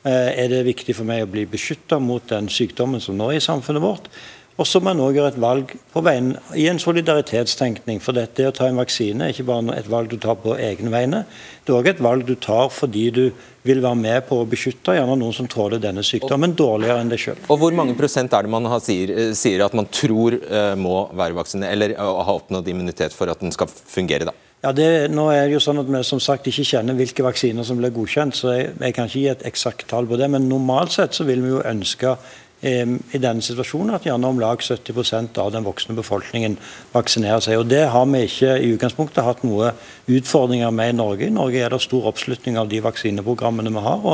Eh, 0.08 0.32
er 0.44 0.52
det 0.52 0.66
viktig 0.68 0.96
for 0.96 1.08
meg 1.08 1.26
å 1.26 1.32
bli 1.32 1.46
beskytta 1.50 2.00
mot 2.00 2.24
den 2.32 2.48
sykdommen 2.52 3.04
som 3.04 3.18
nå 3.20 3.32
er 3.32 3.40
i 3.40 3.44
samfunnet 3.44 3.84
vårt? 3.84 4.12
Og 4.60 4.68
så 4.68 4.82
må 4.82 4.90
man 4.90 5.00
òg 5.06 5.16
gjøre 5.16 5.32
et 5.32 5.40
valg 5.40 5.70
på 5.94 6.02
veien, 6.04 6.34
i 6.60 6.66
en 6.68 6.82
solidaritetstenkning. 6.82 8.02
For 8.04 8.18
dette 8.18 8.50
å 8.50 8.56
ta 8.56 8.68
en 8.68 8.80
vaksine 8.82 9.24
er 9.24 9.32
ikke 9.32 9.48
bare 9.48 9.78
et 9.80 9.88
valg 9.88 10.12
du 10.12 10.18
tar 10.20 10.36
på 10.44 10.58
egne 10.60 10.92
vegne. 10.92 11.22
Det 11.64 11.72
er 11.72 11.78
òg 11.78 11.88
et 11.94 12.02
valg 12.04 12.26
du 12.28 12.34
tar 12.36 12.68
fordi 12.74 13.06
du 13.16 13.24
vil 13.64 13.80
være 13.84 14.00
med 14.00 14.28
på 14.28 14.42
å 14.42 14.48
beskytte 14.50 14.98
gjerne 14.98 15.16
noen 15.20 15.36
som 15.36 15.48
tåler 15.48 15.80
denne 15.80 16.04
sykdommen 16.04 16.58
dårligere 16.60 17.00
enn 17.04 17.12
deg 17.12 17.24
sjøl. 17.24 17.40
Og 17.48 17.62
hvor 17.62 17.76
mange 17.76 17.96
prosent 17.96 18.36
er 18.36 18.48
det 18.48 18.52
man 18.52 18.68
sier, 18.84 19.16
eh, 19.16 19.32
sier, 19.38 19.64
at 19.64 19.78
man 19.78 19.88
tror 19.88 20.36
uh, 20.36 20.76
må 20.80 21.06
være 21.16 21.40
vaksinert, 21.40 21.72
eller 21.76 21.96
uh, 21.96 22.20
ha 22.28 22.36
oppnådd 22.36 22.68
immunitet 22.72 23.16
for 23.16 23.32
at 23.32 23.40
den 23.44 23.56
skal 23.56 23.72
fungere, 23.72 24.28
da? 24.28 24.36
Ja, 24.60 24.74
det, 24.76 24.90
nå 25.16 25.30
er 25.32 25.46
det 25.48 25.56
jo 25.56 25.62
sånn 25.64 25.80
at 25.80 25.88
Vi 25.88 26.02
som 26.04 26.20
sagt 26.20 26.50
ikke 26.52 26.66
kjenner 26.68 26.98
hvilke 26.98 27.24
vaksiner 27.24 27.64
som 27.64 27.80
blir 27.80 27.94
godkjent, 27.96 28.36
så 28.36 28.52
jeg, 28.58 28.74
jeg 28.76 28.96
kan 28.98 29.08
ikke 29.08 29.22
gi 29.22 29.30
et 29.32 29.46
eksakt 29.48 29.88
tall 29.88 30.10
på 30.10 30.20
det. 30.20 30.28
Men 30.28 30.50
normalt 30.52 30.98
sett 30.98 31.16
så 31.16 31.24
vil 31.28 31.46
vi 31.46 31.54
jo 31.54 31.64
ønske 31.64 32.18
i 32.60 33.20
denne 33.24 33.40
situasjonen 33.40 33.96
at 33.96 34.04
gjerne 34.04 34.28
om 34.28 34.40
lag 34.42 34.60
70% 34.60 35.38
av 35.40 35.54
den 35.54 35.64
voksne 35.64 35.94
befolkningen 35.96 36.58
vaksinerer 36.92 37.40
seg. 37.44 37.56
og 37.62 37.70
Det 37.72 37.86
har 37.94 38.08
vi 38.12 38.26
ikke 38.28 38.58
i 38.60 38.74
utgangspunktet 38.74 39.24
hatt 39.24 39.46
noe 39.48 39.72
utfordringer 40.12 40.74
med 40.76 40.92
i 40.92 40.98
Norge. 40.98 41.28
I 41.30 41.36
Norge 41.36 41.62
er 41.64 41.72
det 41.72 41.82
stor 41.86 42.10
oppslutning 42.12 42.60
av 42.60 42.68
de 42.72 42.82
vaksineprogrammene 42.84 43.72
vi 43.72 43.84
har. 43.86 44.08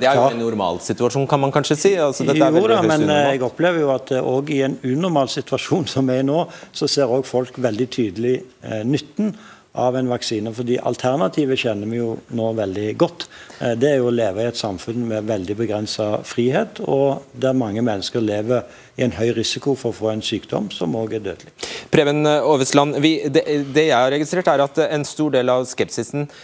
det 0.00 0.10
er 0.10 0.18
jo 0.18 0.26
en 0.32 0.42
normalsituasjon, 0.42 1.28
kan 1.30 1.40
man 1.40 1.54
kanskje 1.54 1.78
si? 1.78 1.94
Altså, 1.94 2.26
jo 2.26 2.66
da, 2.66 2.82
men 2.82 3.06
eh, 3.06 3.34
jeg 3.34 3.44
opplever 3.46 3.84
jo 3.84 3.92
at 3.94 4.14
òg 4.18 4.50
eh, 4.50 4.56
i 4.56 4.62
en 4.66 4.78
unormal 4.82 5.30
situasjon 5.30 5.86
som 5.90 6.10
vi 6.10 6.18
er 6.18 6.24
i 6.24 6.26
nå, 6.26 6.42
så 6.72 6.88
ser 6.90 7.12
òg 7.12 7.26
folk 7.28 7.60
veldig 7.62 7.88
tydelig 7.92 8.40
eh, 8.66 8.82
nytten 8.86 9.34
av 9.76 9.96
en 9.96 10.08
vaksine. 10.08 10.52
fordi 10.54 10.78
Alternativet 10.78 11.58
kjenner 11.58 11.86
vi 11.86 12.00
jo 12.00 12.16
nå 12.28 12.50
veldig 12.56 12.96
godt. 12.98 13.28
Eh, 13.60 13.74
det 13.76 13.90
er 13.92 13.96
jo 14.00 14.10
å 14.10 14.14
leve 14.14 14.42
i 14.42 14.48
et 14.50 14.58
samfunn 14.58 15.06
med 15.08 15.28
veldig 15.28 15.56
begrensa 15.56 16.08
frihet, 16.24 16.80
og 16.80 17.22
der 17.32 17.52
mange 17.52 17.84
mennesker 17.84 18.20
lever 18.20 18.64
i 18.96 19.04
en 19.04 19.12
høy 19.12 19.32
risiko 19.36 19.74
for 19.76 19.92
å 19.92 19.98
få 20.00 20.12
en 20.12 20.24
sykdom 20.24 20.70
som 20.72 20.96
òg 20.96 21.18
er 21.18 21.24
dødelig. 21.30 21.52
Preben 21.90 22.26
Aavesland, 22.26 23.00
det, 23.02 23.44
det 23.74 23.88
jeg 23.90 23.96
har 23.96 24.10
registrert 24.10 24.48
er 24.52 24.64
at 24.64 24.78
en 24.88 25.04
stor 25.04 25.34
del 25.36 25.52
av 25.52 25.66
skepsisen 25.68 26.26
Eh, 26.26 26.34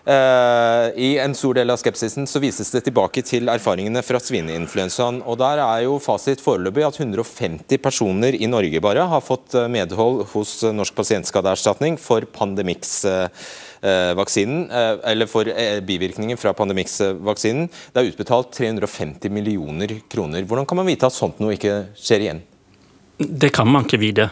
I 0.00 1.18
en 1.20 1.34
stor 1.36 1.58
del 1.58 1.68
av 1.70 1.76
skepsisen 1.76 2.24
så 2.26 2.40
vises 2.40 2.70
det 2.72 2.80
tilbake 2.86 3.20
til 3.26 3.48
erfaringene 3.52 4.02
fra 4.04 4.18
svineinfluensaen. 4.22 5.22
og 5.26 5.38
Der 5.38 5.58
er 5.60 5.82
jo 5.84 5.98
fasit 6.00 6.40
foreløpig 6.40 6.86
at 6.86 7.00
150 7.00 7.78
personer 7.82 8.34
i 8.34 8.46
Norge 8.46 8.80
bare 8.80 9.08
har 9.10 9.20
fått 9.20 9.54
eh, 9.54 9.68
medhold 9.68 10.26
hos 10.32 10.62
Norsk 10.64 10.94
pasientskadeerstatning 10.96 11.98
for 12.00 12.20
Pandemix-vaksinen, 12.36 14.70
eh, 14.70 14.98
eller 15.12 15.26
for 15.30 15.44
bivirkninger 15.86 16.36
fra 16.40 16.52
Pandemix-vaksinen. 16.56 17.68
Det 17.92 17.98
er 18.00 18.08
utbetalt 18.12 18.48
350 18.56 19.30
millioner 19.32 20.00
kroner. 20.08 20.42
Hvordan 20.44 20.66
kan 20.66 20.76
man 20.80 20.88
vite 20.88 21.06
at 21.06 21.16
sånt 21.16 21.38
noe 21.42 21.52
ikke 21.58 21.74
skjer 21.98 22.20
igjen? 22.24 22.40
Det 23.20 23.50
kan 23.52 23.68
man 23.68 23.84
ikke 23.84 24.00
vite. 24.00 24.30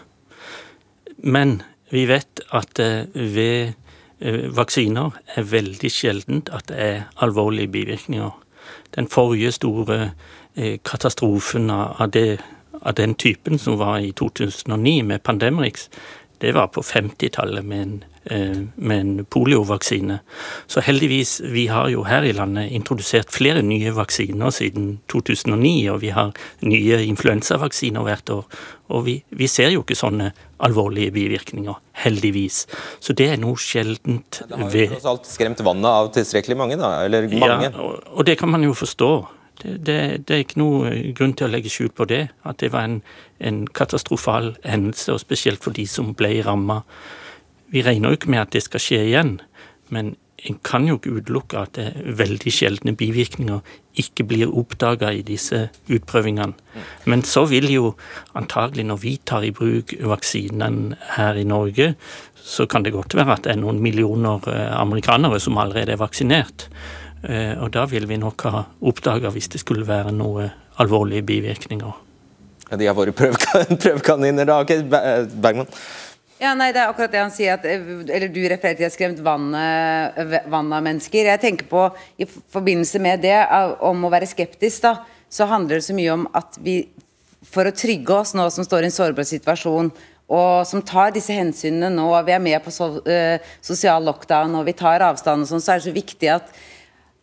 Men 1.20 1.62
vi 1.92 2.06
vet 2.08 2.40
at 2.54 2.78
ved 3.12 3.68
Eh, 3.68 3.72
vaksiner 4.20 5.14
er 5.36 5.46
veldig 5.46 5.90
sjeldent 5.92 6.48
at 6.50 6.68
det 6.70 6.78
er 6.82 7.02
alvorlige 7.22 7.70
bivirkninger. 7.70 8.30
Den 8.96 9.08
forrige 9.08 9.52
store 9.52 9.98
eh, 10.56 10.78
katastrofen 10.84 11.70
av, 11.70 12.10
det, 12.12 12.40
av 12.82 12.94
den 12.98 13.14
typen 13.14 13.58
som 13.58 13.78
var 13.78 13.98
i 13.98 14.12
2009 14.12 15.02
med 15.02 15.22
Pandemrix, 15.22 15.88
det 16.42 16.54
var 16.54 16.70
på 16.74 16.84
50-tallet 16.86 17.66
med 17.66 17.82
en 17.82 17.98
Eh, 18.30 18.56
med 18.74 19.00
en 19.00 19.24
poliovaksine. 19.24 20.18
Så 20.66 20.80
heldigvis, 20.80 21.40
vi 21.40 21.66
har 21.66 21.88
jo 21.88 22.02
her 22.04 22.22
i 22.22 22.32
landet 22.32 22.68
introdusert 22.76 23.32
flere 23.32 23.62
nye 23.64 23.94
vaksiner 23.96 24.52
siden 24.52 24.98
2009, 25.08 25.88
og 25.88 26.02
vi 26.02 26.10
har 26.12 26.34
nye 26.60 26.98
influensavaksiner 27.06 28.04
hvert 28.04 28.32
år. 28.34 28.58
Og 28.92 29.06
vi, 29.06 29.14
vi 29.30 29.48
ser 29.48 29.72
jo 29.72 29.80
ikke 29.80 29.96
sånne 29.96 30.34
alvorlige 30.60 31.14
bivirkninger, 31.16 31.80
heldigvis. 32.04 32.66
Så 33.00 33.16
det 33.16 33.30
er 33.32 33.40
noe 33.40 33.56
sjeldent 33.56 34.42
ved 34.44 34.60
Det 34.60 34.60
har 34.60 34.76
jo 34.76 34.92
tross 34.92 35.10
alt 35.14 35.32
skremt 35.32 35.64
vannet 35.64 35.88
av 35.88 36.12
tilstrekkelig 36.18 36.60
mange, 36.60 36.76
da? 36.76 36.98
Eller 37.06 37.30
mange? 37.32 37.72
Ja, 37.72 37.72
og, 37.80 38.02
og 38.12 38.28
det 38.28 38.36
kan 38.42 38.52
man 38.52 38.66
jo 38.66 38.76
forstå. 38.76 39.12
Det, 39.62 40.26
det, 40.28 40.30
er 40.30 40.44
ikke 40.44 40.60
noe 40.60 40.92
grunn 41.16 41.34
til 41.34 41.48
å 41.48 41.52
legge 41.52 41.72
skjul 41.72 41.90
på 41.94 42.06
det. 42.10 42.28
At 42.48 42.60
det 42.62 42.72
var 42.74 42.86
en, 42.88 43.00
en 43.38 43.64
katastrofal 43.66 44.54
hendelse, 44.64 45.12
og 45.14 45.22
spesielt 45.22 45.64
for 45.64 45.76
de 45.76 45.86
som 45.90 46.14
ble 46.18 46.36
ramma. 46.46 46.82
Vi 47.72 47.82
regner 47.84 48.12
jo 48.12 48.20
ikke 48.20 48.32
med 48.32 48.46
at 48.46 48.54
det 48.54 48.64
skal 48.64 48.82
skje 48.82 49.02
igjen, 49.10 49.36
men 49.92 50.16
en 50.46 50.58
kan 50.62 50.86
jo 50.86 50.94
ikke 50.98 51.16
utelukke 51.18 51.58
at 51.58 51.74
det 51.74 51.84
er 51.88 52.18
veldig 52.20 52.52
sjeldne 52.54 52.94
bivirkninger 52.98 53.58
ikke 53.98 54.26
blir 54.30 54.52
oppdaga 54.54 55.10
i 55.14 55.24
disse 55.26 55.64
utprøvingene. 55.90 56.54
Men 57.10 57.24
så 57.26 57.44
vil 57.50 57.66
jo 57.72 57.92
antagelig, 58.38 58.86
når 58.86 59.00
vi 59.02 59.16
tar 59.26 59.46
i 59.46 59.52
bruk 59.54 59.96
vaksinen 59.98 60.94
her 61.16 61.38
i 61.38 61.46
Norge, 61.48 61.94
så 62.38 62.68
kan 62.70 62.86
det 62.86 62.94
godt 62.94 63.16
være 63.18 63.34
at 63.34 63.48
det 63.48 63.56
er 63.56 63.60
noen 63.60 63.82
millioner 63.82 64.46
eh, 64.48 64.70
amerikanere 64.78 65.40
som 65.42 65.58
allerede 65.58 65.96
er 65.96 66.00
vaksinert. 66.00 66.68
Eh, 67.22 67.54
og 67.58 67.72
da 67.74 67.86
vil 67.90 68.06
vi 68.10 68.18
nok 68.20 68.44
ha 68.46 68.64
oppdaga 68.86 69.32
hvis 69.34 69.50
det 69.54 69.62
skulle 69.62 69.86
være 69.88 70.12
noe 70.14 70.50
alvorlige 70.78 71.26
bivirkninger. 71.26 72.04
Ja, 72.68 72.76
de 72.76 72.86
har 72.86 72.98
vært 72.98 73.16
prøvekaniner 73.82 74.46
da, 74.48 74.60
Okay, 74.62 74.84
Bergman? 74.84 75.70
Ja, 76.38 76.52
nei, 76.54 76.68
det 76.70 76.84
er 76.84 76.92
akkurat 76.92 77.10
det 77.10 77.18
han 77.18 77.32
sier 77.34 77.56
at, 77.56 77.64
Eller 77.66 78.28
du 78.30 78.38
refererer 78.44 78.76
til 78.76 78.76
at 78.76 78.82
jeg 78.84 78.86
har 78.86 78.94
skremt 78.94 79.22
vann, 79.26 79.48
vann 79.50 80.68
av 80.70 80.84
mennesker. 80.86 81.26
Jeg 81.32 81.42
tenker 81.42 81.66
på, 81.66 81.88
i 82.14 82.28
forbindelse 82.28 83.00
med 83.02 83.24
det, 83.26 83.40
om 83.82 84.06
å 84.06 84.12
være 84.12 84.28
skeptisk, 84.30 84.84
da, 84.84 84.92
så 85.26 85.48
handler 85.50 85.80
det 85.80 85.88
så 85.88 85.96
mye 85.98 86.12
om 86.14 86.28
at 86.38 86.60
vi 86.62 86.84
for 87.46 87.68
å 87.68 87.74
trygge 87.74 88.14
oss 88.14 88.34
nå 88.36 88.46
som 88.52 88.66
står 88.66 88.84
i 88.84 88.88
en 88.90 88.94
sårbar 88.94 89.26
situasjon, 89.28 89.90
og 90.28 90.66
som 90.68 90.82
tar 90.84 91.14
disse 91.14 91.32
hensynene 91.32 91.88
nå, 91.94 92.08
vi 92.26 92.34
er 92.34 92.42
med 92.44 92.60
på 92.64 92.72
so, 92.74 92.90
uh, 93.00 93.52
sosial 93.64 94.04
lockdown 94.04 94.58
og 94.58 94.66
vi 94.68 94.76
tar 94.76 95.04
avstand, 95.06 95.46
og 95.46 95.52
sånn, 95.52 95.64
så 95.64 95.74
er 95.74 95.80
det 95.80 95.88
så 95.88 95.94
viktig 95.94 96.32
at, 96.34 96.50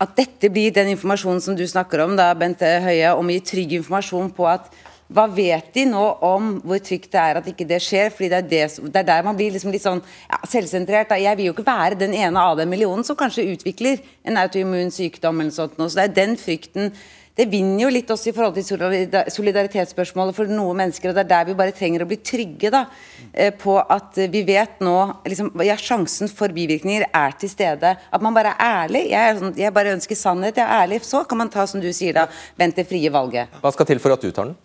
at 0.01 0.17
dette 0.17 0.49
blir 0.51 0.73
den 0.75 0.91
informasjonen 0.91 1.41
som 1.43 1.55
du 1.55 1.63
snakker 1.67 2.03
om, 2.03 2.17
da, 2.19 2.33
Bente 2.35 2.67
Høie, 2.83 3.13
om 3.15 3.29
å 3.29 3.35
gi 3.37 3.43
trygg 3.53 3.77
informasjon 3.77 4.33
på 4.35 4.47
at 4.49 4.67
hva 5.13 5.27
vet 5.29 5.67
de 5.75 5.83
nå 5.85 6.03
om 6.25 6.55
hvor 6.65 6.79
trygt 6.81 7.11
det 7.13 7.21
er 7.21 7.37
at 7.37 7.47
ikke 7.49 7.67
det 7.69 7.77
skjer? 7.83 8.09
fordi 8.09 8.29
Det 8.31 8.37
er, 8.37 8.47
det, 8.49 8.91
det 8.91 9.01
er 9.03 9.07
der 9.11 9.27
man 9.27 9.37
blir 9.37 9.53
liksom 9.53 9.71
litt 9.71 9.83
sånn 9.83 10.01
ja, 10.01 10.39
selvsentrert. 10.49 11.11
Da. 11.11 11.19
Jeg 11.21 11.37
vil 11.37 11.51
jo 11.51 11.53
ikke 11.53 11.67
være 11.67 11.99
den 11.99 12.15
ene 12.17 12.41
av 12.41 12.57
den 12.57 12.71
millionen 12.71 13.05
som 13.05 13.17
kanskje 13.17 13.45
utvikler 13.53 14.01
en 14.25 14.41
autoimmun 14.41 14.89
sykdom. 14.91 15.41
eller 15.41 15.53
sånt. 15.53 15.77
Så 15.77 15.93
det 15.99 16.07
er 16.07 16.17
den 16.17 16.33
frykten 16.41 16.89
det 17.35 17.49
vinner 17.51 17.83
jo 17.83 17.91
litt 17.91 18.11
også 18.13 18.29
i 18.31 18.33
forhold 18.35 18.55
til 18.55 19.11
solidaritetsspørsmålet 19.35 20.37
for 20.37 20.51
noen 20.51 20.79
mennesker. 20.79 21.11
og 21.11 21.17
Det 21.17 21.23
er 21.25 21.31
der 21.33 21.49
vi 21.49 21.57
bare 21.59 21.75
trenger 21.75 22.05
å 22.05 22.07
bli 22.07 22.17
trygge 22.23 22.71
da, 22.71 22.85
eh, 23.33 23.51
på 23.51 23.75
at 23.81 24.15
vi 24.31 24.43
vet 24.47 24.79
nå 24.79 24.95
liksom, 25.27 25.51
ja, 25.67 25.75
Sjansen 25.75 26.31
for 26.31 26.47
bivirkninger 26.55 27.09
er 27.11 27.35
til 27.37 27.51
stede. 27.51 27.97
At 28.11 28.23
man 28.23 28.33
bare 28.33 28.55
er 28.55 28.87
ærlig. 28.87 29.09
Jeg, 29.11 29.19
er 29.19 29.41
sånn, 29.41 29.55
jeg 29.59 29.75
bare 29.75 29.97
ønsker 29.97 30.15
sannhet. 30.15 30.55
Jeg 30.55 30.63
er 30.63 30.85
ærlig. 30.85 31.03
Så 31.03 31.25
kan 31.27 31.43
man 31.43 31.51
ta, 31.51 31.67
som 31.67 31.83
du 31.83 31.91
sier, 31.91 32.15
da, 32.15 32.29
vent 32.57 32.79
det 32.79 32.87
frie 32.87 33.11
valget. 33.11 33.51
Hva 33.59 33.73
skal 33.75 33.91
til 33.91 33.99
for 33.99 34.15
at 34.15 34.23
du 34.23 34.31
tar 34.31 34.53
den? 34.53 34.55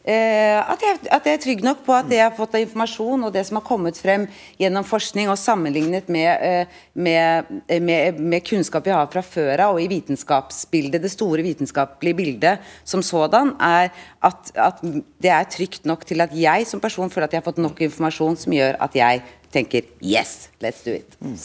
Eh, 0.00 0.56
at, 0.56 0.80
jeg, 0.80 0.96
at, 1.12 1.26
jeg, 1.28 1.36
er 1.36 1.40
trygg 1.42 1.62
nok 1.64 1.82
på 1.84 1.92
at 1.92 2.06
det 2.08 2.16
jeg 2.16 2.24
har 2.24 2.36
fått 2.36 2.54
av 2.56 2.62
informasjon 2.64 3.26
og 3.26 3.34
det 3.34 3.42
som 3.44 3.58
har 3.58 3.64
kommet 3.66 3.98
frem 4.00 4.22
gjennom 4.56 4.86
forskning 4.88 5.28
og 5.28 5.36
sammenlignet 5.36 6.08
med, 6.08 6.30
eh, 6.40 6.78
med, 6.96 7.50
med, 7.84 8.16
med 8.16 8.46
kunnskap 8.48 8.88
vi 8.88 8.94
har 8.96 9.10
fra 9.12 9.20
før 9.20 9.60
av 9.66 9.76
og 9.76 9.82
i 9.84 9.90
vitenskapsbildet, 9.92 11.04
det 11.04 11.12
store 11.12 11.44
vitenskapelige 11.44 12.16
bildet 12.16 12.72
som 12.80 13.04
sådan, 13.04 13.52
er 13.60 13.92
at, 14.24 14.54
at, 14.56 14.80
det 15.20 15.34
er 15.36 15.52
trygt 15.52 15.84
nok 15.84 16.08
til 16.08 16.24
at 16.24 16.32
jeg 16.32 16.64
som 16.70 16.80
person 16.80 17.12
føler 17.12 17.28
at 17.28 17.36
jeg 17.36 17.44
har 17.44 17.50
fått 17.50 17.60
nok 17.60 17.84
informasjon 17.84 18.40
som 18.40 18.56
gjør 18.56 18.80
at 18.80 18.96
jeg 18.96 19.20
tenker 19.52 19.84
yes, 20.00 20.48
let's 20.64 20.80
do 20.86 20.96
it. 20.96 21.20
Mm. 21.20 21.36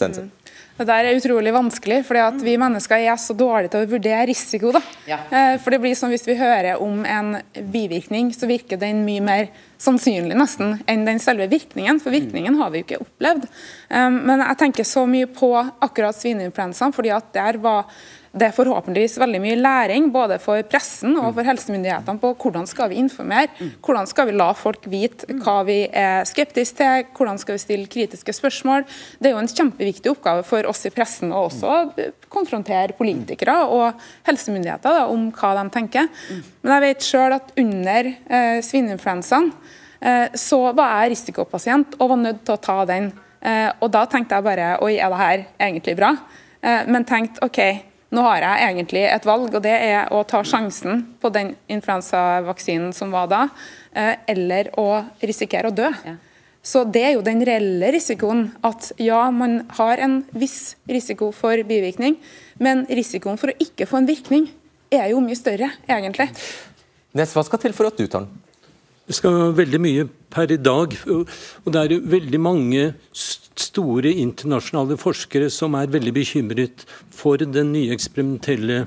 Det 0.76 0.88
der 0.90 1.08
er 1.08 1.16
utrolig 1.16 1.54
vanskelig, 1.56 2.02
fordi 2.04 2.44
vi 2.44 2.58
mennesker 2.60 3.00
er 3.00 3.20
så 3.22 3.36
dårlige 3.38 3.72
til 3.72 3.86
å 3.86 3.92
vurdere 3.94 4.26
risiko. 4.28 4.74
da. 4.76 4.82
Ja. 5.08 5.20
Eh, 5.32 5.54
for 5.64 5.72
det 5.72 5.80
blir 5.84 5.96
som 5.96 6.10
Hvis 6.12 6.28
vi 6.28 6.36
hører 6.36 6.82
om 6.82 7.06
en 7.06 7.38
bivirkning, 7.72 8.34
så 8.36 8.48
virker 8.48 8.78
den 8.78 9.06
mye 9.06 9.22
mer 9.22 9.48
sannsynlig 9.80 10.36
nesten 10.36 10.80
enn 10.88 11.06
den 11.06 11.20
selve 11.20 11.48
virkningen. 11.48 12.00
For 12.02 12.12
virkningen 12.12 12.56
har 12.60 12.72
vi 12.72 12.82
jo 12.82 12.88
ikke 12.88 13.02
opplevd. 13.06 13.48
Eh, 13.90 14.10
men 14.10 14.44
jeg 14.44 14.60
tenker 14.60 14.84
så 14.84 15.06
mye 15.08 15.28
på 15.28 15.52
akkurat 15.80 16.16
svineinfluensaen, 16.16 16.94
fordi 16.96 17.16
at 17.16 17.32
der 17.34 17.58
var 17.58 17.86
det 18.36 18.50
er 18.50 18.56
forhåpentligvis 18.56 19.16
veldig 19.22 19.40
mye 19.40 19.58
læring 19.60 20.10
både 20.12 20.38
for 20.44 20.60
pressen 20.68 21.16
og 21.16 21.38
for 21.38 21.48
helsemyndighetene 21.48 22.20
på 22.20 22.34
hvordan 22.42 22.68
skal 22.68 22.90
vi 22.92 23.00
informere, 23.00 23.48
hvordan 23.86 24.10
skal 24.12 24.28
vi 24.28 24.36
la 24.36 24.50
folk 24.58 24.90
vite 24.92 25.38
hva 25.40 25.62
vi 25.68 25.78
er 25.88 26.28
skeptiske 26.28 26.76
til, 26.76 27.06
hvordan 27.16 27.40
skal 27.40 27.56
vi 27.56 27.64
stille 27.64 27.92
kritiske 27.92 28.36
spørsmål. 28.36 28.84
Det 29.20 29.30
er 29.30 29.36
jo 29.38 29.40
en 29.44 29.52
kjempeviktig 29.52 30.12
oppgave 30.12 30.44
for 30.48 30.68
oss 30.68 30.84
i 30.88 30.92
pressen 30.92 31.32
å 31.32 31.46
også 31.48 31.78
konfrontere 32.32 32.98
politikere 32.98 33.56
og 33.72 34.04
helsemyndigheter 34.28 35.00
da, 35.00 35.08
om 35.08 35.30
hva 35.32 35.56
de 35.62 35.66
tenker. 35.72 36.12
Men 36.60 36.76
jeg 36.76 36.86
vet 36.90 37.08
selv 37.08 37.40
at 37.40 37.56
under 37.62 38.12
eh, 38.12 38.60
svineinfluensaen 38.66 39.52
eh, 40.02 40.28
så 40.36 40.62
var 40.76 41.06
jeg 41.06 41.16
risikopasient 41.16 42.00
og 42.02 42.12
var 42.18 42.24
nødt 42.28 42.44
til 42.44 42.58
å 42.58 42.64
ta 42.68 42.82
den. 42.92 43.14
Eh, 43.40 43.70
og 43.80 43.92
da 43.96 44.04
tenkte 44.12 44.36
jeg 44.36 44.52
bare 44.52 44.72
oi, 44.84 44.98
er 45.00 45.12
det 45.14 45.24
her 45.24 45.44
egentlig 45.70 46.00
bra? 46.04 46.16
Eh, 46.60 46.88
men 46.92 47.08
tenkte 47.08 47.46
OK 47.46 47.62
nå 48.16 48.24
har 48.26 48.44
jeg 48.44 48.68
egentlig 48.70 49.04
et 49.10 49.28
valg, 49.28 49.50
og 49.52 49.64
det 49.66 49.74
er 49.74 50.14
å 50.14 50.22
ta 50.28 50.42
sjansen 50.48 51.04
på 51.22 51.32
den 51.36 51.54
influensavaksinen 51.72 52.94
som 52.96 53.12
var 53.14 53.28
da, 53.32 53.42
eh, 53.94 54.16
eller 54.32 54.72
å 54.80 55.04
risikere 55.22 55.72
å 55.72 55.76
dø. 55.76 55.92
Ja. 56.06 56.16
Så 56.66 56.82
Det 56.92 57.04
er 57.04 57.12
jo 57.14 57.22
den 57.22 57.44
reelle 57.46 57.92
risikoen. 57.94 58.48
At 58.64 58.92
ja, 58.98 59.30
man 59.30 59.68
har 59.78 60.02
en 60.02 60.24
viss 60.34 60.76
risiko 60.90 61.32
for 61.32 61.62
bivirkning, 61.62 62.18
men 62.58 62.88
risikoen 62.90 63.38
for 63.38 63.54
å 63.54 63.58
ikke 63.62 63.86
få 63.86 64.02
en 64.02 64.10
virkning 64.10 64.50
er 64.90 65.12
jo 65.12 65.22
mye 65.22 65.38
større, 65.38 65.70
egentlig. 65.88 66.32
Nes, 67.14 67.34
hva 67.36 67.46
skal 67.46 67.62
til 67.62 67.76
for 67.78 67.92
at 67.92 67.98
du 67.98 68.08
tar 68.08 68.26
den? 68.26 68.45
Det 69.06 69.18
skal 69.20 69.52
veldig 69.58 69.82
mye 69.82 70.06
per 70.34 70.52
i 70.52 70.58
dag. 70.58 70.96
Og 71.06 71.74
det 71.74 71.82
er 71.82 72.00
veldig 72.16 72.42
mange 72.42 72.88
store 73.16 74.12
internasjonale 74.12 74.98
forskere 75.00 75.52
som 75.54 75.78
er 75.78 75.92
veldig 75.94 76.14
bekymret 76.16 76.88
for 77.14 77.40
den 77.40 77.72
nye 77.76 77.94
eksperimentelle 77.96 78.86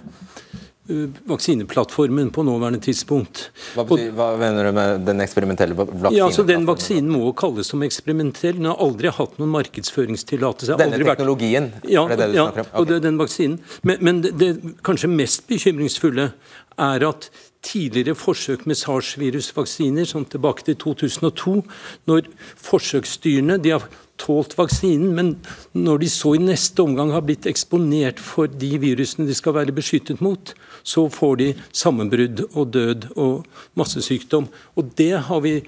vaksineplattformen 1.29 2.31
på 2.33 2.43
nåværende 2.43 2.81
tidspunkt. 2.81 3.51
Hva, 3.75 3.85
betyr, 3.85 4.13
hva, 4.17 4.29
mener 4.41 4.69
du 4.69 4.73
med 4.77 5.03
den 5.05 5.21
eksperimentelle 5.21 5.77
vaksineplattformen? 5.77 6.17
Ja, 6.17 6.29
altså 6.31 6.45
Den 6.49 6.65
vaksinen 6.69 7.11
må 7.13 7.33
kalles 7.37 7.69
som 7.69 7.83
eksperimentell. 7.85 8.57
Den 8.57 8.71
har 8.71 8.81
aldri 8.81 9.13
hatt 9.13 9.37
noen 9.41 9.53
markedsføringstillatelse. 9.53 10.79
Denne 10.81 11.01
teknologien? 11.03 11.69
Vært... 11.75 11.91
Ja, 11.93 12.07
det 12.09 12.19
det 12.23 12.31
ja 12.39 12.49
okay. 12.49 12.65
og 12.73 12.89
det 12.89 12.97
er 12.97 13.05
den 13.05 13.21
vaksinen. 13.21 13.59
Men, 13.83 14.01
men 14.01 14.23
det, 14.25 14.33
det, 14.41 14.55
kanskje 14.87 15.13
mest 15.13 15.45
bekymringsfulle 15.51 16.31
er 16.79 17.07
at 17.09 17.31
tidligere 17.65 18.15
forsøk 18.15 18.67
med 18.67 18.79
SARS-virusvaksiner, 18.79 20.07
som 20.07 20.25
tilbake 20.25 20.65
til 20.65 20.77
2002, 20.79 21.63
når 22.07 22.29
forsøksdyrene 22.57 23.59
de 23.63 23.75
har 23.75 23.89
tålt 24.19 24.57
vaksinen, 24.59 25.13
men 25.15 25.33
når 25.79 26.03
de 26.03 26.11
så 26.11 26.35
i 26.35 26.43
neste 26.43 26.83
omgang 26.83 27.13
har 27.15 27.25
blitt 27.27 27.47
eksponert 27.51 28.21
for 28.23 28.51
de 28.51 28.71
virusene 28.83 29.29
de 29.29 29.37
skal 29.37 29.57
være 29.59 29.75
beskyttet 29.75 30.23
mot, 30.25 30.55
så 30.83 31.07
får 31.13 31.39
de 31.43 31.49
sammenbrudd 31.73 32.45
og 32.49 32.73
død 32.75 33.09
og 33.17 33.47
massesykdom. 33.79 34.49
Og 34.77 34.95
Det 34.99 35.13
har 35.29 35.41
vi 35.41 35.63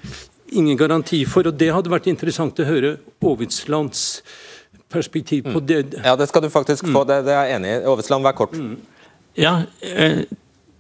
ingen 0.53 0.77
garanti 0.77 1.25
for. 1.25 1.47
og 1.47 1.59
Det 1.59 1.73
hadde 1.73 1.91
vært 1.91 2.11
interessant 2.11 2.59
å 2.59 2.67
høre 2.67 2.97
Aavitslands 3.23 4.23
perspektiv 4.91 5.45
på 5.47 5.61
mm. 5.61 5.67
det. 5.67 5.83
Ja, 6.05 6.17
det 6.17 6.29
skal 6.29 6.43
du 6.43 6.51
faktisk 6.51 6.89
få. 6.91 7.05
Det, 7.07 7.23
det 7.27 7.35
er 7.35 7.47
jeg 7.47 7.61
enig 7.61 7.71
i. 7.71 7.83
Aavitsland, 7.87 8.27
vær 8.27 8.35
kort. 8.35 8.57
Mm. 8.59 8.79
Ja, 9.39 9.63
eh, 9.87 10.25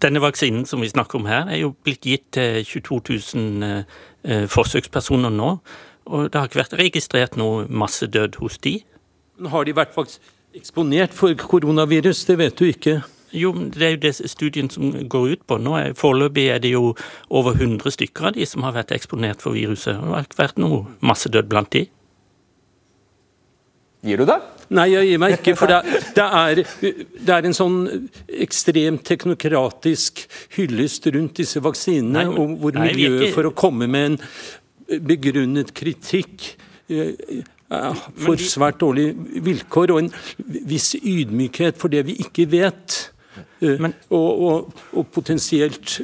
denne 0.02 0.22
vaksinen 0.22 0.66
som 0.68 0.82
vi 0.82 0.90
snakker 0.90 1.20
om 1.20 1.28
her, 1.30 1.48
er 1.48 1.62
jo 1.62 1.74
blitt 1.84 2.06
gitt 2.06 2.26
til 2.36 2.64
22 2.64 3.00
000 3.36 3.84
eh, 4.24 4.46
forsøkspersoner 4.50 5.32
nå. 5.34 5.54
Og 6.10 6.30
det 6.30 6.38
har 6.38 6.48
ikke 6.48 6.62
vært 6.62 6.78
registrert 6.80 7.38
noe 7.38 7.66
massedød 7.68 8.40
hos 8.42 8.58
de. 8.64 8.80
Har 9.52 9.64
de 9.64 9.76
vært 9.76 9.96
eksponert 10.56 11.14
for 11.16 11.34
koronavirus? 11.38 12.24
Det 12.28 12.38
vet 12.40 12.58
du 12.58 12.66
ikke. 12.70 13.00
Jo, 13.30 13.52
det 13.54 13.82
er 13.86 13.92
jo 13.94 14.00
det 14.02 14.30
studien 14.30 14.70
som 14.70 14.90
går 15.08 15.36
ut 15.36 15.44
på. 15.46 15.58
Nå 15.62 15.76
er, 15.78 15.92
Foreløpig 15.94 16.48
er 16.50 16.58
det 16.62 16.72
jo 16.72 16.96
over 17.28 17.54
100 17.54 17.94
stykker 17.94 18.30
av 18.30 18.34
de 18.34 18.46
som 18.48 18.66
har 18.66 18.74
vært 18.74 18.94
eksponert 18.96 19.44
for 19.44 19.54
viruset. 19.54 19.94
Det 19.94 20.14
har 20.16 20.26
ikke 20.26 20.40
vært 20.42 20.58
noe 20.58 20.82
massedød 20.98 21.50
blant 21.50 21.70
de. 21.76 21.84
Gir 24.06 24.18
du 24.18 24.26
det? 24.26 24.40
Nei, 24.70 24.86
jeg 24.92 25.08
gir 25.08 25.18
meg 25.18 25.34
ikke. 25.34 25.56
For 25.58 25.70
det, 25.70 25.80
det, 26.14 26.24
er, 26.24 26.60
det 27.26 27.34
er, 27.34 27.46
en 27.48 27.56
sånn 27.56 27.78
ekstremt 28.46 29.02
teknokratisk 29.08 30.22
hyllest 30.56 31.08
rundt 31.10 31.40
disse 31.42 31.62
vaksinene, 31.64 32.12
nei, 32.20 32.26
men, 32.30 32.56
hvor 32.60 32.78
miljøet 32.78 33.34
for 33.34 33.50
å 33.50 33.54
komme 33.56 33.90
med 33.90 34.12
en 34.12 34.20
begrunnet 35.06 35.72
kritikk 35.74 36.52
eh, 36.90 37.14
eh, 37.70 38.04
for 38.22 38.42
svært 38.42 38.78
dårlige 38.82 39.42
vilkår, 39.46 39.94
og 39.94 40.04
en 40.04 40.12
viss 40.70 40.92
ydmykhet 40.98 41.78
for 41.80 41.92
det 41.92 42.04
vi 42.06 42.20
ikke 42.22 42.46
vet. 42.54 43.00
Eh, 43.58 43.74
men, 43.82 43.96
og, 44.14 44.30
og, 44.30 44.84
og, 44.94 45.08
potensielt 45.14 46.00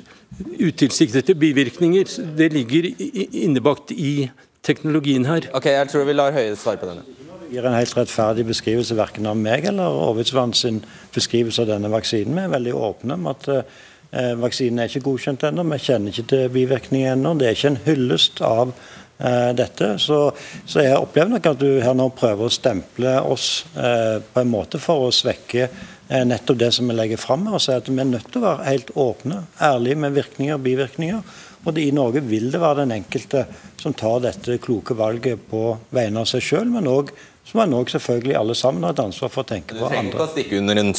utilsiktede 0.58 1.38
bivirkninger. 1.38 2.18
Det 2.38 2.50
ligger 2.52 2.90
innebakt 3.30 3.94
i 3.94 4.28
teknologien 4.66 5.26
her. 5.30 5.46
Ok, 5.54 5.70
Jeg 5.70 5.92
tror 5.92 6.10
vi 6.10 6.18
lar 6.18 6.34
Høie 6.34 6.58
svare 6.58 6.82
på 6.82 6.90
denne 6.90 7.25
gir 7.50 7.66
en 7.66 7.76
helt 7.76 7.96
rettferdig 7.96 8.46
beskrivelse 8.48 8.96
verken 8.98 9.28
av 9.30 9.38
meg 9.38 9.66
eller 9.70 9.98
Aavitsvann 10.06 10.54
sin 10.56 10.82
beskrivelse 11.14 11.64
av 11.64 11.70
denne 11.70 11.90
vaksinen. 11.92 12.36
Vi 12.36 12.44
er 12.44 12.52
veldig 12.54 12.74
åpne 12.76 13.16
om 13.18 13.30
at 13.32 13.48
eh, 13.52 14.34
vaksinen 14.40 14.82
er 14.82 14.90
ikke 14.90 15.04
godkjent 15.06 15.46
ennå. 15.48 15.64
Vi 15.72 15.80
kjenner 15.86 16.12
ikke 16.12 16.28
til 16.32 16.54
bivirkninger 16.54 17.14
ennå. 17.14 17.34
Det 17.38 17.48
er 17.48 17.58
ikke 17.58 17.72
en 17.74 17.82
hyllest 17.86 18.42
av 18.46 18.72
eh, 18.72 19.50
dette. 19.58 19.92
Så, 20.02 20.20
så, 20.64 20.82
jeg 20.84 21.00
opplever 21.00 21.34
nok 21.34 21.50
at 21.52 21.60
du 21.62 21.68
her 21.84 21.98
nå 21.98 22.08
prøver 22.16 22.48
å 22.48 22.56
stemple 22.56 23.18
oss 23.24 23.50
eh, 23.74 24.18
på 24.20 24.42
en 24.42 24.52
måte 24.52 24.82
for 24.82 25.08
å 25.08 25.14
svekke 25.14 25.66
eh, 25.66 26.24
nettopp 26.28 26.62
det 26.62 26.72
som 26.76 26.88
vi 26.90 26.96
legger 26.98 27.20
fram 27.20 27.48
og 27.52 27.60
si 27.62 27.74
at 27.74 27.90
vi 27.90 28.00
er 28.02 28.10
nødt 28.10 28.30
til 28.32 28.42
å 28.42 28.48
være 28.50 28.70
helt 28.70 28.94
åpne, 28.94 29.44
ærlige 29.62 30.02
med 30.06 30.16
virkninger 30.18 30.58
og 30.58 30.66
bivirkninger. 30.66 31.36
Og 31.66 31.74
det, 31.74 31.88
I 31.88 31.94
Norge 31.94 32.22
vil 32.22 32.50
det 32.52 32.62
være 32.62 32.84
den 32.84 32.94
enkelte 33.00 33.46
som 33.82 33.94
tar 33.96 34.20
dette 34.22 34.58
kloke 34.62 34.94
valget 34.98 35.48
på 35.50 35.72
vegne 35.94 36.22
av 36.22 36.30
seg 36.30 36.44
sjøl, 36.44 36.68
men 36.70 36.86
òg 36.90 37.10
så 37.46 37.60
man 37.60 37.74
òg 37.78 37.92
selvfølgelig 37.92 38.34
alle 38.40 38.56
sammen 38.58 38.82
ha 38.82 38.90
et 38.90 39.04
ansvar 39.04 39.30
for 39.30 39.44
å 39.44 39.48
tenke 39.48 39.76
på 39.76 39.86
andre. 39.86 39.86
Du 39.86 39.94
trenger 39.94 40.12
ikke 40.16 40.24
å 40.24 40.32
stikke 40.32 40.58
under, 40.58 40.82
en, 40.82 40.92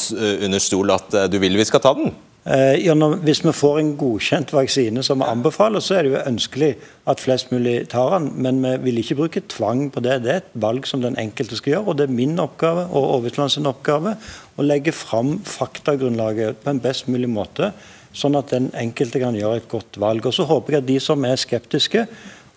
under 0.47 0.63
stol 0.63 0.95
at 0.95 1.17
uh, 1.17 1.25
du 1.27 1.41
vil 1.43 1.59
vi 1.59 1.67
skal 1.67 1.83
ta 1.83 1.91
den? 1.97 2.13
Eh, 2.47 2.79
hvis 3.27 3.41
vi 3.43 3.51
får 3.51 3.79
en 3.81 3.89
godkjent 3.99 4.53
vaksine 4.55 5.01
som 5.03 5.19
vi 5.19 5.27
anbefaler, 5.27 5.83
så 5.83 5.97
er 5.97 6.05
det 6.05 6.13
jo 6.13 6.21
ønskelig 6.29 6.69
at 7.11 7.19
flest 7.19 7.51
mulig 7.51 7.89
tar 7.91 8.13
den. 8.15 8.29
Men 8.39 8.61
vi 8.63 8.77
vil 8.85 9.01
ikke 9.01 9.17
bruke 9.19 9.43
tvang 9.51 9.89
på 9.91 9.99
det. 10.05 10.21
Det 10.23 10.31
er 10.31 10.39
et 10.45 10.55
valg 10.55 10.87
som 10.87 11.03
den 11.03 11.19
enkelte 11.19 11.59
skal 11.59 11.73
gjøre. 11.73 11.87
Og 11.91 11.99
det 11.99 12.07
er 12.07 12.15
min 12.15 12.39
oppgave 12.39 12.87
og 12.87 13.09
Overtlands 13.17 13.59
oppgave 13.59 14.15
å 14.55 14.63
legge 14.63 14.95
fram 14.95 15.41
faktagrunnlaget 15.43 16.63
på 16.63 16.71
en 16.71 16.79
best 16.79 17.11
mulig 17.11 17.27
måte, 17.27 17.73
sånn 18.15 18.39
at 18.39 18.55
den 18.55 18.71
enkelte 18.79 19.19
kan 19.19 19.35
gjøre 19.35 19.59
et 19.59 19.69
godt 19.69 19.99
valg. 19.99 20.23
Og 20.23 20.39
så 20.39 20.47
håper 20.47 20.77
jeg 20.77 20.85
at 20.85 20.91
de 20.93 20.99
som 21.03 21.27
er 21.27 21.35
skeptiske, 21.35 22.07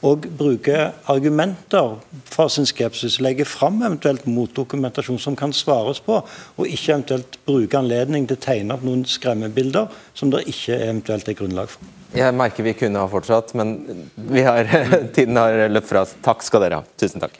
og 0.07 0.25
bruke 0.39 0.77
argumenter 1.13 1.99
fra 2.31 2.47
sin 2.53 2.69
skepsis. 2.69 3.19
Legge 3.21 3.45
fram 3.49 3.83
eventuelt 3.83 4.27
motdokumentasjon 4.31 5.21
som 5.21 5.37
kan 5.37 5.53
svares 5.57 6.01
på, 6.05 6.21
og 6.23 6.67
ikke 6.67 6.95
eventuelt 6.95 7.39
bruke 7.47 7.79
anledning 7.81 8.29
til 8.29 8.39
å 8.39 8.45
tegne 8.47 8.77
opp 8.77 8.87
noen 8.87 9.05
skremmebilder 9.09 9.91
som 10.17 10.33
det 10.33 10.47
ikke 10.51 10.79
eventuelt 10.79 11.29
er 11.29 11.39
grunnlag 11.39 11.73
for. 11.73 11.93
Jeg 12.17 12.35
merker 12.35 12.67
vi 12.67 12.75
kunne 12.75 13.03
ha 13.03 13.11
fortsatt, 13.11 13.53
men 13.59 13.77
har, 14.35 14.67
tiden 15.17 15.39
har 15.39 15.69
løpt 15.71 15.93
fra 15.93 16.07
oss. 16.07 16.17
Takk 16.25 16.43
skal 16.47 16.67
dere 16.67 16.81
ha. 16.81 16.99
Tusen 16.99 17.23
takk. 17.23 17.39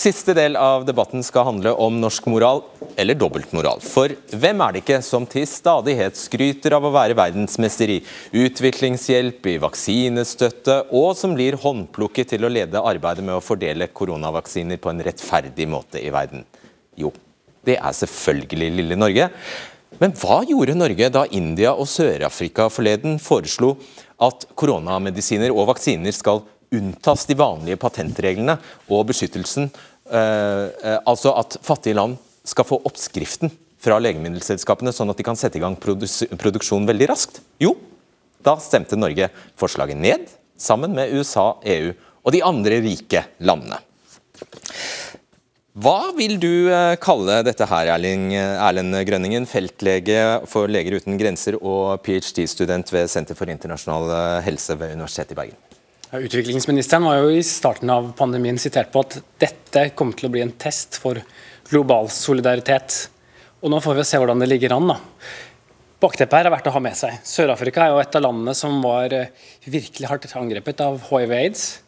Siste 0.00 0.32
del 0.36 0.54
av 0.56 0.86
debatten 0.88 1.24
skal 1.26 1.48
handle 1.48 1.74
om 1.82 1.98
norsk 2.00 2.28
moral, 2.30 2.62
eller 2.96 3.18
dobbeltmoral. 3.18 3.82
For 3.84 4.12
hvem 4.32 4.62
er 4.64 4.74
det 4.74 4.82
ikke 4.82 5.00
som 5.04 5.26
til 5.30 5.46
stadighet 5.48 6.18
skryter 6.18 6.76
av 6.76 6.86
å 6.86 6.92
være 6.94 7.16
verdensmester 7.18 7.92
i 7.94 7.98
utviklingshjelp, 8.42 9.48
i 9.52 9.56
vaksinestøtte, 9.62 10.76
og 10.96 11.12
som 11.18 11.34
blir 11.36 11.58
håndplukket 11.62 12.34
til 12.34 12.46
å 12.46 12.52
lede 12.52 12.82
arbeidet 12.82 13.26
med 13.26 13.38
å 13.38 13.44
fordele 13.44 13.90
koronavaksiner 13.92 14.80
på 14.80 14.92
en 14.92 15.04
rettferdig 15.06 15.68
måte 15.70 16.02
i 16.02 16.12
verden? 16.14 16.46
Jo, 16.98 17.12
det 17.66 17.78
er 17.78 17.96
selvfølgelig 17.96 18.70
lille 18.78 18.98
Norge. 18.98 19.30
Men 20.00 20.14
hva 20.16 20.40
gjorde 20.48 20.78
Norge 20.78 21.10
da 21.12 21.26
India 21.36 21.74
og 21.74 21.88
Sør-Afrika 21.90 22.70
forleden 22.72 23.18
foreslo 23.20 23.74
at 24.22 24.46
koronamedisiner 24.58 25.52
og 25.52 25.68
vaksiner 25.74 26.14
skal 26.14 26.44
unntas 26.70 27.26
de 27.26 27.36
vanlige 27.38 27.80
patentreglene 27.82 28.56
og 28.88 29.08
beskyttelsen 29.10 29.66
eh, 29.66 30.98
altså 31.08 31.34
at 31.40 31.58
fattige 31.66 31.98
land 31.98 32.18
skal 32.46 32.66
få 32.66 32.80
oppskriften 32.88 33.52
fra 33.80 33.98
legemiddelselskapene, 34.02 34.92
sånn 34.92 35.12
at 35.12 35.20
de 35.20 35.26
kan 35.26 35.38
sette 35.38 35.60
i 35.60 35.62
gang 35.62 35.76
produksjon 35.80 36.88
veldig 36.88 37.08
raskt? 37.10 37.40
Jo, 37.62 37.74
da 38.44 38.56
stemte 38.60 38.98
Norge 38.98 39.30
forslaget 39.60 40.00
ned, 40.00 40.28
sammen 40.60 40.94
med 40.96 41.12
USA, 41.16 41.54
EU 41.64 41.92
og 42.20 42.34
de 42.34 42.42
andre 42.44 42.80
rike 42.84 43.24
landene. 43.40 43.80
Hva 45.80 46.10
vil 46.16 46.34
du 46.42 46.68
eh, 46.68 46.96
kalle 47.00 47.38
dette 47.46 47.64
her, 47.70 47.92
Erling, 47.94 48.32
Erlend 48.34 48.96
Grønningen, 49.06 49.46
feltlege 49.48 50.40
for 50.50 50.68
Leger 50.68 50.98
uten 50.98 51.16
grenser 51.20 51.56
og 51.60 52.02
ph.d.-student 52.04 52.90
ved 52.92 53.08
Senter 53.08 53.38
for 53.38 53.48
internasjonal 53.48 54.42
helse 54.44 54.76
ved 54.80 54.96
Universitetet 54.98 55.36
i 55.36 55.38
Bergen? 55.38 55.60
Utviklingsministeren 56.10 57.06
var 57.06 57.20
jo 57.22 57.30
i 57.30 57.42
starten 57.46 57.90
av 57.94 58.08
pandemien 58.18 58.58
sitert 58.58 58.90
på 58.90 59.04
at 59.04 59.20
dette 59.38 59.84
kommer 59.94 60.18
til 60.18 60.26
å 60.26 60.32
bli 60.34 60.42
en 60.42 60.56
test 60.58 60.98
for 60.98 61.20
global 61.70 62.10
solidaritet. 62.12 63.08
Og 63.60 63.72
Nå 63.72 63.80
får 63.84 63.98
vi 63.98 64.06
se 64.08 64.20
hvordan 64.20 64.42
det 64.42 64.48
ligger 64.50 64.74
an. 64.76 64.92
da. 64.92 64.98
Bakteppet 66.00 66.38
her 66.38 66.48
er 66.48 66.54
verdt 66.54 66.68
å 66.70 66.74
ha 66.74 66.80
med 66.80 66.96
seg. 66.96 67.18
Sør-Afrika 67.28 67.84
er 67.84 67.92
jo 67.92 68.00
et 68.00 68.16
av 68.16 68.24
landene 68.24 68.54
som 68.56 68.78
var 68.84 69.12
eh, 69.12 69.32
virkelig 69.68 70.08
hardt 70.08 70.36
angrepet 70.36 70.80
av 70.80 70.96
hiv-aids. 71.10 71.82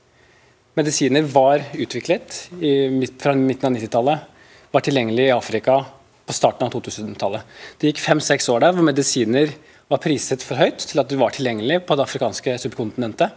Medisiner 0.77 1.25
var 1.29 1.65
utviklet 1.73 2.39
i, 2.61 2.73
fra 3.21 3.35
midten 3.37 3.69
av 3.69 3.77
90-tallet, 3.77 4.29
var 4.73 4.85
tilgjengelig 4.85 5.27
i 5.29 5.35
Afrika 5.35 5.79
på 6.25 6.37
starten 6.37 6.69
av 6.69 6.73
2000-tallet. 6.73 7.45
Det 7.81 7.91
gikk 7.91 8.05
fem-seks 8.05 8.49
år 8.53 8.65
der 8.65 8.77
hvor 8.77 8.87
medisiner 8.87 9.53
var 9.93 10.01
priset 10.01 10.45
for 10.45 10.61
høyt 10.61 10.87
til 10.89 11.03
at 11.03 11.11
de 11.11 11.19
var 11.21 11.35
tilgjengelig 11.37 11.83
på 11.89 11.97
det 11.97 12.07
afrikanske 12.07 12.57
subkontinentet 12.63 13.37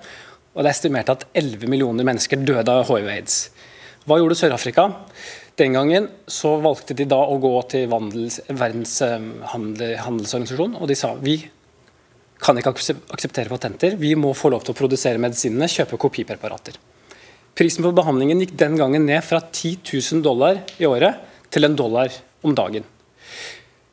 og 0.55 0.63
det 0.63 0.69
er 0.69 0.75
estimert 0.77 1.11
at 1.11 1.25
11 1.35 1.67
millioner 1.67 2.07
mennesker 2.07 2.39
døde 2.47 2.71
av 2.71 2.87
hiv-aids. 2.87 3.49
Hva 4.07 4.21
gjorde 4.21 4.37
Sør-Afrika? 4.39 4.87
Den 5.55 5.73
gangen 5.73 6.09
så 6.27 6.57
valgte 6.59 6.95
de 6.97 7.05
da 7.07 7.21
å 7.31 7.37
gå 7.39 7.51
til 7.71 7.87
Verdens 7.87 8.97
eh, 9.05 9.27
handelsorganisasjon, 9.53 10.75
og 10.75 10.89
de 10.91 10.97
sa 10.99 11.13
vi 11.15 11.37
kan 12.43 12.59
ikke 12.59 12.73
akseptere 13.15 13.47
patenter, 13.47 13.95
vi 13.95 14.11
må 14.19 14.33
få 14.35 14.51
lov 14.51 14.65
til 14.65 14.75
å 14.75 14.77
produsere 14.77 15.21
medisinene, 15.21 15.69
kjøpe 15.71 15.99
kopipreparater. 16.01 16.75
Prisen 17.55 17.85
på 17.85 17.93
behandlingen 17.95 18.41
gikk 18.43 18.57
den 18.59 18.75
gangen 18.75 19.07
ned 19.07 19.23
fra 19.23 19.39
10 19.39 19.79
000 19.87 20.25
dollar 20.25 20.59
i 20.75 20.89
året 20.89 21.23
til 21.47 21.63
en 21.63 21.77
dollar 21.79 22.11
om 22.43 22.51
dagen. 22.57 22.83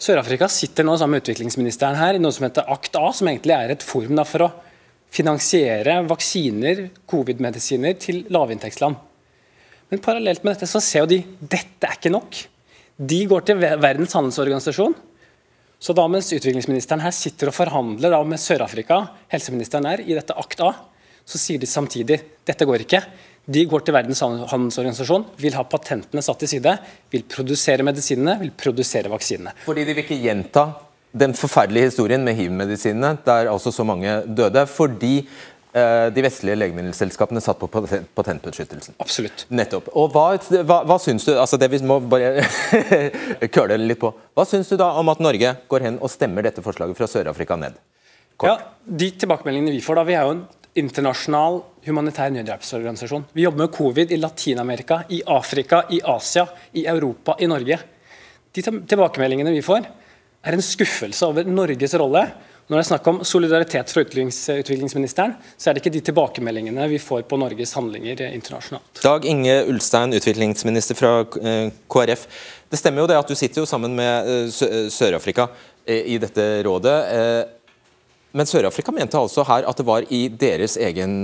Sør-Afrika 0.02 0.48
sitter 0.50 0.82
nå 0.82 0.96
sammen 0.98 1.20
med 1.20 1.22
utviklingsministeren 1.22 1.94
her 2.00 2.18
i 2.18 2.22
noe 2.22 2.34
som 2.34 2.48
heter 2.48 2.66
ACT-A, 2.74 3.12
som 3.14 3.30
egentlig 3.30 3.54
er 3.54 3.76
et 3.76 3.86
forum 3.86 4.18
for 4.26 4.48
å 4.48 4.50
finansiere 5.14 6.00
vaksiner, 6.10 6.88
covid-medisiner, 7.06 7.94
til 8.02 8.24
lavinntektsland. 8.34 8.98
Men 9.92 10.00
parallelt 10.00 10.40
med 10.40 10.54
dette 10.54 10.70
så 10.70 10.80
ser 10.80 11.02
jo 11.04 11.10
de 11.10 11.18
dette 11.52 11.84
er 11.84 11.98
ikke 11.98 12.10
nok. 12.14 12.36
De 12.96 13.18
går 13.28 13.42
til 13.44 13.58
Verdens 13.60 14.14
handelsorganisasjon. 14.16 14.94
Så 15.82 15.92
da 15.98 16.06
mens 16.08 16.30
utviklingsministeren 16.32 17.02
her 17.04 17.12
sitter 17.12 17.50
og 17.50 17.56
forhandler 17.58 18.14
med 18.24 18.40
Sør-Afrika, 18.40 19.02
helseministeren 19.34 19.90
er, 19.90 20.00
i 20.00 20.16
dette 20.16 20.36
akt 20.38 20.62
A, 20.64 20.70
så 21.28 21.40
sier 21.42 21.60
de 21.60 21.68
samtidig 21.68 22.22
dette 22.48 22.64
går 22.64 22.86
ikke. 22.86 23.02
De 23.44 23.66
går 23.68 23.84
til 23.84 23.96
Verdens 23.98 24.22
handelsorganisasjon, 24.24 25.26
vil 25.42 25.58
ha 25.58 25.66
patentene 25.68 26.24
satt 26.24 26.40
til 26.40 26.54
side, 26.54 26.72
vil 27.12 27.26
produsere 27.28 27.84
medisinene, 27.84 28.38
vil 28.46 28.54
produsere 28.56 29.12
vaksinene. 29.12 29.52
Fordi 29.66 29.84
de 29.84 29.92
vil 29.92 30.06
ikke 30.06 30.22
gjenta 30.22 30.70
den 31.12 31.34
forferdelige 31.36 31.90
historien 31.90 32.22
med 32.24 32.38
hiv-medisinene, 32.38 33.18
der 33.26 33.50
altså 33.52 33.74
så 33.74 33.84
mange 33.84 34.22
døde, 34.24 34.64
fordi 34.70 35.18
de 35.72 36.22
vestlige 36.24 36.58
legemiddelselskapene 36.60 37.40
satt 37.40 37.56
på 37.56 37.68
patentbeskyttelsen. 37.68 38.96
Absolutt. 39.00 39.46
Nettopp. 39.48 39.86
Og 39.96 40.10
hva, 40.12 40.26
hva, 40.68 40.82
hva 40.84 40.98
syns 41.00 41.24
du 41.24 41.32
altså 41.32 41.56
det 41.56 41.70
vi 41.72 41.80
må 41.88 41.96
bare 42.12 42.44
køle 43.56 43.78
litt 43.80 44.00
på. 44.02 44.10
Hva 44.36 44.44
syns 44.48 44.68
du 44.68 44.76
da 44.76 44.90
om 45.00 45.08
at 45.08 45.22
Norge 45.24 45.54
går 45.72 45.86
hen 45.86 45.96
og 46.02 46.12
stemmer 46.12 46.44
dette 46.44 46.64
forslaget 46.64 46.98
fra 46.98 47.08
Sør-Afrika 47.08 47.56
ned? 47.56 47.78
Kort. 48.36 48.50
Ja, 48.50 48.58
De 48.84 49.08
tilbakemeldingene 49.22 49.72
vi 49.72 49.80
får 49.84 50.00
da, 50.00 50.04
vi 50.08 50.18
er 50.18 50.28
jo 50.28 50.36
en 50.36 50.44
internasjonal 50.82 51.60
humanitær 51.86 52.30
nødhjelpsorganisasjon. 52.32 53.26
Vi 53.36 53.44
jobber 53.44 53.66
med 53.66 53.74
covid 53.74 54.12
i 54.12 54.20
Latin-Amerika, 54.20 55.02
i 55.12 55.20
Afrika, 55.26 55.82
i 55.92 56.00
Asia, 56.04 56.46
i 56.72 56.86
Europa, 56.88 57.36
i 57.40 57.48
Norge. 57.50 57.78
De 58.52 58.64
tilbakemeldingene 58.64 59.52
vi 59.52 59.64
får, 59.64 59.88
er 60.42 60.56
en 60.56 60.64
skuffelse 60.64 61.28
over 61.28 61.46
Norges 61.48 61.94
rolle. 62.00 62.24
Når 62.70 62.78
det 62.78 62.82
er 62.82 62.88
snakk 62.88 63.08
om 63.10 63.16
solidaritet 63.26 63.90
fra 63.90 64.02
utviklingsministeren, 64.04 65.34
så 65.58 65.68
er 65.68 65.74
det 65.74 65.82
ikke 65.82 65.94
de 65.96 66.02
tilbakemeldingene 66.06 66.86
vi 66.92 67.00
får 67.02 67.24
på 67.28 67.38
Norges 67.40 67.74
handlinger 67.74 68.22
internasjonalt. 68.28 69.00
Dag 69.02 69.26
Inge 69.26 69.56
Ulstein, 69.72 70.14
utviklingsminister 70.14 70.96
fra 70.98 71.10
eh, 71.42 71.72
KrF. 71.90 72.22
Det 72.70 72.78
stemmer 72.78 73.02
jo 73.02 73.08
det 73.10 73.18
at 73.18 73.32
du 73.32 73.34
sitter 73.38 73.64
jo 73.64 73.68
sammen 73.68 73.96
med 73.98 74.30
eh, 74.30 74.86
Sør-Afrika 74.94 75.48
eh, 75.84 76.14
i 76.14 76.20
dette 76.22 76.46
rådet. 76.64 76.96
Men 78.32 78.48
Sør-Afrika 78.48 78.94
mente 78.94 79.18
altså 79.20 79.44
her 79.44 79.66
at 79.68 79.82
det 79.82 79.84
var 79.84 80.06
deres 80.40 80.78
egen, 80.80 81.18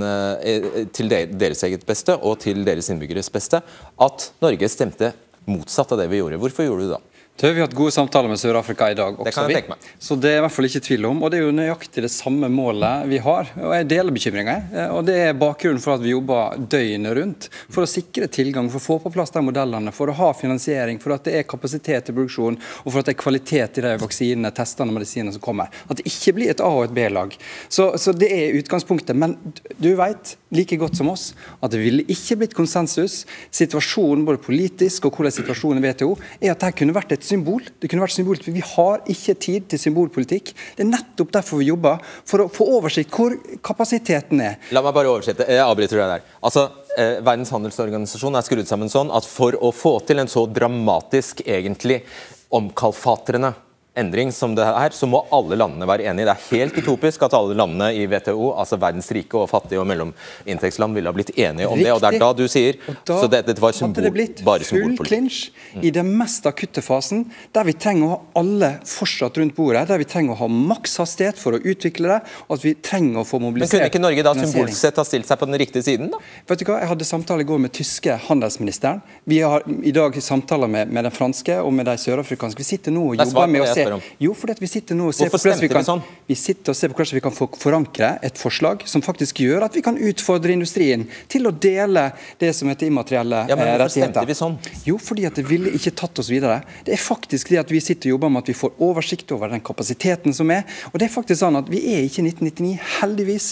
til 0.93 1.09
deres 1.09 1.62
eget 1.64 1.86
beste 1.89 2.18
og 2.18 2.43
til 2.43 2.61
deres 2.66 2.91
innbyggeres 2.93 3.30
beste 3.32 3.62
at 4.05 4.26
Norge 4.45 4.68
stemte 4.68 5.14
motsatt 5.49 5.95
av 5.95 6.03
det 6.03 6.11
vi 6.12 6.20
gjorde. 6.20 6.43
Hvorfor 6.43 6.68
gjorde 6.68 6.84
du 6.84 6.91
det 6.91 6.99
da? 6.99 7.17
Det 7.41 7.47
har 7.47 7.55
vi 7.55 7.61
hatt 7.61 7.74
gode 7.74 7.93
samtaler 7.95 8.32
med 8.32 8.39
Sør-Afrika 8.41 8.89
i 8.91 8.95
dag. 8.99 9.14
også. 9.14 9.24
Det 9.24 9.32
kan 9.36 9.45
jeg 9.47 9.61
tenke 9.61 9.70
meg. 9.70 9.84
Så 10.03 10.16
det 10.18 10.30
er 10.32 10.41
i 10.41 10.43
hvert 10.43 10.55
fall 10.57 10.66
ikke 10.66 10.80
tvil 10.82 11.05
om. 11.07 11.20
Og 11.22 11.30
det 11.30 11.39
er 11.39 11.45
jo 11.45 11.53
nøyaktig 11.55 12.03
det 12.03 12.11
samme 12.11 12.49
målet 12.51 13.05
vi 13.07 13.20
har. 13.22 13.53
Og 13.62 13.74
jeg 13.76 13.86
deler 13.93 14.16
bekymringa. 14.16 14.55
Og 14.97 15.05
det 15.07 15.14
er 15.22 15.36
bakgrunnen 15.39 15.78
for 15.78 15.95
at 15.95 16.03
vi 16.03 16.11
jobber 16.16 16.57
døgnet 16.59 17.14
rundt. 17.14 17.47
For 17.70 17.86
å 17.86 17.91
sikre 17.91 18.26
tilgang, 18.26 18.66
for 18.72 18.82
å 18.82 18.86
få 18.89 18.97
på 19.05 19.12
plass 19.14 19.30
de 19.36 19.43
modellene, 19.47 19.93
for 19.95 20.11
å 20.11 20.16
ha 20.18 20.32
finansiering, 20.34 20.99
for 20.99 21.14
at 21.14 21.28
det 21.28 21.36
er 21.39 21.47
kapasitet 21.47 22.09
til 22.09 22.16
produksjon, 22.16 22.59
og 22.59 22.89
for 22.89 23.05
at 23.05 23.12
det 23.12 23.14
er 23.14 23.20
kvalitet 23.22 23.78
i 23.78 23.86
de 23.86 23.95
vaksinene, 24.03 24.51
testene 24.59 24.91
og 24.91 24.99
medisinene 24.99 25.36
som 25.36 25.47
kommer. 25.47 25.70
At 25.86 26.03
det 26.03 26.09
ikke 26.11 26.34
blir 26.41 26.51
et 26.51 26.64
A- 26.64 26.72
og 26.74 26.89
et 26.89 26.97
B-lag. 26.99 27.39
Så, 27.68 27.93
så, 28.03 28.16
det 28.18 28.32
er 28.34 28.59
utgangspunktet. 28.59 29.14
Men 29.14 29.39
du 29.78 29.93
vet 29.95 30.34
like 30.59 30.80
godt 30.82 30.99
som 30.99 31.14
oss 31.14 31.30
at 31.62 31.70
det 31.70 31.84
ville 31.84 32.03
ikke 32.11 32.41
blitt 32.43 32.59
konsensus. 32.59 33.20
Situasjonen 33.55 34.26
både 34.26 34.43
politisk 34.43 35.07
og 35.07 35.14
hvordan 35.14 35.39
situasjonen 35.39 35.78
i 35.78 35.86
WTO 35.86 36.12
er 36.41 36.57
at 36.57 36.66
det 36.66 36.74
kunne 36.82 36.99
vært 36.99 37.14
et 37.14 37.28
symbol. 37.29 37.62
Det 37.79 37.91
kunne 37.91 38.05
vært 38.05 38.16
symbol, 38.16 38.41
Vi 38.45 38.64
har 38.64 39.05
ikke 39.07 39.35
tid 39.39 39.68
til 39.68 39.83
symbolpolitikk. 39.83 40.55
Det 40.76 40.85
er 40.85 40.91
nettopp 40.91 41.33
derfor 41.37 41.61
vi 41.62 41.70
jobber, 41.70 42.01
for 42.24 42.45
å 42.45 42.49
få 42.53 42.66
oversikt 42.79 43.14
hvor 43.14 43.37
kapasiteten 43.62 44.41
er. 44.41 44.59
La 44.72 44.83
meg 44.83 44.97
bare 44.97 45.12
oversette. 45.12 45.47
Jeg 45.49 45.64
avbryter 45.64 46.01
deg 46.01 46.16
der. 46.16 46.26
Altså, 46.43 46.68
eh, 46.97 47.20
Verdens 47.20 47.53
handelsorganisasjon 47.55 48.37
er 48.37 48.49
skrudd 48.49 48.66
sammen 48.66 48.89
sånn 48.93 49.14
at 49.14 49.29
for 49.29 49.53
å 49.53 49.72
få 49.72 49.99
til 50.07 50.18
en 50.18 50.31
så 50.31 50.47
dramatisk, 50.51 51.45
egentlig 51.47 52.03
omkalfatrende 52.51 53.55
endring 54.01 54.32
som 54.34 54.55
det 54.57 54.66
er, 54.66 54.94
så 54.94 55.09
må 55.11 55.24
alle 55.34 55.59
landene 55.59 55.88
være 55.88 56.09
enige. 56.11 56.28
Det 56.28 56.34
er 56.34 56.46
helt 56.53 56.78
utopisk 56.78 57.24
at 57.26 57.36
alle 57.36 57.57
landene 57.59 57.90
i 57.96 58.07
WTO, 58.09 58.53
altså 58.59 58.78
verdens 58.80 59.11
rike 59.14 59.38
og 59.38 59.49
fattige 59.51 59.80
og 59.82 59.88
mellominntektsland, 59.90 60.96
ville 60.96 61.11
ha 61.11 61.16
blitt 61.16 61.34
enige 61.36 61.68
om 61.68 61.76
Riktig. 61.76 61.86
det. 61.86 61.94
og 61.94 62.03
Det 62.03 62.11
er 62.11 62.22
da 62.22 62.30
du 62.38 62.44
sier 62.49 62.78
da 63.09 63.18
så 63.22 63.30
det, 63.30 63.42
Dette 63.49 63.62
var 63.62 63.76
symbol, 63.76 64.03
hadde 64.03 64.09
det 64.09 64.14
blitt 64.16 64.68
full 64.68 64.96
klinsj 64.99 65.40
mm. 65.51 65.82
i 65.86 65.92
den 65.94 66.12
mest 66.18 66.46
akutte 66.49 66.82
fasen, 66.84 67.26
der 67.55 67.68
vi 67.68 67.74
trenger 67.78 68.07
å 68.07 68.11
ha 68.12 68.18
alle 68.42 68.72
fortsatt 68.88 69.38
rundt 69.40 69.57
bordet, 69.57 69.86
der 69.90 70.01
vi 70.01 70.09
trenger 70.09 70.36
å 70.36 70.40
ha 70.42 70.49
maks 70.49 70.99
hastighet 71.03 71.40
for 71.40 71.57
å 71.57 71.62
utvikle 71.62 72.12
det, 72.14 72.20
og 72.49 72.59
at 72.59 72.66
vi 72.66 72.74
trenger 72.74 73.22
å 73.22 73.26
få 73.28 73.40
mobilisert 73.42 73.78
Men 73.78 73.88
Kunne 73.88 73.90
ikke 73.92 74.05
Norge 74.05 74.26
da 74.26 74.34
symbolsk 74.38 74.78
sett 74.78 75.01
ha 75.01 75.07
stilt 75.07 75.28
seg 75.28 75.40
på 75.40 75.49
den 75.49 75.59
riktige 75.61 75.86
siden? 75.86 76.12
da? 76.12 76.22
Vet 76.49 76.62
du 76.62 76.66
hva, 76.68 76.80
Jeg 76.82 76.92
hadde 76.92 77.09
samtale 77.09 77.44
i 77.44 77.49
går 77.49 77.62
med 77.66 77.74
tyske 77.76 78.18
handelsministeren. 78.28 79.03
Vi 79.28 79.40
har 79.44 79.64
i 79.82 79.92
dag 79.94 80.16
samtaler 80.22 80.70
med, 80.70 80.92
med 80.92 81.09
den 81.09 81.14
franske 81.14 81.59
og 81.62 81.72
med 81.74 81.88
de 81.88 81.96
sørafrikanske. 82.01 82.62
Vi 82.62 82.68
sitter 82.68 82.94
nå 82.94 83.05
og 83.12 83.22
jobber 83.22 83.51
med 83.51 83.64
å 83.64 83.70
se 83.72 83.88
Jo, 84.22 84.34
fordi 84.36 84.59
vi 84.61 84.70
sitter 84.70 84.99
nå 84.99 85.09
og 85.11 85.16
ser 85.16 85.30
på 85.32 85.41
hvordan 85.41 85.62
vi 85.62 85.70
kan, 85.72 85.86
sånn? 85.86 86.03
vi 86.28 86.36
sitter 86.39 86.74
og 86.74 86.78
ser 86.78 86.93
på 86.93 87.01
hvordan 87.01 87.18
vi 87.18 87.24
kan 87.24 87.36
forankre 87.36 88.11
et 88.26 88.41
forslag 88.41 88.84
som 88.91 89.05
faktisk 89.05 89.43
gjør 89.45 89.66
at 89.68 89.76
vi 89.78 89.82
kan 89.84 89.99
utfordre 89.99 90.55
industrien 90.55 91.07
til 91.30 91.49
å 91.49 91.53
dele 91.55 92.09
det 92.41 92.53
som 92.57 92.70
heter 92.70 92.91
immaterielle 92.91 93.45
ja, 93.49 93.57
men 93.59 93.72
hvorfor 93.72 93.95
Stemte 93.99 94.24
vi 94.28 94.36
sånn? 94.36 94.57
Jo, 94.86 94.99
fordi 95.03 95.24
at 95.28 95.39
det 95.39 95.45
ville 95.49 95.72
ikke 95.74 95.93
tatt 95.97 96.20
oss 96.20 96.30
videre. 96.30 96.61
Det 96.86 96.95
er 96.95 97.01
faktisk 97.01 97.53
det 97.53 97.61
at 97.62 97.72
vi 97.72 97.80
sitter 97.82 98.11
og 98.11 98.16
jobber 98.16 98.32
med 98.34 98.45
at 98.45 98.51
vi 98.53 98.57
får 98.59 98.76
oversikt 98.84 99.32
over 99.34 99.53
den 99.53 99.62
kapasiteten 99.64 100.34
som 100.36 100.51
er. 100.55 100.64
Og 100.93 100.99
det 101.01 101.09
er 101.09 101.12
faktisk 101.14 101.41
sånn 101.41 101.59
at 101.61 101.70
vi 101.72 101.80
er 101.95 102.05
ikke 102.07 102.24
1999, 102.26 102.74
heldigvis. 103.01 103.49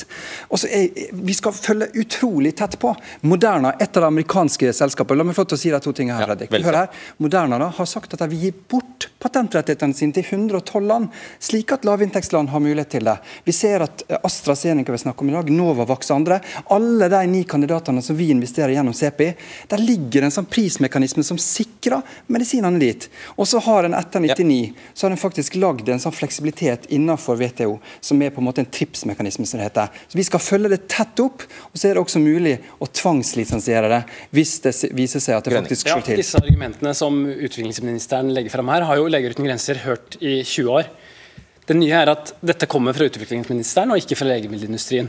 Og 0.50 0.62
så 0.62 0.70
er, 0.70 0.90
Vi 1.26 1.36
skal 1.36 1.54
følge 1.56 1.90
utrolig 2.02 2.54
tett 2.58 2.78
på. 2.82 2.92
Moderna, 3.26 3.74
et 3.80 3.96
av 3.96 4.06
de 4.06 4.12
amerikanske 4.12 4.72
selskapene, 4.76 5.22
la 5.22 5.28
meg 5.28 5.38
få 5.38 5.46
til 5.48 5.58
å 5.58 5.62
si 5.64 5.72
de 5.74 5.82
to 5.82 5.94
tingene 5.96 6.18
her, 6.20 6.30
Fredrik. 6.30 6.54
Hør 6.66 6.80
her. 6.82 7.04
Moderna 7.22 7.60
da, 7.62 7.70
har 7.76 7.90
sagt 7.90 8.14
at 8.14 8.22
de 8.22 8.30
vil 8.32 8.48
gi 8.48 8.54
bort 8.70 9.08
patentrettighetene 9.26 9.96
sine 9.96 10.16
til 10.16 10.26
112 10.26 10.86
land, 10.86 11.10
slik 11.42 11.74
at 11.74 11.86
lavinntektsland 11.86 12.52
har 12.52 12.62
mulighet 12.62 12.94
til 12.96 13.10
det. 13.10 13.16
Vi 13.44 13.54
ser 13.56 13.84
at 13.86 14.06
eh, 14.08 14.20
AstraZeneca 14.26 14.94
vi 14.94 15.02
snakker 15.02 15.26
om 15.26 15.32
i 15.32 15.36
dag, 15.36 15.52
Novavax 15.52 16.12
og 16.12 16.16
andre, 16.20 16.40
alle 16.72 17.10
de 17.12 17.22
ni 17.30 17.42
kandidatene 17.48 18.02
som 18.04 18.18
vi 18.18 18.30
investerer 18.34 18.74
gjennom 18.76 18.94
CPI, 18.96 19.32
der 19.70 19.82
ligger 19.82 20.26
en 20.26 20.34
sånn 20.34 20.48
prismekanisme 20.50 21.24
som 21.26 21.40
sikrer 21.40 22.04
medisinene 22.32 22.80
dit. 22.82 23.08
Og 23.36 23.48
så 23.50 23.60
har 23.66 23.88
en 23.88 23.96
etter 23.98 24.22
99 24.22 24.72
så 24.94 25.06
har 25.06 25.14
en 25.14 25.20
faktisk 25.20 25.56
lagd 25.60 25.88
en 25.88 26.00
sånn 26.02 26.14
fleksibilitet 26.14 26.88
innenfor 26.94 27.38
WTO, 27.40 27.78
som 28.00 28.22
er 28.22 28.32
på 28.34 28.42
en 28.42 28.48
måte 28.48 28.62
en 28.62 28.70
tripsmekanisme, 28.70 29.46
som 29.46 29.60
det 29.60 29.68
heter. 29.68 29.92
Så 30.08 30.18
Vi 30.18 30.26
skal 30.26 30.42
følge 30.42 30.72
det 30.72 30.82
tett 30.92 31.20
opp, 31.22 31.44
og 31.70 31.78
så 31.78 31.90
er 31.90 31.96
det 31.96 32.04
også 32.04 32.22
mulig 32.22 32.56
å 32.82 32.88
tvangslisensiere 32.88 33.90
det 33.92 34.02
hvis 34.36 34.56
det 34.64 34.72
viser 34.96 35.22
seg 35.22 35.38
at 35.38 35.48
det 35.48 35.56
faktisk 35.56 35.86
slår 35.86 36.04
til. 36.06 36.16
Ja, 36.16 36.22
disse 36.22 36.40
argumentene 36.40 36.94
som 36.96 37.22
utviklingsministeren 37.26 38.32
legger 38.34 38.56
fram 38.56 38.72
her, 38.72 38.86
har 38.88 39.00
jo 39.00 39.08
Leger 39.16 39.32
uten 39.32 39.46
grenser 39.48 39.78
hørt 39.86 40.18
i 40.20 40.42
20 40.44 40.72
år. 40.76 40.88
Det 41.66 41.74
nye 41.78 41.94
er 41.96 42.10
at 42.12 42.34
dette 42.44 42.68
kommer 42.68 42.92
fra 42.92 43.06
utviklingsministeren 43.08 43.94
og 43.94 44.02
ikke 44.02 44.18
fra 44.18 44.28
legemiddelindustrien. 44.28 45.08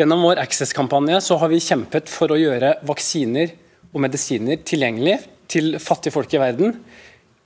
Gjennom 0.00 0.24
vår 0.26 0.40
Access-kampanje 0.42 1.20
så 1.22 1.36
har 1.38 1.50
vi 1.52 1.60
kjempet 1.62 2.10
for 2.10 2.32
å 2.32 2.38
gjøre 2.40 2.74
vaksiner 2.88 3.52
og 3.92 4.02
medisiner 4.02 4.58
tilgjengelig 4.66 5.20
til 5.50 5.78
fattige 5.82 6.14
folk 6.14 6.34
i 6.34 6.40
verden 6.42 6.74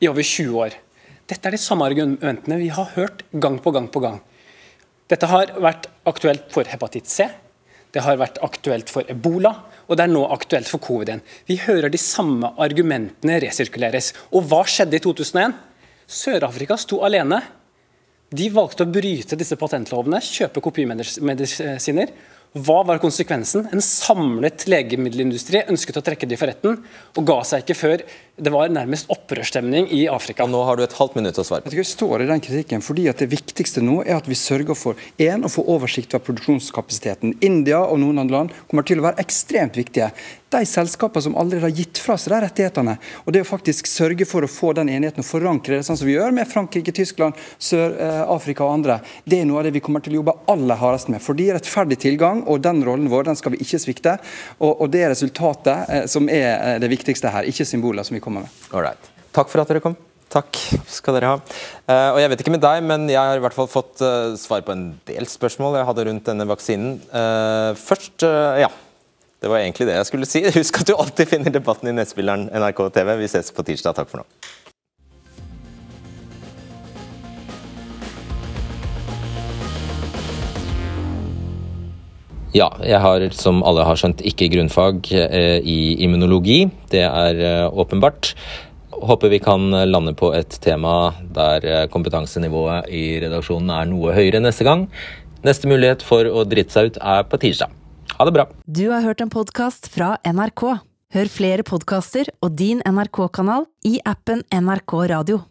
i 0.01 0.09
over 0.09 0.25
20 0.25 0.57
år. 0.65 0.79
Dette 1.29 1.51
er 1.51 1.57
de 1.57 1.61
samme 1.61 1.85
argumentene 1.89 2.59
vi 2.61 2.71
har 2.73 2.91
hørt 2.97 3.23
gang 3.33 3.61
på 3.61 3.73
gang 3.75 3.91
på 3.93 4.03
gang. 4.05 4.19
Dette 5.11 5.29
har 5.29 5.53
vært 5.61 5.91
aktuelt 6.09 6.49
for 6.53 6.69
hepatitt 6.69 7.11
C, 7.13 7.29
det 7.93 8.03
har 8.03 8.19
vært 8.19 8.41
aktuelt 8.43 8.91
for 8.91 9.07
ebola, 9.11 9.53
og 9.85 9.99
det 9.99 10.07
er 10.07 10.13
nå 10.13 10.25
aktuelt 10.33 10.67
for 10.67 10.83
COVID-en. 10.83 11.23
Vi 11.47 11.61
hører 11.63 11.93
de 11.93 12.01
samme 12.01 12.51
argumentene 12.59 13.37
resirkuleres. 13.45 14.11
Og 14.35 14.49
hva 14.49 14.65
skjedde 14.67 14.99
i 14.99 15.05
2001? 15.05 15.55
Sør-Afrika 16.15 16.79
sto 16.79 17.03
alene. 17.07 17.41
De 18.35 18.47
valgte 18.51 18.87
å 18.87 18.91
bryte 18.91 19.39
disse 19.39 19.59
patentlovene, 19.59 20.23
kjøpe 20.23 20.63
kopimedisiner. 20.65 22.15
Hva 22.55 22.85
var 22.87 23.01
konsekvensen? 23.03 23.65
En 23.75 23.81
samlet 23.83 24.63
legemiddelindustri 24.71 25.65
ønsket 25.73 25.97
å 25.99 26.03
trekke 26.07 26.29
de 26.31 26.37
for 26.39 26.47
retten, 26.47 26.77
og 27.19 27.27
ga 27.27 27.41
seg 27.43 27.65
ikke 27.65 27.75
før 27.75 28.05
det 28.39 28.53
var 28.55 28.71
nærmest 28.71 29.11
opprørsstemning 29.11 29.89
i 29.95 30.05
Afrika. 30.11 30.47
Og 30.47 30.53
nå 30.53 30.61
har 30.67 30.79
du 30.79 30.85
et 30.85 30.95
halvt 30.95 31.19
minutt 31.19 31.41
å 31.43 31.45
svare 31.47 31.67
på. 31.67 31.75
Jeg 31.75 31.91
står 31.91 32.23
i 32.23 32.29
den 32.31 32.43
kritikken 32.43 32.83
fordi 32.83 33.09
at 33.11 33.19
Det 33.25 33.31
viktigste 33.33 33.83
nå 33.83 34.01
er 34.05 34.21
at 34.21 34.31
vi 34.31 34.39
sørger 34.39 34.79
for 34.79 34.95
en, 35.19 35.47
å 35.47 35.51
få 35.51 35.67
oversikt 35.75 36.15
over 36.15 36.29
produksjonskapasiteten. 36.29 37.35
India 37.43 37.83
og 37.83 37.99
noen 38.03 38.23
andre 38.23 38.39
land 38.39 38.55
kommer 38.71 38.87
til 38.87 39.03
å 39.03 39.09
være 39.09 39.23
ekstremt 39.27 39.75
viktige. 39.79 40.13
De 40.55 40.63
selskapene 40.69 41.23
som 41.25 41.35
allerede 41.37 41.67
har 41.67 41.75
gitt 41.75 41.99
fra 41.99 42.15
seg 42.21 42.31
de 42.31 42.41
rettighetene. 42.45 42.95
Og 43.25 43.35
det 43.35 43.43
å 43.43 43.49
faktisk 43.49 43.89
sørge 43.91 44.27
for 44.29 44.47
å 44.47 44.51
få 44.51 44.71
den 44.79 44.93
enigheten 44.93 45.25
og 45.25 45.27
forankre 45.27 45.81
det 45.81 45.87
sånn 45.87 45.99
som 45.99 46.07
vi 46.07 46.15
gjør 46.15 46.35
med 46.37 46.47
Frankrike, 46.51 46.95
Tyskland, 46.95 47.39
Sør-Afrika 47.59 48.67
og 48.67 48.77
andre, 48.77 49.01
det 49.27 49.41
er 49.43 49.49
noe 49.49 49.63
av 49.63 49.67
det 49.67 49.75
vi 49.75 49.83
kommer 49.85 50.05
til 50.05 50.15
å 50.15 50.21
jobbe 50.21 50.37
aller 50.55 50.79
hardest 50.79 51.11
med. 51.11 51.23
Fordi 51.25 51.51
rettferdig 51.57 51.99
tilgang 52.05 52.45
og 52.47 52.63
den 52.63 52.85
rollen 52.87 53.11
vår 53.11 53.31
den 53.31 53.41
skal 53.41 53.57
vi 53.57 53.63
ikke 53.65 53.83
svikte. 53.83 54.17
Og, 54.61 54.71
og 54.71 54.95
det 54.95 55.03
er 55.03 55.15
resultatet 55.15 55.91
eh, 55.91 56.07
som 56.11 56.31
er 56.31 56.49
eh, 56.55 56.79
det 56.83 56.93
viktigste 56.93 57.35
her, 57.35 57.51
ikke 57.51 57.67
symboler. 57.67 58.07
som 58.07 58.15
vi 58.15 58.23
kommer 58.23 58.47
med. 58.47 58.59
Alright. 58.71 59.11
Takk 59.35 59.51
for 59.51 59.65
at 59.65 59.71
dere 59.71 59.83
kom. 59.83 59.99
Takk 60.31 60.57
skal 60.91 61.19
dere 61.19 61.35
ha. 61.35 61.43
Uh, 61.87 62.15
og 62.15 62.23
Jeg 62.23 62.31
vet 62.31 62.41
ikke 62.43 62.55
med 62.55 62.63
deg, 62.65 62.81
men 62.87 63.05
jeg 63.11 63.19
har 63.19 63.39
i 63.39 63.43
hvert 63.43 63.55
fall 63.55 63.71
fått 63.71 64.03
svar 64.41 64.65
på 64.67 64.75
en 64.75 64.89
del 65.07 65.29
spørsmål 65.31 65.79
jeg 65.79 65.89
hadde 65.91 66.07
rundt 66.09 66.31
denne 66.31 66.47
vaksinen. 66.49 66.97
Først, 67.79 68.27
ja. 68.63 68.71
Det 69.45 69.51
var 69.53 69.61
egentlig 69.61 69.85
det 69.91 69.99
jeg 69.99 70.07
skulle 70.09 70.27
si. 70.29 70.41
Husk 70.57 70.79
at 70.81 70.89
du 70.89 70.95
alltid 70.97 71.29
finner 71.29 71.53
debatten 71.53 71.91
i 71.91 71.93
nettspilleren 71.93 72.47
NRK 72.49 72.79
TV. 72.95 73.11
Vi 73.21 73.27
ses 73.29 73.53
på 73.53 73.61
tirsdag. 73.69 73.93
Takk 73.99 74.09
for 74.09 74.23
nå. 74.23 74.25
Ja, 82.57 82.71
jeg 82.81 83.03
har 83.05 83.27
som 83.37 83.61
alle 83.69 83.85
har 83.85 84.01
skjønt 84.01 84.25
ikke 84.25 84.49
grunnfag 84.55 85.13
eh, 85.13 85.61
i 85.61 85.79
immunologi. 86.07 86.63
Det 86.89 87.05
er 87.05 87.45
eh, 87.45 87.69
åpenbart. 87.69 88.33
Håper 88.97 89.29
vi 89.29 89.45
kan 89.45 89.69
lande 89.91 90.17
på 90.17 90.33
et 90.33 90.57
tema 90.65 91.13
der 91.37 91.69
eh, 91.69 91.87
kompetansenivået 91.93 92.89
i 92.89 93.07
redaksjonen 93.29 93.77
er 93.77 93.93
noe 93.93 94.17
høyere 94.17 94.41
neste 94.41 94.65
gang. 94.65 94.89
Neste 95.45 95.69
mulighet 95.69 96.01
for 96.01 96.33
å 96.33 96.49
drite 96.49 96.73
seg 96.73 96.95
ut 96.95 97.03
er 97.05 97.27
på 97.29 97.45
tirsdag. 97.45 97.84
Ha 98.19 98.27
det 98.29 98.35
bra. 98.37 98.49
Du 98.67 98.89
har 98.91 99.05
hørt 99.07 99.23
en 99.25 99.33
podkast 99.33 99.89
fra 99.93 100.17
NRK. 100.27 100.67
Hør 101.15 101.31
flere 101.31 101.63
podkaster 101.63 102.29
og 102.43 102.57
din 102.59 102.83
NRK-kanal 102.83 103.69
i 103.87 104.01
appen 104.05 104.43
NRK 104.51 104.97
Radio. 105.15 105.45